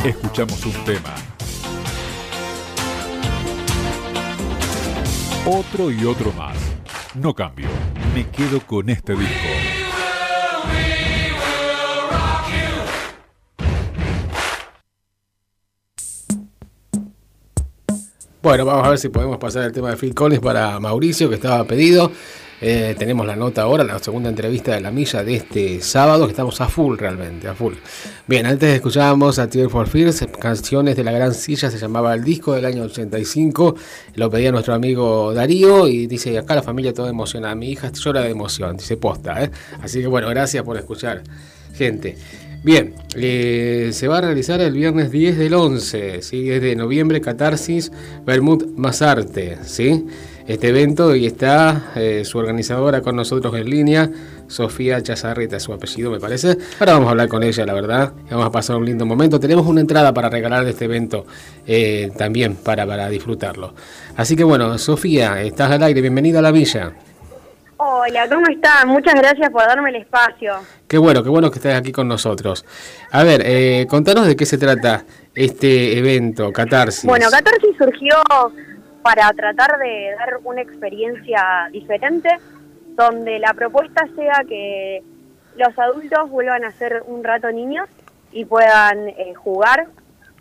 Escuchamos 0.04 0.66
un 0.66 0.86
tema. 0.86 1.14
Otro 5.46 5.92
y 5.92 6.04
otro 6.04 6.34
más. 6.34 6.58
No 7.14 7.36
cambio. 7.36 7.68
Me 8.16 8.28
quedo 8.28 8.60
con 8.66 8.90
este 8.90 9.16
disco. 9.16 9.80
Bueno, 18.42 18.66
vamos 18.66 18.88
a 18.88 18.90
ver 18.90 18.98
si 18.98 19.10
podemos 19.10 19.38
pasar 19.38 19.66
el 19.66 19.74
tema 19.74 19.92
de 19.92 19.98
Phil 19.98 20.16
Collins 20.16 20.42
para 20.42 20.80
Mauricio, 20.80 21.30
que 21.30 21.36
estaba 21.36 21.66
pedido. 21.66 22.12
Eh, 22.62 22.94
tenemos 22.98 23.26
la 23.26 23.38
nota 23.38 23.62
ahora, 23.62 23.86
la 23.86 24.00
segunda 24.00 24.28
entrevista 24.28 24.76
de 24.76 24.82
la 24.82 24.92
milla 24.92 25.24
de 25.24 25.36
este 25.36 25.82
sábado, 25.82 26.26
que 26.26 26.32
estamos 26.32 26.60
a 26.60 26.68
full 26.68 26.98
realmente, 26.98 27.48
a 27.48 27.56
full. 27.56 27.76
Bien, 28.28 28.46
antes 28.46 28.76
escuchábamos 28.76 29.40
a 29.40 29.50
Tear 29.50 29.70
for 29.70 29.88
Fears, 29.88 30.26
canciones 30.40 30.98
de 30.98 31.06
la 31.06 31.12
gran 31.12 31.34
silla, 31.34 31.72
se 31.72 31.78
llamaba 31.78 32.14
el 32.14 32.24
disco 32.24 32.54
del 32.54 32.66
año 32.66 32.84
85, 32.84 33.76
lo 34.16 34.30
pedía 34.30 34.52
nuestro 34.52 34.74
amigo 34.74 35.34
Darío 35.34 35.88
y 35.88 36.08
dice, 36.08 36.38
acá 36.38 36.56
la 36.56 36.64
familia 36.64 36.94
toda 36.94 37.10
emocionada, 37.10 37.56
mi 37.56 37.72
hija 37.72 37.92
llora 37.94 38.22
de 38.22 38.32
emoción, 38.32 38.76
dice 38.76 38.98
posta, 38.98 39.42
¿eh? 39.44 39.52
Así 39.82 40.02
que 40.02 40.08
bueno, 40.08 40.28
gracias 40.28 40.64
por 40.64 40.76
escuchar, 40.76 41.24
gente. 41.74 42.18
Bien, 42.62 42.94
eh, 43.16 43.92
se 43.94 44.10
va 44.10 44.18
a 44.18 44.22
realizar 44.22 44.60
el 44.60 44.74
viernes 44.74 45.12
10 45.12 45.38
del 45.38 45.54
11, 45.54 46.22
¿sí? 46.22 46.52
es 46.52 46.62
de 46.62 46.76
noviembre, 46.76 47.22
Catarsis, 47.22 47.90
Bermud 48.26 48.66
Mazarte, 48.76 49.60
¿sí? 49.64 50.06
Este 50.50 50.70
evento 50.70 51.16
y 51.16 51.28
está 51.28 51.92
eh, 51.96 52.26
su 52.26 52.40
organizadora 52.40 53.02
con 53.02 53.16
nosotros 53.16 53.54
en 53.54 53.70
línea, 53.70 54.10
Sofía 54.48 55.00
Chazarreta, 55.00 55.60
su 55.60 55.72
apellido 55.72 56.10
me 56.10 56.20
parece. 56.20 56.58
Ahora 56.80 56.94
vamos 56.94 57.08
a 57.10 57.12
hablar 57.12 57.28
con 57.28 57.44
ella, 57.44 57.68
la 57.68 57.74
verdad, 57.76 58.14
vamos 58.32 58.48
a 58.48 58.52
pasar 58.52 58.78
un 58.78 58.84
lindo 58.84 59.06
momento. 59.06 59.40
Tenemos 59.40 59.68
una 59.68 59.82
entrada 59.82 60.12
para 60.12 60.28
regalar 60.28 60.64
de 60.66 60.72
este 60.72 60.86
evento 60.86 61.28
eh, 61.68 62.10
también 62.18 62.56
para, 62.56 62.88
para 62.88 63.10
disfrutarlo. 63.10 63.76
Así 64.18 64.36
que 64.36 64.44
bueno, 64.44 64.76
Sofía, 64.80 65.40
estás 65.44 65.70
al 65.70 65.84
aire, 65.84 66.02
bienvenida 66.02 66.40
a 66.40 66.42
la 66.42 66.52
villa. 66.52 66.94
Hola, 67.78 68.28
¿cómo 68.28 68.48
están? 68.50 68.88
Muchas 68.88 69.14
gracias 69.14 69.52
por 69.52 69.62
darme 69.62 69.92
el 69.92 69.98
espacio. 69.98 70.56
Qué 70.88 70.98
bueno, 70.98 71.22
qué 71.22 71.30
bueno 71.30 71.52
que 71.52 71.60
estés 71.60 71.76
aquí 71.76 71.92
con 71.92 72.08
nosotros. 72.08 72.66
A 73.12 73.24
ver, 73.24 73.44
eh, 73.46 73.86
contanos 73.88 74.26
de 74.26 74.36
qué 74.36 74.48
se 74.48 74.58
trata 74.58 75.06
este 75.36 75.96
evento, 75.96 76.52
Catarsis. 76.52 77.06
Bueno, 77.06 77.28
Catarsis 77.30 77.78
surgió 77.78 78.16
para 79.02 79.30
tratar 79.32 79.78
de 79.80 80.16
dar 80.18 80.40
una 80.44 80.62
experiencia 80.62 81.70
diferente, 81.72 82.30
donde 82.96 83.40
la 83.40 83.54
propuesta 83.54 84.08
sea 84.16 84.44
que 84.48 85.04
los 85.56 85.78
adultos 85.78 86.30
vuelvan 86.30 86.64
a 86.66 86.72
ser 86.72 87.04
un 87.06 87.24
rato 87.24 87.52
niños 87.52 87.88
y 88.32 88.46
puedan 88.46 89.10
eh, 89.10 89.34
jugar, 89.36 89.88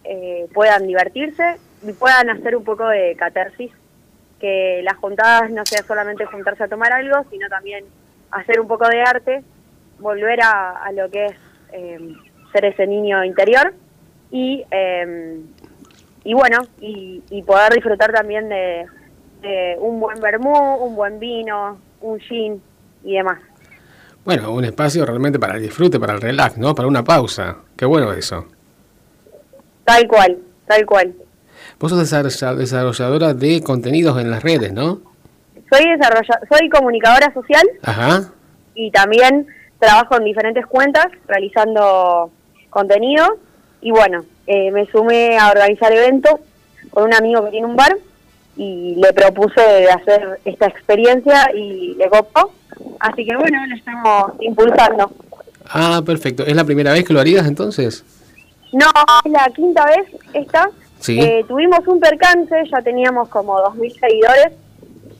eh, 0.04 0.46
puedan 0.52 0.86
divertirse 0.86 1.56
y 1.82 1.92
puedan 1.92 2.30
hacer 2.30 2.56
un 2.56 2.64
poco 2.64 2.88
de 2.88 3.14
catarsis, 3.16 3.72
que 4.40 4.80
las 4.82 4.96
juntadas 4.96 5.50
no 5.50 5.64
sea 5.66 5.82
solamente 5.82 6.24
juntarse 6.26 6.64
a 6.64 6.68
tomar 6.68 6.92
algo, 6.92 7.24
sino 7.30 7.48
también 7.48 7.84
hacer 8.30 8.60
un 8.60 8.68
poco 8.68 8.88
de 8.88 9.00
arte, 9.00 9.42
volver 9.98 10.40
a, 10.42 10.90
lo 10.92 11.10
que 11.10 11.26
es 11.26 11.36
eh, 11.72 12.14
ser 12.52 12.64
ese 12.66 12.86
niño 12.86 13.24
interior 13.24 13.74
y, 14.30 14.64
eh, 14.70 15.40
y 16.28 16.34
bueno, 16.34 16.58
y, 16.80 17.22
y 17.30 17.42
poder 17.42 17.72
disfrutar 17.72 18.12
también 18.12 18.48
de, 18.50 18.84
de 19.40 19.76
un 19.80 19.98
buen 19.98 20.20
vermú, 20.20 20.52
un 20.76 20.94
buen 20.94 21.18
vino, 21.18 21.78
un 22.02 22.18
gin 22.20 22.60
y 23.02 23.14
demás. 23.14 23.38
Bueno, 24.26 24.52
un 24.52 24.64
espacio 24.66 25.06
realmente 25.06 25.38
para 25.38 25.54
el 25.56 25.62
disfrute, 25.62 25.98
para 25.98 26.12
el 26.12 26.20
relax, 26.20 26.58
¿no? 26.58 26.74
Para 26.74 26.86
una 26.86 27.02
pausa. 27.02 27.56
Qué 27.76 27.86
bueno 27.86 28.12
eso. 28.12 28.44
Tal 29.84 30.06
cual, 30.06 30.36
tal 30.66 30.84
cual. 30.84 31.14
Vos 31.80 31.90
sos 31.92 32.00
desarrolla- 32.00 32.54
desarrolladora 32.54 33.32
de 33.32 33.62
contenidos 33.62 34.20
en 34.20 34.30
las 34.30 34.42
redes, 34.42 34.72
¿no? 34.72 35.00
Soy 35.72 35.84
soy 36.50 36.68
comunicadora 36.68 37.32
social 37.32 37.66
Ajá. 37.82 38.32
y 38.74 38.90
también 38.90 39.46
trabajo 39.78 40.16
en 40.18 40.24
diferentes 40.24 40.66
cuentas 40.66 41.06
realizando 41.26 42.30
contenido 42.70 43.24
y 43.80 43.90
bueno, 43.92 44.24
eh, 44.48 44.70
me 44.70 44.86
sumé 44.86 45.38
a 45.38 45.50
organizar 45.50 45.92
eventos 45.92 46.34
con 46.90 47.04
un 47.04 47.14
amigo 47.14 47.44
que 47.44 47.50
tiene 47.50 47.66
un 47.66 47.76
bar 47.76 47.96
y 48.56 48.96
le 48.96 49.12
propuse 49.12 49.60
de 49.60 49.90
hacer 49.90 50.40
esta 50.44 50.66
experiencia 50.66 51.50
y 51.54 51.94
le 51.94 52.08
copó, 52.08 52.52
así 52.98 53.24
que 53.24 53.36
bueno, 53.36 53.58
lo 53.66 53.76
estamos 53.76 54.32
impulsando. 54.40 55.10
Ah, 55.70 56.02
perfecto. 56.04 56.44
¿Es 56.44 56.56
la 56.56 56.64
primera 56.64 56.92
vez 56.92 57.04
que 57.04 57.12
lo 57.12 57.20
harías 57.20 57.46
entonces? 57.46 58.04
No, 58.72 58.90
es 59.24 59.30
la 59.30 59.48
quinta 59.54 59.84
vez 59.86 60.08
esta. 60.32 60.70
Sí. 60.98 61.20
Eh, 61.20 61.44
tuvimos 61.46 61.86
un 61.86 62.00
percance, 62.00 62.54
ya 62.70 62.82
teníamos 62.82 63.28
como 63.28 63.56
2.000 63.58 64.00
seguidores 64.00 64.52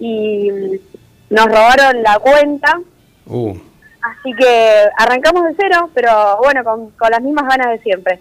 y 0.00 0.50
mm, 0.50 1.34
nos 1.34 1.46
robaron 1.46 2.02
la 2.02 2.18
cuenta, 2.18 2.80
Uh, 3.28 3.54
así 4.00 4.32
que 4.38 4.84
arrancamos 4.96 5.44
de 5.44 5.54
cero, 5.58 5.90
pero 5.92 6.38
bueno, 6.38 6.64
con, 6.64 6.90
con 6.92 7.10
las 7.10 7.20
mismas 7.20 7.46
ganas 7.46 7.72
de 7.72 7.78
siempre. 7.80 8.20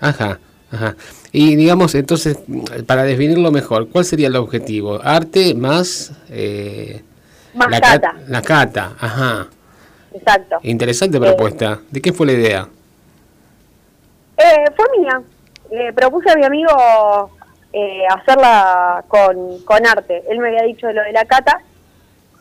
Ajá, 0.00 0.38
ajá. 0.72 0.96
Y 1.32 1.56
digamos, 1.56 1.94
entonces, 1.94 2.38
para 2.86 3.04
definirlo 3.04 3.50
mejor, 3.50 3.88
¿cuál 3.88 4.04
sería 4.04 4.28
el 4.28 4.36
objetivo? 4.36 5.00
¿Arte 5.02 5.54
más... 5.54 6.12
eh, 6.30 7.02
Más 7.54 7.70
la 7.70 7.80
cata. 7.80 8.16
La 8.28 8.42
cata, 8.42 8.92
ajá. 8.98 9.48
Exacto. 10.14 10.56
Interesante 10.62 11.18
Eh, 11.18 11.20
propuesta. 11.20 11.80
¿De 11.90 12.00
qué 12.00 12.12
fue 12.12 12.26
la 12.26 12.32
idea? 12.32 12.68
Eh, 14.38 14.64
fue 14.74 14.86
mía. 14.98 15.20
Le 15.70 15.92
propuse 15.92 16.30
a 16.30 16.36
mi 16.36 16.44
amigo 16.44 17.30
eh, 17.72 18.02
hacerla 18.08 19.04
con, 19.08 19.60
con 19.64 19.86
arte. 19.86 20.22
Él 20.30 20.38
me 20.38 20.48
había 20.48 20.62
dicho 20.62 20.90
lo 20.92 21.02
de 21.02 21.12
la 21.12 21.24
cata, 21.24 21.60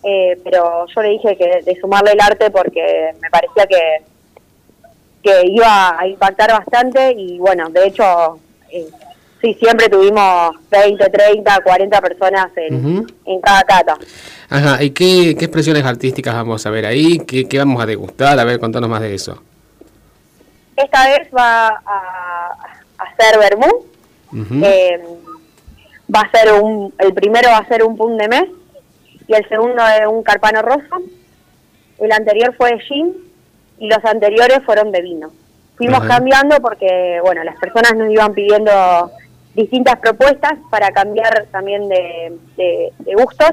eh, 0.03 0.39
pero 0.43 0.85
yo 0.93 1.01
le 1.01 1.09
dije 1.09 1.35
que 1.37 1.61
de 1.65 1.79
sumarle 1.81 2.11
el 2.11 2.21
arte 2.21 2.49
porque 2.51 3.11
me 3.21 3.29
parecía 3.29 3.65
que, 3.65 4.05
que 5.25 5.47
iba 5.47 5.99
a 5.99 6.07
impactar 6.07 6.51
bastante 6.51 7.11
y 7.17 7.39
bueno, 7.39 7.67
de 7.71 7.87
hecho, 7.87 8.37
eh, 8.69 8.85
sí, 9.41 9.55
siempre 9.55 9.89
tuvimos 9.89 10.51
20, 10.69 11.03
30, 11.09 11.61
40 11.63 12.01
personas 12.01 12.47
en, 12.55 13.07
cada 13.41 13.63
cata. 13.63 13.97
Ajá, 14.49 14.83
¿y 14.83 14.91
qué, 14.91 15.35
qué 15.35 15.45
expresiones 15.45 15.83
artísticas 15.83 16.35
vamos 16.35 16.63
a 16.63 16.69
ver 16.69 16.85
ahí? 16.85 17.17
¿Qué, 17.25 17.47
qué 17.47 17.57
vamos 17.57 17.81
a 17.81 17.87
degustar? 17.87 18.39
A 18.39 18.43
ver, 18.43 18.59
contanos 18.59 18.87
más 18.87 19.01
de 19.01 19.15
eso. 19.15 19.41
Esta 20.75 21.07
vez 21.07 21.27
va 21.35 21.69
a, 21.69 22.51
a 22.99 23.03
hacer 23.03 23.39
vermú. 23.39 23.87
Eh, 24.63 25.01
va 26.13 26.19
a 26.19 26.29
ser 26.29 26.53
un, 26.61 26.93
el 26.99 27.15
primero 27.15 27.49
va 27.49 27.57
a 27.57 27.67
ser 27.67 27.83
un 27.83 27.97
pun 27.97 28.15
de 28.17 28.27
mes 28.27 28.45
y 29.27 29.33
el 29.33 29.47
segundo 29.49 29.81
es 29.87 30.05
un 30.07 30.21
carpano 30.21 30.61
rosa. 30.61 30.97
El 31.97 32.11
anterior 32.11 32.53
fue 32.55 32.77
gin 32.81 33.24
y 33.79 33.87
los 33.87 34.03
anteriores 34.05 34.59
fueron 34.65 34.91
de 34.91 35.01
vino. 35.01 35.31
Fuimos 35.77 35.99
Ajá. 35.99 36.07
cambiando 36.07 36.57
porque, 36.61 37.19
bueno, 37.21 37.43
las 37.43 37.57
personas 37.57 37.95
nos 37.95 38.09
iban 38.09 38.33
pidiendo 38.33 38.71
distintas 39.53 39.99
propuestas 39.99 40.53
para 40.69 40.91
cambiar 40.91 41.45
también 41.51 41.87
de, 41.89 42.37
de- 42.57 42.93
de 42.99 43.13
gustos. 43.15 43.51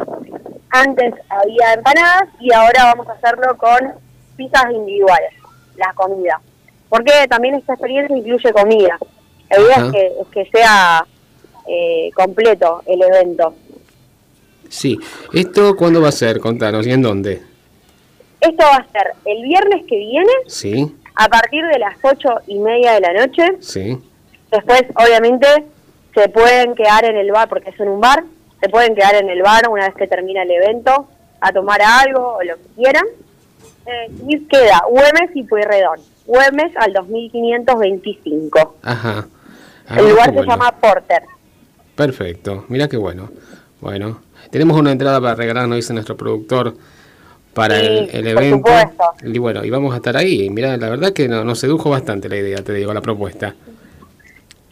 Antes 0.70 1.14
había 1.28 1.74
empanadas 1.74 2.28
y 2.40 2.52
ahora 2.52 2.84
vamos 2.94 3.08
a 3.08 3.12
hacerlo 3.12 3.56
con 3.56 3.92
pizzas 4.36 4.72
individuales, 4.72 5.32
la 5.76 5.92
comida. 5.94 6.40
Porque 6.88 7.26
también 7.28 7.54
esta 7.56 7.74
experiencia 7.74 8.16
incluye 8.16 8.52
comida. 8.52 8.98
La 9.50 9.60
idea 9.60 9.76
Ajá. 9.76 9.86
es 9.86 9.92
que, 9.92 10.06
es 10.06 10.28
que 10.28 10.50
sea 10.50 11.06
eh, 11.66 12.10
completo 12.14 12.82
el 12.86 13.02
evento. 13.02 13.54
Sí. 14.68 14.98
¿Esto 15.32 15.76
cuándo 15.76 16.00
va 16.00 16.08
a 16.08 16.12
ser? 16.12 16.38
Contanos. 16.40 16.86
¿Y 16.86 16.92
en 16.92 17.02
dónde? 17.02 17.42
Esto 18.42 18.64
va 18.64 18.76
a 18.76 18.92
ser 18.92 19.12
el 19.24 19.42
viernes 19.42 19.84
que 19.88 19.96
viene 19.96 20.30
Sí, 20.46 20.94
a 21.14 21.28
partir 21.28 21.64
de 21.66 21.78
las 21.78 21.96
ocho 22.02 22.28
y 22.46 22.58
media 22.58 22.92
de 22.94 23.00
la 23.00 23.12
noche. 23.14 23.42
sí. 23.60 23.98
Después, 24.50 24.82
obviamente, 24.96 25.46
se 26.14 26.28
pueden 26.28 26.74
quedar 26.74 27.06
en 27.06 27.16
el 27.16 27.32
bar, 27.32 27.48
porque 27.48 27.70
es 27.70 27.80
en 27.80 27.88
un 27.88 28.00
bar, 28.00 28.22
se 28.60 28.68
pueden 28.68 28.94
quedar 28.94 29.14
en 29.14 29.30
el 29.30 29.40
bar 29.42 29.66
una 29.70 29.86
vez 29.86 29.94
que 29.96 30.06
termina 30.06 30.42
el 30.42 30.50
evento 30.50 31.08
a 31.40 31.52
tomar 31.52 31.80
algo 31.80 32.34
o 32.36 32.42
lo 32.42 32.56
que 32.56 32.68
quieran. 32.76 33.04
Eh, 33.86 34.10
y 34.28 34.40
queda 34.46 34.82
Güemes 34.90 35.30
y 35.34 35.42
Pueyrredón. 35.44 36.00
Güemes 36.26 36.76
al 36.76 36.92
2525. 36.92 38.76
Ajá. 38.82 39.26
Ah, 39.88 39.96
el 39.98 40.08
lugar 40.10 40.26
se 40.26 40.32
bueno. 40.32 40.52
llama 40.52 40.70
Porter. 40.80 41.22
Perfecto. 41.96 42.64
Mira 42.68 42.88
qué 42.88 42.96
bueno. 42.96 43.30
Bueno, 43.80 44.20
tenemos 44.50 44.78
una 44.78 44.92
entrada 44.92 45.20
para 45.20 45.34
regalar, 45.34 45.66
nos 45.66 45.76
dice 45.76 45.92
nuestro 45.92 46.16
productor, 46.16 46.74
para 47.54 47.78
Sí, 47.78 47.86
el, 47.86 48.26
el 48.26 48.34
por 48.34 48.42
evento. 48.44 48.56
supuesto. 48.68 49.04
Y 49.24 49.38
bueno, 49.38 49.64
y 49.64 49.70
vamos 49.70 49.92
a 49.92 49.96
estar 49.96 50.16
ahí. 50.16 50.48
Mira, 50.50 50.76
la 50.76 50.88
verdad 50.88 51.12
que 51.12 51.28
no- 51.28 51.44
nos 51.44 51.58
sedujo 51.58 51.90
bastante 51.90 52.28
la 52.28 52.36
idea, 52.36 52.58
te 52.58 52.72
digo, 52.72 52.92
la 52.94 53.00
propuesta. 53.00 53.54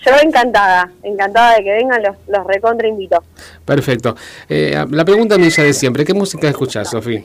Yo 0.04 0.12
encantada, 0.22 0.90
encantada 1.02 1.56
de 1.56 1.64
que 1.64 1.72
vengan, 1.72 2.02
los, 2.02 2.16
los 2.28 2.46
recontra 2.46 2.88
invito. 2.88 3.22
Perfecto. 3.66 4.16
Eh, 4.48 4.82
la 4.90 5.04
pregunta 5.04 5.36
mía 5.36 5.50
de 5.58 5.74
siempre, 5.74 6.04
¿qué 6.06 6.14
música 6.14 6.48
escuchás, 6.48 6.88
Sofía? 6.90 7.22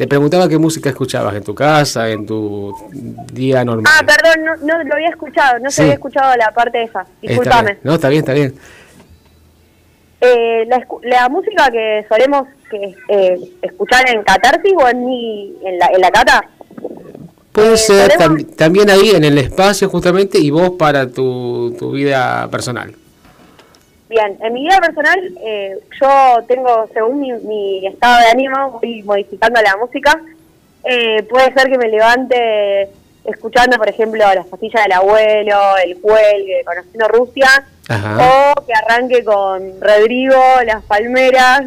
Te 0.00 0.08
preguntaba 0.08 0.48
qué 0.48 0.56
música 0.56 0.88
escuchabas 0.88 1.34
en 1.34 1.44
tu 1.44 1.54
casa, 1.54 2.08
en 2.08 2.24
tu 2.24 2.74
día 3.34 3.62
normal. 3.66 3.84
Ah, 3.94 4.02
perdón, 4.02 4.46
no, 4.46 4.56
no 4.66 4.82
lo 4.82 4.94
había 4.94 5.10
escuchado, 5.10 5.58
no 5.58 5.68
Sí. 5.68 5.76
se 5.76 5.82
había 5.82 5.92
escuchado 5.92 6.34
la 6.36 6.50
parte 6.52 6.82
esa. 6.84 7.00
Está 7.02 7.16
Disculpame. 7.20 7.78
No, 7.82 7.94
está 7.96 8.08
bien, 8.08 8.20
está 8.20 8.32
bien. 8.32 8.54
Eh, 10.22 10.64
la, 10.68 10.86
la 11.02 11.28
música 11.28 11.70
que 11.70 12.06
solemos 12.08 12.48
que, 12.70 12.94
eh, 13.10 13.38
escuchar 13.60 14.08
en 14.08 14.22
Catarsis 14.22 14.72
o 14.74 14.88
en, 14.88 15.04
mi, 15.04 15.54
en, 15.66 15.78
la, 15.78 15.88
en 15.88 16.00
la 16.00 16.10
cata, 16.10 16.48
Puede 17.52 17.74
Eh, 17.74 17.76
ser 17.76 18.12
también 18.56 18.88
ahí 18.88 19.10
en 19.10 19.24
el 19.24 19.36
espacio 19.36 19.90
justamente 19.90 20.38
y 20.38 20.48
vos 20.50 20.70
para 20.78 21.10
tu, 21.10 21.76
tu 21.78 21.90
vida 21.92 22.48
personal. 22.50 22.94
Bien, 24.10 24.36
en 24.42 24.52
mi 24.52 24.62
vida 24.64 24.80
personal, 24.80 25.20
eh, 25.40 25.78
yo 26.02 26.42
tengo, 26.48 26.88
según 26.92 27.20
mi, 27.20 27.30
mi 27.32 27.86
estado 27.86 28.18
de 28.18 28.26
ánimo, 28.26 28.80
voy 28.82 29.04
modificando 29.04 29.62
la 29.62 29.76
música. 29.76 30.20
Eh, 30.82 31.22
puede 31.30 31.52
ser 31.54 31.70
que 31.70 31.78
me 31.78 31.86
levante 31.88 32.88
escuchando, 33.24 33.76
por 33.76 33.88
ejemplo, 33.88 34.18
Las 34.34 34.46
pastillas 34.46 34.82
del 34.82 34.92
abuelo, 34.94 35.56
El 35.84 35.96
cuelgue, 36.00 36.64
Conociendo 36.64 37.06
Rusia, 37.06 37.48
Ajá. 37.88 38.18
o 38.56 38.66
que 38.66 38.72
arranque 38.74 39.22
con 39.22 39.80
Rodrigo, 39.80 40.42
Las 40.66 40.82
Palmeras, 40.82 41.66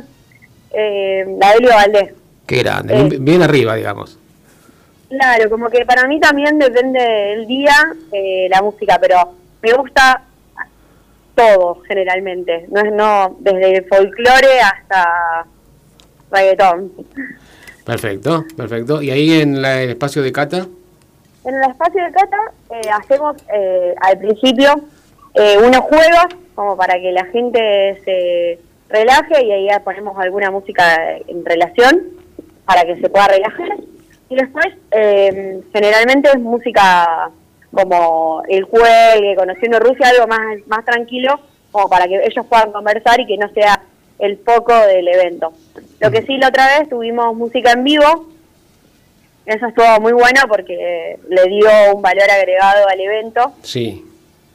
eh, 0.73 1.23
la 1.39 1.53
Delio 1.53 1.69
Valdés. 1.69 2.13
Qué 2.45 2.57
grande, 2.57 2.93
Eh. 2.93 3.03
bien, 3.05 3.23
bien 3.23 3.41
arriba, 3.41 3.75
digamos. 3.75 4.19
Claro, 5.07 5.49
como 5.49 5.69
que 5.69 5.85
para 5.85 6.07
mí 6.09 6.19
también 6.19 6.59
depende 6.59 6.99
del 6.99 7.47
día 7.47 7.75
eh, 8.11 8.47
la 8.49 8.61
música, 8.61 8.97
pero 8.99 9.31
me 9.61 9.71
gusta 9.73 10.23
todo 11.35 11.81
generalmente, 11.87 12.65
no 12.69 12.81
es 12.81 12.91
no 12.93 13.35
desde 13.39 13.77
el 13.77 13.85
folclore 13.85 14.59
hasta 14.61 15.45
reggaetón. 16.31 16.91
Perfecto, 17.85 18.45
perfecto. 18.55 19.01
¿Y 19.01 19.11
ahí 19.11 19.41
en 19.41 19.61
la- 19.61 19.81
el 19.81 19.89
espacio 19.91 20.21
de 20.21 20.31
Cata? 20.31 20.67
En 21.45 21.55
el 21.55 21.69
espacio 21.69 22.03
de 22.03 22.11
Cata 22.11 22.37
eh, 22.71 22.81
hacemos 22.93 23.35
eh, 23.53 23.93
al 24.01 24.17
principio 24.17 24.73
eh, 25.33 25.57
unos 25.57 25.81
juegos 25.81 26.25
como 26.55 26.77
para 26.77 26.95
que 26.99 27.11
la 27.11 27.25
gente 27.25 27.99
se 28.05 28.59
relaje 28.89 29.43
y 29.43 29.51
ahí 29.51 29.67
ya 29.67 29.79
ponemos 29.79 30.17
alguna 30.17 30.51
música 30.51 31.17
en 31.27 31.43
relación 31.43 32.03
para 32.65 32.83
que 32.85 32.95
se 33.01 33.09
pueda 33.09 33.27
relajar. 33.27 33.69
Y 34.29 34.35
después 34.35 34.67
eh, 34.91 35.61
generalmente 35.73 36.29
es 36.29 36.39
música 36.39 37.29
como 37.73 38.43
el 38.47 38.67
cuelgue, 38.67 39.35
conociendo 39.35 39.79
Rusia, 39.79 40.09
algo 40.09 40.27
más, 40.27 40.57
más 40.67 40.85
tranquilo 40.85 41.39
como 41.71 41.89
para 41.89 42.07
que 42.07 42.21
ellos 42.23 42.45
puedan 42.47 42.71
conversar 42.71 43.19
y 43.19 43.25
que 43.25 43.35
no 43.35 43.51
sea 43.51 43.81
el 44.19 44.37
foco 44.37 44.77
del 44.85 45.07
evento. 45.07 45.53
Lo 45.99 46.11
que 46.11 46.21
sí 46.21 46.37
la 46.37 46.49
otra 46.49 46.79
vez 46.79 46.87
tuvimos 46.87 47.35
música 47.35 47.71
en 47.71 47.83
vivo 47.83 48.33
eso 49.45 49.67
estuvo 49.67 49.99
muy 49.99 50.13
bueno 50.13 50.41
porque 50.47 51.19
le 51.29 51.49
dio 51.49 51.69
un 51.93 52.01
valor 52.01 52.29
agregado 52.29 52.87
al 52.87 52.99
evento. 52.99 53.53
Sí. 53.61 54.05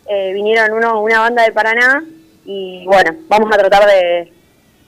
Eh, 0.09 0.33
vinieron 0.33 0.73
uno, 0.73 1.03
una 1.03 1.21
banda 1.21 1.45
de 1.45 1.53
Paraná 1.53 2.03
y 2.47 2.85
bueno, 2.87 3.15
vamos 3.29 3.53
a 3.53 3.59
tratar 3.59 3.87
de, 3.87 4.33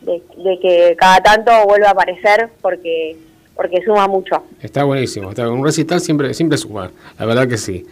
de, 0.00 0.22
de 0.36 0.58
que 0.60 0.96
cada 0.98 1.20
tanto 1.20 1.52
vuelva 1.66 1.88
a 1.88 1.90
aparecer 1.90 2.48
porque 2.62 3.16
porque 3.54 3.82
suma 3.84 4.08
mucho. 4.08 4.42
Está 4.62 4.84
buenísimo. 4.84 5.28
Está, 5.28 5.50
un 5.50 5.62
recital 5.62 6.00
siempre, 6.00 6.32
siempre 6.32 6.56
suma, 6.56 6.90
la 7.18 7.26
verdad 7.26 7.46
que 7.46 7.58
sí. 7.58 7.86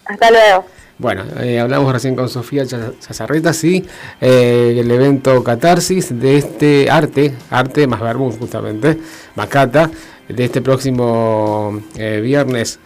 Hasta 0.07 0.31
luego. 0.31 0.65
Bueno, 1.01 1.25
eh, 1.41 1.59
hablamos 1.59 1.91
recién 1.95 2.15
con 2.15 2.29
Sofía 2.29 2.67
Cha- 2.67 2.93
Chazarreta, 3.01 3.55
sí, 3.55 3.83
eh, 4.21 4.77
el 4.79 4.91
evento 4.91 5.43
Catarsis 5.43 6.21
de 6.21 6.37
este 6.37 6.91
arte, 6.91 7.35
arte 7.49 7.87
más 7.87 8.01
verbum 8.01 8.37
justamente, 8.39 8.99
Macata, 9.35 9.91
de 10.29 10.45
este 10.45 10.61
próximo 10.61 11.81
eh, 11.97 12.21
viernes 12.23 12.79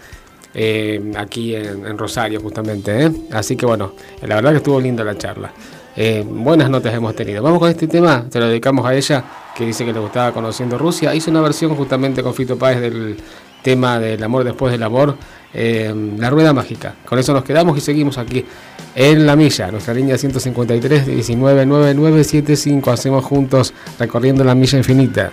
eh, 0.55 1.13
aquí 1.17 1.57
en, 1.57 1.99
Rosario 1.99 2.41
justamente. 2.41 3.05
¿eh? 3.07 3.11
Así 3.33 3.57
que 3.57 3.67
bueno, 3.67 3.95
la 4.23 4.37
verdad 4.37 4.53
que 4.53 4.57
estuvo 4.59 4.81
linda 4.81 5.03
la 5.03 5.19
charla. 5.19 5.53
Eh, 5.97 6.25
buenas 6.25 6.71
notas 6.71 6.95
hemos 6.95 7.17
tenido. 7.17 7.43
Vamos 7.43 7.59
con 7.59 7.69
este 7.69 7.89
tema, 7.89 8.27
te 8.31 8.39
lo 8.39 8.47
dedicamos 8.47 8.87
a 8.87 8.95
ella, 8.95 9.25
que 9.57 9.67
dice 9.67 9.85
que 9.85 9.93
le 9.93 9.99
gustaba 9.99 10.33
conociendo 10.33 10.79
Rusia. 10.79 11.13
Hizo 11.17 11.33
una 11.33 11.41
versión 11.41 11.75
justamente 11.75 12.23
con 12.23 12.33
Fito 12.33 12.57
Páez 12.57 12.81
del 12.81 13.17
tema 13.65 13.99
del 13.99 14.23
amor 14.23 14.45
después 14.45 14.71
del 14.71 14.83
amor, 14.83 15.17
eh, 15.55 15.93
la 16.19 16.31
rueda 16.31 16.53
mágica. 16.53 16.95
Con 17.05 17.19
eso 17.19 17.33
nos 17.33 17.43
quedamos 17.43 17.77
y 17.77 17.81
seguimos 17.81 18.19
aquí 18.19 18.45
en 18.95 19.27
La 19.27 19.35
Milla, 19.35 19.73
nuestra 19.73 19.95
línea 19.95 20.19
153 20.19 21.07
199975. 21.07 22.91
Hacemos 22.93 23.25
juntos 23.25 23.73
recorriendo 23.99 24.45
la 24.45 24.55
milla 24.55 24.79
infinita. 24.79 25.33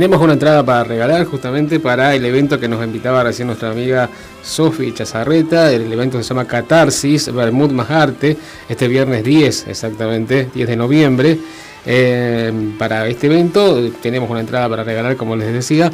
Tenemos 0.00 0.22
una 0.22 0.32
entrada 0.32 0.64
para 0.64 0.82
regalar 0.82 1.26
justamente 1.26 1.78
para 1.78 2.14
el 2.14 2.24
evento 2.24 2.58
que 2.58 2.66
nos 2.68 2.82
invitaba 2.82 3.22
recién 3.22 3.48
nuestra 3.48 3.70
amiga 3.70 4.08
Sofi 4.42 4.94
Chazarreta. 4.94 5.70
El 5.70 5.92
evento 5.92 6.16
se 6.22 6.26
llama 6.26 6.46
Catarsis, 6.46 7.30
Bermud 7.30 7.70
más 7.72 7.90
Arte, 7.90 8.34
este 8.66 8.88
viernes 8.88 9.22
10 9.22 9.68
exactamente, 9.68 10.48
10 10.54 10.68
de 10.70 10.76
noviembre. 10.76 11.38
Eh, 11.84 12.50
para 12.78 13.06
este 13.08 13.26
evento 13.26 13.90
tenemos 14.00 14.30
una 14.30 14.40
entrada 14.40 14.70
para 14.70 14.84
regalar, 14.84 15.16
como 15.16 15.36
les 15.36 15.52
decía. 15.52 15.92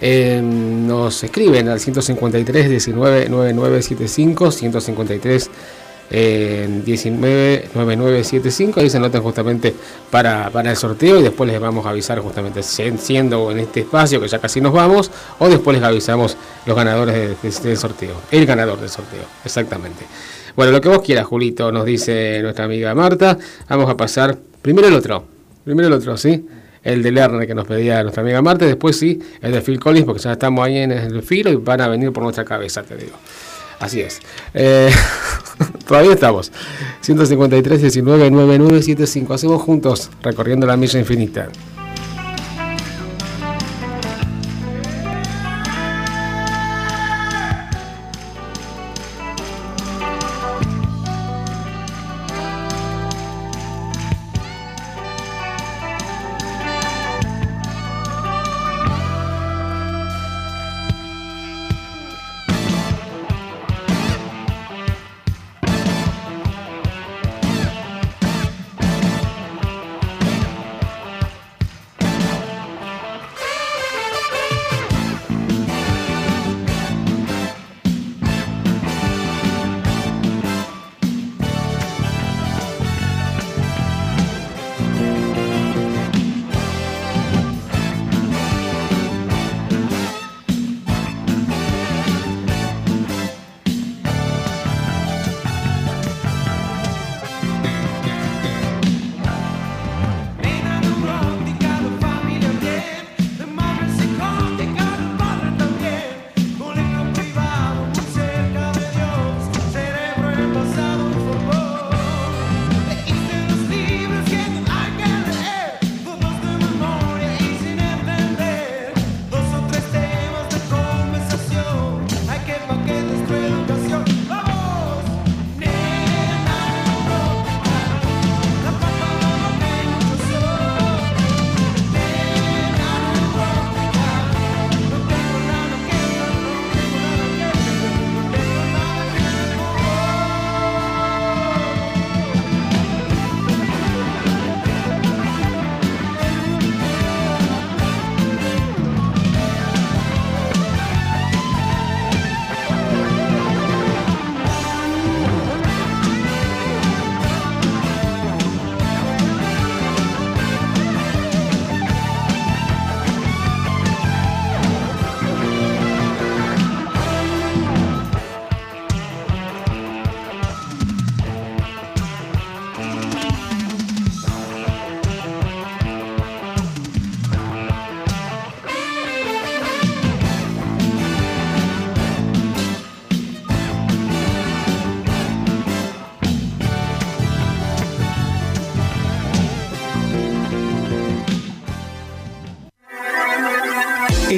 Eh, 0.00 0.40
nos 0.40 1.24
escriben 1.24 1.68
al 1.68 1.80
153 1.80 2.70
19 2.70 3.28
9975 3.28 4.52
153 4.52 5.50
eh, 6.10 6.66
19 6.84 7.68
9975 7.74 8.80
ahí 8.80 8.90
se 8.90 8.96
anotan 8.96 9.22
justamente 9.22 9.74
para, 10.10 10.48
para 10.50 10.70
el 10.70 10.76
sorteo 10.76 11.18
y 11.20 11.22
después 11.22 11.50
les 11.50 11.60
vamos 11.60 11.84
a 11.86 11.90
avisar 11.90 12.18
justamente 12.20 12.62
si- 12.62 12.96
siendo 12.98 13.50
en 13.50 13.58
este 13.58 13.80
espacio 13.80 14.20
que 14.20 14.28
ya 14.28 14.38
casi 14.38 14.60
nos 14.60 14.72
vamos 14.72 15.10
o 15.38 15.48
después 15.48 15.76
les 15.76 15.84
avisamos 15.84 16.36
los 16.66 16.76
ganadores 16.76 17.14
de- 17.14 17.28
de- 17.50 17.68
del 17.68 17.76
sorteo 17.76 18.14
el 18.30 18.46
ganador 18.46 18.80
del 18.80 18.88
sorteo 18.88 19.24
exactamente 19.44 20.04
bueno 20.56 20.72
lo 20.72 20.80
que 20.80 20.88
vos 20.88 21.02
quieras 21.02 21.26
Julito 21.26 21.70
nos 21.72 21.84
dice 21.84 22.40
nuestra 22.42 22.64
amiga 22.64 22.94
Marta 22.94 23.36
vamos 23.68 23.90
a 23.90 23.96
pasar 23.96 24.38
primero 24.62 24.88
el 24.88 24.94
otro 24.94 25.24
primero 25.64 25.88
el 25.88 25.94
otro 25.94 26.16
¿sí? 26.16 26.46
el 26.84 27.02
de 27.02 27.12
Lerner 27.12 27.46
que 27.46 27.54
nos 27.54 27.66
pedía 27.66 28.02
nuestra 28.02 28.22
amiga 28.22 28.40
Marta, 28.40 28.64
y 28.64 28.68
después 28.68 28.96
sí, 28.96 29.20
el 29.42 29.52
de 29.52 29.60
Phil 29.60 29.78
Collins, 29.80 30.06
porque 30.06 30.22
ya 30.22 30.32
estamos 30.32 30.64
ahí 30.64 30.78
en 30.78 30.92
el 30.92 31.22
filo 31.22 31.50
y 31.50 31.56
van 31.56 31.80
a 31.82 31.88
venir 31.88 32.12
por 32.12 32.22
nuestra 32.22 32.44
cabeza, 32.44 32.82
te 32.82 32.96
digo. 32.96 33.12
Así 33.80 34.00
es. 34.00 34.20
Eh, 34.54 34.90
todavía 35.86 36.12
estamos. 36.12 36.52
153 37.00 37.80
19 37.80 38.30
9975. 38.30 39.34
Hacemos 39.34 39.62
juntos 39.62 40.10
recorriendo 40.22 40.66
la 40.66 40.76
milla 40.76 40.98
infinita. 40.98 41.48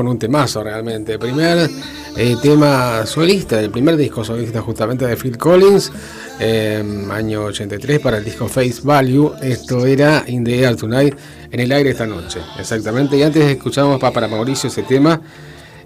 Con 0.00 0.08
un 0.08 0.18
temazo 0.18 0.64
realmente. 0.64 1.18
Primer 1.18 1.68
eh, 2.16 2.36
tema 2.40 3.04
solista, 3.04 3.56
del 3.56 3.70
primer 3.70 3.98
disco 3.98 4.24
solista 4.24 4.62
justamente 4.62 5.06
de 5.06 5.14
Phil 5.14 5.36
Collins, 5.36 5.92
eh, 6.38 6.82
año 7.12 7.44
83 7.44 7.98
para 8.00 8.16
el 8.16 8.24
disco 8.24 8.48
Face 8.48 8.80
Value. 8.82 9.34
Esto 9.42 9.84
era 9.84 10.24
In 10.26 10.42
the 10.42 10.58
Air 10.64 10.76
Tonight, 10.76 11.14
en 11.50 11.60
el 11.60 11.70
aire 11.70 11.90
esta 11.90 12.06
noche, 12.06 12.40
exactamente. 12.58 13.18
Y 13.18 13.22
antes 13.22 13.44
escuchamos 13.44 14.00
pa- 14.00 14.10
para 14.10 14.26
Mauricio 14.26 14.68
ese 14.70 14.82
tema. 14.84 15.20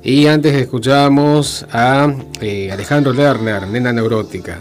Y 0.01 0.29
antes 0.29 0.55
escuchamos 0.55 1.67
a 1.73 2.15
eh, 2.41 2.71
Alejandro 2.71 3.13
Lerner, 3.13 3.67
Nena 3.67 3.93
Neurótica. 3.93 4.61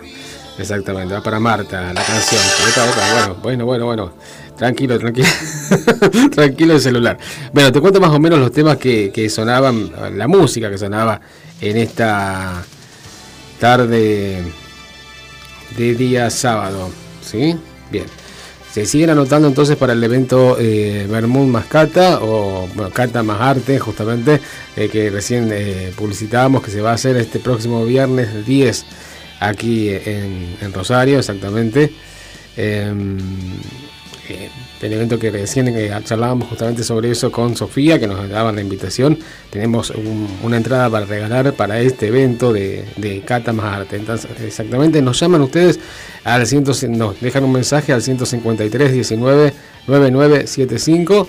Exactamente, 0.57 1.13
va 1.13 1.21
para 1.21 1.39
Marta 1.39 1.93
la 1.93 2.03
canción. 2.03 2.41
Bueno, 3.43 3.65
bueno, 3.65 3.85
bueno. 3.85 4.13
Tranquilo, 4.57 4.99
tranquilo. 4.99 5.27
tranquilo 6.31 6.73
el 6.75 6.81
celular. 6.81 7.17
Bueno, 7.51 7.71
te 7.71 7.81
cuento 7.81 7.99
más 7.99 8.11
o 8.11 8.19
menos 8.19 8.39
los 8.39 8.51
temas 8.51 8.77
que, 8.77 9.29
sonaban, 9.29 9.91
la 10.17 10.27
música 10.27 10.69
que 10.69 10.77
sonaba 10.77 11.19
en 11.59 11.77
esta 11.77 12.63
tarde 13.59 14.43
de 15.77 15.95
día 15.95 16.29
sábado. 16.29 16.89
¿Sí? 17.23 17.55
Bien. 17.91 18.05
Se 18.71 18.87
siguen 18.87 19.11
anotando 19.11 19.47
entonces 19.47 19.77
para 19.77 19.93
el 19.93 20.03
evento 20.03 20.57
eh, 20.59 21.05
Vermouth 21.07 21.47
más 21.47 21.65
Cata, 21.65 22.19
o 22.23 22.67
bueno, 22.73 22.91
Cata 22.91 23.21
más 23.21 23.39
Arte, 23.39 23.77
justamente, 23.77 24.41
eh, 24.75 24.89
que 24.89 25.11
recién 25.11 25.49
eh, 25.51 25.93
publicitábamos 25.95 26.63
que 26.63 26.71
se 26.71 26.81
va 26.81 26.89
a 26.89 26.95
hacer 26.95 27.15
este 27.17 27.39
próximo 27.39 27.85
viernes 27.85 28.45
10 28.47 28.85
aquí 29.39 29.89
en, 29.89 30.57
en 30.59 30.73
Rosario, 30.73 31.19
exactamente. 31.19 31.93
Eh, 34.29 34.49
el 34.81 34.93
evento 34.93 35.19
que 35.19 35.29
recién 35.31 35.67
eh, 35.67 35.91
charlábamos 36.05 36.47
justamente 36.47 36.83
sobre 36.83 37.11
eso 37.11 37.29
con 37.31 37.55
Sofía, 37.57 37.99
que 37.99 38.07
nos 38.07 38.29
daban 38.29 38.55
la 38.55 38.61
invitación. 38.61 39.19
Tenemos 39.49 39.89
un- 39.89 40.27
una 40.43 40.57
entrada 40.57 40.89
para 40.89 41.05
regalar 41.05 41.53
para 41.53 41.79
este 41.81 42.07
evento 42.07 42.53
de, 42.53 42.85
Cata 43.25 43.51
más 43.53 43.65
Arte. 43.79 44.01
Exactamente, 44.45 45.01
nos 45.01 45.19
llaman 45.19 45.41
ustedes 45.41 45.79
al 46.23 46.47
100, 46.47 46.63
nos 46.97 47.19
dejan 47.19 47.43
un 47.43 47.51
mensaje 47.51 47.91
al 47.91 48.01
153 48.01 48.93
19 48.93 49.53
9975. 49.87 51.27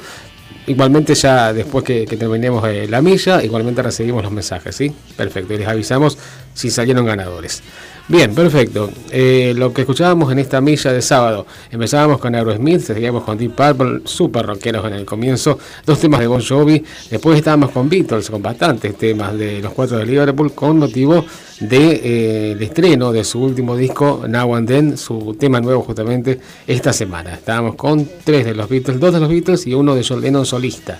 Igualmente 0.67 1.15
ya 1.15 1.53
después 1.53 1.85
que, 1.85 2.07
que 2.07 2.17
terminemos 2.17 2.67
eh, 2.67 2.87
la 2.89 3.03
milla, 3.03 3.43
igualmente 3.45 3.83
recibimos 3.83 4.23
los 4.23 4.33
mensajes, 4.33 4.75
¿sí? 4.75 4.91
Perfecto, 5.17 5.53
y 5.53 5.59
les 5.59 5.69
avisamos 5.69 6.17
si 6.55 6.71
salieron 6.71 7.05
ganadores. 7.05 7.63
Bien, 8.07 8.35
perfecto. 8.35 8.91
Eh, 9.11 9.55
lo 9.57 9.73
que 9.73 9.81
escuchábamos 9.81 10.31
en 10.31 10.39
esta 10.39 10.61
milla 10.61 10.93
de 10.93 11.01
sábado, 11.01 11.47
empezábamos 11.71 12.19
con 12.21 12.35
Aerosmith, 12.35 12.83
seguíamos 12.83 13.25
con 13.25 13.39
Deep 13.39 13.53
Purple, 13.53 14.03
super 14.05 14.45
rockeros 14.45 14.85
en 14.87 14.93
el 14.93 15.07
comienzo, 15.07 15.59
dos 15.87 15.99
temas 16.01 16.21
de 16.21 16.27
Bon 16.27 16.43
Jovi, 16.43 16.85
después 17.11 17.39
estábamos 17.39 17.71
con 17.71 17.89
Beatles, 17.89 18.29
con 18.29 18.43
bastantes 18.43 18.99
temas 18.99 19.35
de 19.39 19.63
los 19.63 19.73
cuatro 19.73 19.97
de 19.97 20.05
Liverpool, 20.05 20.53
con 20.53 20.81
motivo 20.81 21.25
de, 21.61 22.01
eh, 22.05 22.57
estreno 22.61 23.11
de 23.11 23.25
su 23.25 23.41
último 23.41 23.75
disco, 23.75 24.25
Now 24.29 24.55
and 24.55 24.69
Then, 24.69 24.99
su 24.99 25.35
tema 25.41 25.63
nuevo 25.63 25.81
justamente 25.81 26.39
esta 26.67 26.93
semana. 26.93 27.33
Estábamos 27.33 27.75
con 27.75 28.07
tres 28.23 28.45
de 28.45 28.55
los 28.55 28.69
Beatles, 28.69 29.01
dos 29.01 29.15
de 29.15 29.21
los 29.21 29.31
Beatles 29.31 29.67
y 29.67 29.73
uno 29.73 29.95
de 29.95 30.05
John 30.07 30.21
Lennon 30.21 30.45
solista. 30.45 30.99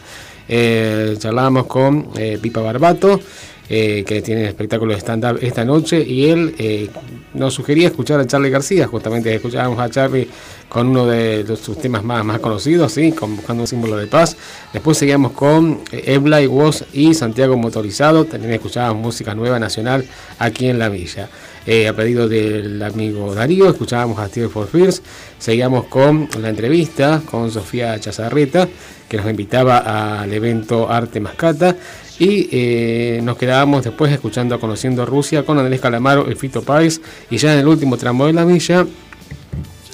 Eh, 0.49 1.17
charlábamos 1.19 1.67
con 1.67 2.09
Pipa 2.41 2.63
Barbato, 2.63 3.21
eh, 3.69 4.05
que 4.07 4.23
tiene 4.23 4.47
espectáculo 4.47 4.93
de 4.93 5.01
stand-up 5.01 5.39
esta 5.41 5.65
noche, 5.65 6.03
y 6.03 6.29
él 6.29 6.55
eh, 6.59 6.91
nos 7.35 7.55
sugería 7.55 7.89
escuchar 7.89 8.21
a 8.21 8.27
Charlie 8.27 8.51
García, 8.51 8.87
justamente 8.87 9.35
escuchábamos 9.35 9.79
a 9.79 9.89
Charlie 9.91 10.29
con 10.69 10.89
uno 10.89 11.07
de 11.07 11.45
sus 11.57 11.79
temas 11.79 12.03
más, 12.03 12.25
más 12.25 12.41
conocidos, 12.41 12.93
¿sí? 12.93 13.13
con 13.13 13.37
Buscando 13.37 13.63
un 13.63 13.67
símbolo 13.67 13.97
de 13.97 14.07
paz. 14.07 14.37
Después 14.73 14.99
seguíamos 14.99 15.33
con 15.33 15.81
eh, 15.93 16.15
Eblay, 16.15 16.47
Woz 16.47 16.85
y 16.93 17.15
Santiago 17.15 17.57
Motorizado, 17.57 18.25
también 18.25 18.55
escuchábamos 18.55 19.03
música 19.03 19.35
nueva 19.35 19.59
nacional 19.59 20.05
aquí 20.39 20.67
en 20.67 20.79
La 20.79 20.89
Villa. 20.89 21.29
Eh, 21.67 21.89
a 21.89 21.95
pedido 21.95 22.29
del 22.29 22.83
amigo 22.83 23.35
Darío, 23.35 23.71
escuchábamos 23.71 24.19
a 24.19 24.29
Steve 24.29 24.49
for 24.49 24.69
Fears, 24.69 25.01
seguíamos 25.39 25.87
con 25.87 26.29
la 26.39 26.51
entrevista 26.51 27.23
con 27.25 27.51
Sofía 27.51 27.99
Chazarreta, 27.99 28.69
que 29.09 29.17
nos 29.17 29.27
invitaba 29.31 30.21
al 30.21 30.31
evento 30.33 30.91
Arte 30.91 31.21
Mascata, 31.21 31.75
y 32.19 32.49
eh, 32.53 33.21
nos 33.23 33.37
quedábamos 33.37 33.85
después 33.85 34.13
escuchando 34.13 34.59
Conociendo 34.61 35.05
Rusia 35.05 35.45
con 35.45 35.59
Andrés 35.59 35.81
Calamaro 35.81 36.31
y 36.31 36.35
Fito 36.35 36.63
Páez, 36.63 37.01
y 37.31 37.37
ya 37.37 37.53
en 37.55 37.61
el 37.61 37.69
último 37.69 37.97
tramo 37.97 38.27
de 38.27 38.33
la 38.33 38.45
milla 38.45 38.87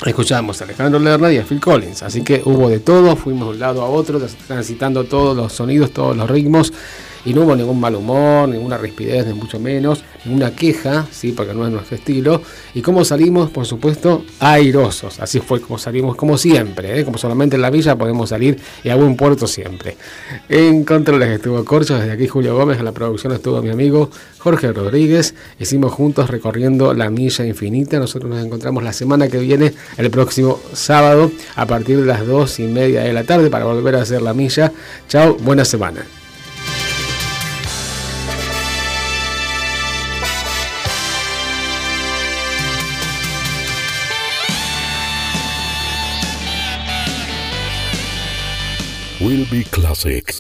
escuchábamos 0.08 0.60
a 0.60 0.64
Alejandro 0.64 0.98
Lerner 0.98 1.32
y 1.32 1.38
a 1.38 1.44
Phil 1.44 1.60
Collins. 1.60 2.02
Así 2.02 2.22
que 2.22 2.40
hubo 2.44 2.68
de 2.68 2.80
todo, 2.80 3.16
fuimos 3.16 3.48
de 3.48 3.54
un 3.54 3.60
lado 3.60 3.82
a 3.82 3.88
otro, 3.88 4.20
transitando 4.46 5.04
todos 5.04 5.36
los 5.36 5.52
sonidos, 5.52 5.92
todos 5.92 6.16
los 6.16 6.28
ritmos. 6.30 6.72
Y 7.24 7.34
no 7.34 7.42
hubo 7.42 7.54
ningún 7.54 7.78
mal 7.80 7.94
humor, 7.94 8.48
ninguna 8.48 8.78
rispidez, 8.78 9.26
ni 9.26 9.34
mucho 9.34 9.58
menos, 9.58 10.02
ninguna 10.24 10.54
queja, 10.54 11.06
sí, 11.10 11.32
porque 11.32 11.54
no 11.54 11.66
es 11.66 11.72
nuestro 11.72 11.96
estilo. 11.96 12.42
Y 12.74 12.82
cómo 12.82 13.04
salimos, 13.04 13.50
por 13.50 13.66
supuesto, 13.66 14.24
airosos. 14.40 15.20
Así 15.20 15.40
fue 15.40 15.60
como 15.60 15.78
salimos, 15.78 16.16
como 16.16 16.38
siempre, 16.38 17.00
¿eh? 17.00 17.04
como 17.04 17.18
solamente 17.18 17.56
en 17.56 17.62
la 17.62 17.70
villa 17.70 17.96
podemos 17.96 18.30
salir 18.30 18.58
y 18.82 18.88
a 18.88 18.96
buen 18.96 19.16
puerto 19.16 19.46
siempre. 19.46 19.96
En 20.48 20.84
controles 20.84 21.28
estuvo 21.28 21.64
Corcho, 21.64 21.98
desde 21.98 22.12
aquí 22.12 22.26
Julio 22.26 22.56
Gómez, 22.56 22.78
en 22.78 22.84
la 22.84 22.92
producción 22.92 23.32
estuvo 23.32 23.60
mi 23.62 23.70
amigo 23.70 24.10
Jorge 24.38 24.72
Rodríguez. 24.72 25.34
Hicimos 25.58 25.92
juntos 25.92 26.30
recorriendo 26.30 26.94
la 26.94 27.10
milla 27.10 27.44
infinita. 27.44 27.98
Nosotros 27.98 28.30
nos 28.30 28.44
encontramos 28.44 28.82
la 28.82 28.92
semana 28.92 29.28
que 29.28 29.38
viene, 29.38 29.72
el 29.96 30.10
próximo 30.10 30.60
sábado, 30.72 31.30
a 31.56 31.66
partir 31.66 32.00
de 32.00 32.06
las 32.06 32.26
dos 32.26 32.58
y 32.58 32.64
media 32.64 33.02
de 33.02 33.12
la 33.12 33.24
tarde, 33.24 33.50
para 33.50 33.64
volver 33.64 33.96
a 33.96 34.02
hacer 34.02 34.22
la 34.22 34.34
milla. 34.34 34.72
Chao, 35.08 35.36
buena 35.36 35.64
semana. 35.64 36.19
Will 49.20 49.46
Be 49.50 49.64
Classic. 49.64 50.34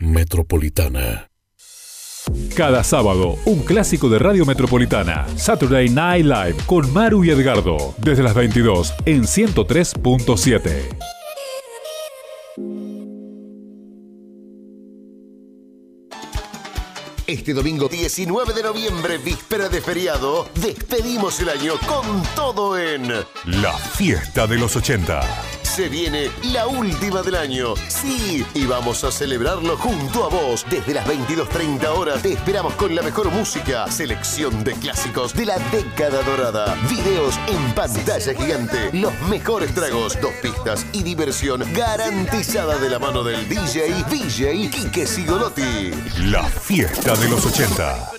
Metropolitana. 0.00 1.28
Cada 2.54 2.82
sábado, 2.82 3.36
un 3.44 3.62
clásico 3.62 4.08
de 4.08 4.18
Radio 4.18 4.46
Metropolitana. 4.46 5.26
Saturday 5.36 5.90
Night 5.90 6.24
Live 6.24 6.56
con 6.64 6.90
Maru 6.94 7.24
y 7.24 7.30
Edgardo. 7.30 7.94
Desde 7.98 8.22
las 8.22 8.34
22 8.34 8.94
en 9.04 9.24
103.7. 9.24 10.96
Este 17.26 17.52
domingo 17.52 17.88
19 17.88 18.54
de 18.54 18.62
noviembre, 18.62 19.18
víspera 19.18 19.68
de 19.68 19.82
feriado, 19.82 20.48
despedimos 20.54 21.38
el 21.40 21.50
año 21.50 21.74
con 21.86 22.22
todo 22.34 22.78
en 22.78 23.08
La 23.44 23.76
fiesta 23.76 24.46
de 24.46 24.56
los 24.56 24.74
80. 24.76 25.55
Se 25.76 25.90
viene 25.90 26.30
la 26.54 26.66
última 26.66 27.20
del 27.20 27.34
año. 27.34 27.74
Sí, 27.88 28.46
y 28.54 28.64
vamos 28.64 29.04
a 29.04 29.12
celebrarlo 29.12 29.76
junto 29.76 30.24
a 30.24 30.28
vos. 30.30 30.64
Desde 30.70 30.94
las 30.94 31.06
22.30 31.06 31.86
horas 31.88 32.22
te 32.22 32.32
esperamos 32.32 32.72
con 32.76 32.94
la 32.94 33.02
mejor 33.02 33.30
música, 33.30 33.86
selección 33.90 34.64
de 34.64 34.72
clásicos 34.72 35.34
de 35.34 35.44
la 35.44 35.58
década 35.70 36.22
dorada, 36.22 36.74
videos 36.88 37.38
en 37.48 37.74
pantalla 37.74 38.32
gigante, 38.32 38.88
los 38.94 39.12
mejores 39.28 39.74
tragos, 39.74 40.18
dos 40.18 40.32
pistas 40.40 40.86
y 40.94 41.02
diversión 41.02 41.62
garantizada 41.74 42.78
de 42.78 42.88
la 42.88 42.98
mano 42.98 43.22
del 43.22 43.46
DJ, 43.46 44.02
DJ 44.08 44.70
Quique 44.70 45.06
Sigolotti. 45.06 45.90
La 46.20 46.44
fiesta 46.44 47.14
de 47.16 47.28
los 47.28 47.44
80. 47.44 48.12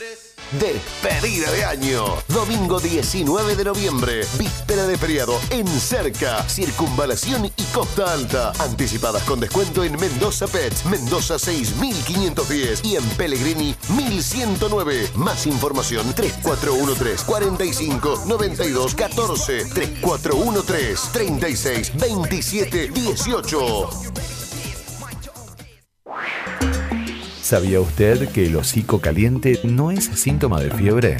Despedida 0.51 1.51
de 1.51 1.65
año. 1.65 2.05
Domingo 2.29 2.79
19 2.79 3.55
de 3.55 3.65
noviembre. 3.65 4.21
Víspera 4.39 4.87
de 4.87 4.97
feriado 4.97 5.37
en 5.49 5.67
Cerca. 5.67 6.47
Circunvalación 6.47 7.45
y 7.45 7.63
Costa 7.73 8.13
Alta. 8.13 8.53
Anticipadas 8.59 9.23
con 9.23 9.41
descuento 9.41 9.83
en 9.83 9.99
Mendoza 9.99 10.47
Pets. 10.47 10.85
Mendoza 10.85 11.37
6510 11.37 12.85
y 12.85 12.95
en 12.95 13.03
Pellegrini 13.17 13.75
1109. 13.89 15.11
Más 15.15 15.45
información 15.47 16.13
3413 16.13 17.25
45 17.25 18.23
92 18.25 18.95
14 18.95 19.65
3413 19.65 21.09
36 21.11 21.91
27 21.97 22.87
18. 22.87 23.89
¿Sabía 27.47 27.79
usted 27.79 28.27
que 28.33 28.47
el 28.47 28.57
hocico 28.57 28.99
caliente 28.99 29.61
no 29.63 29.89
es 29.89 30.03
síntoma 30.03 30.59
de 30.59 30.69
fiebre? 30.69 31.15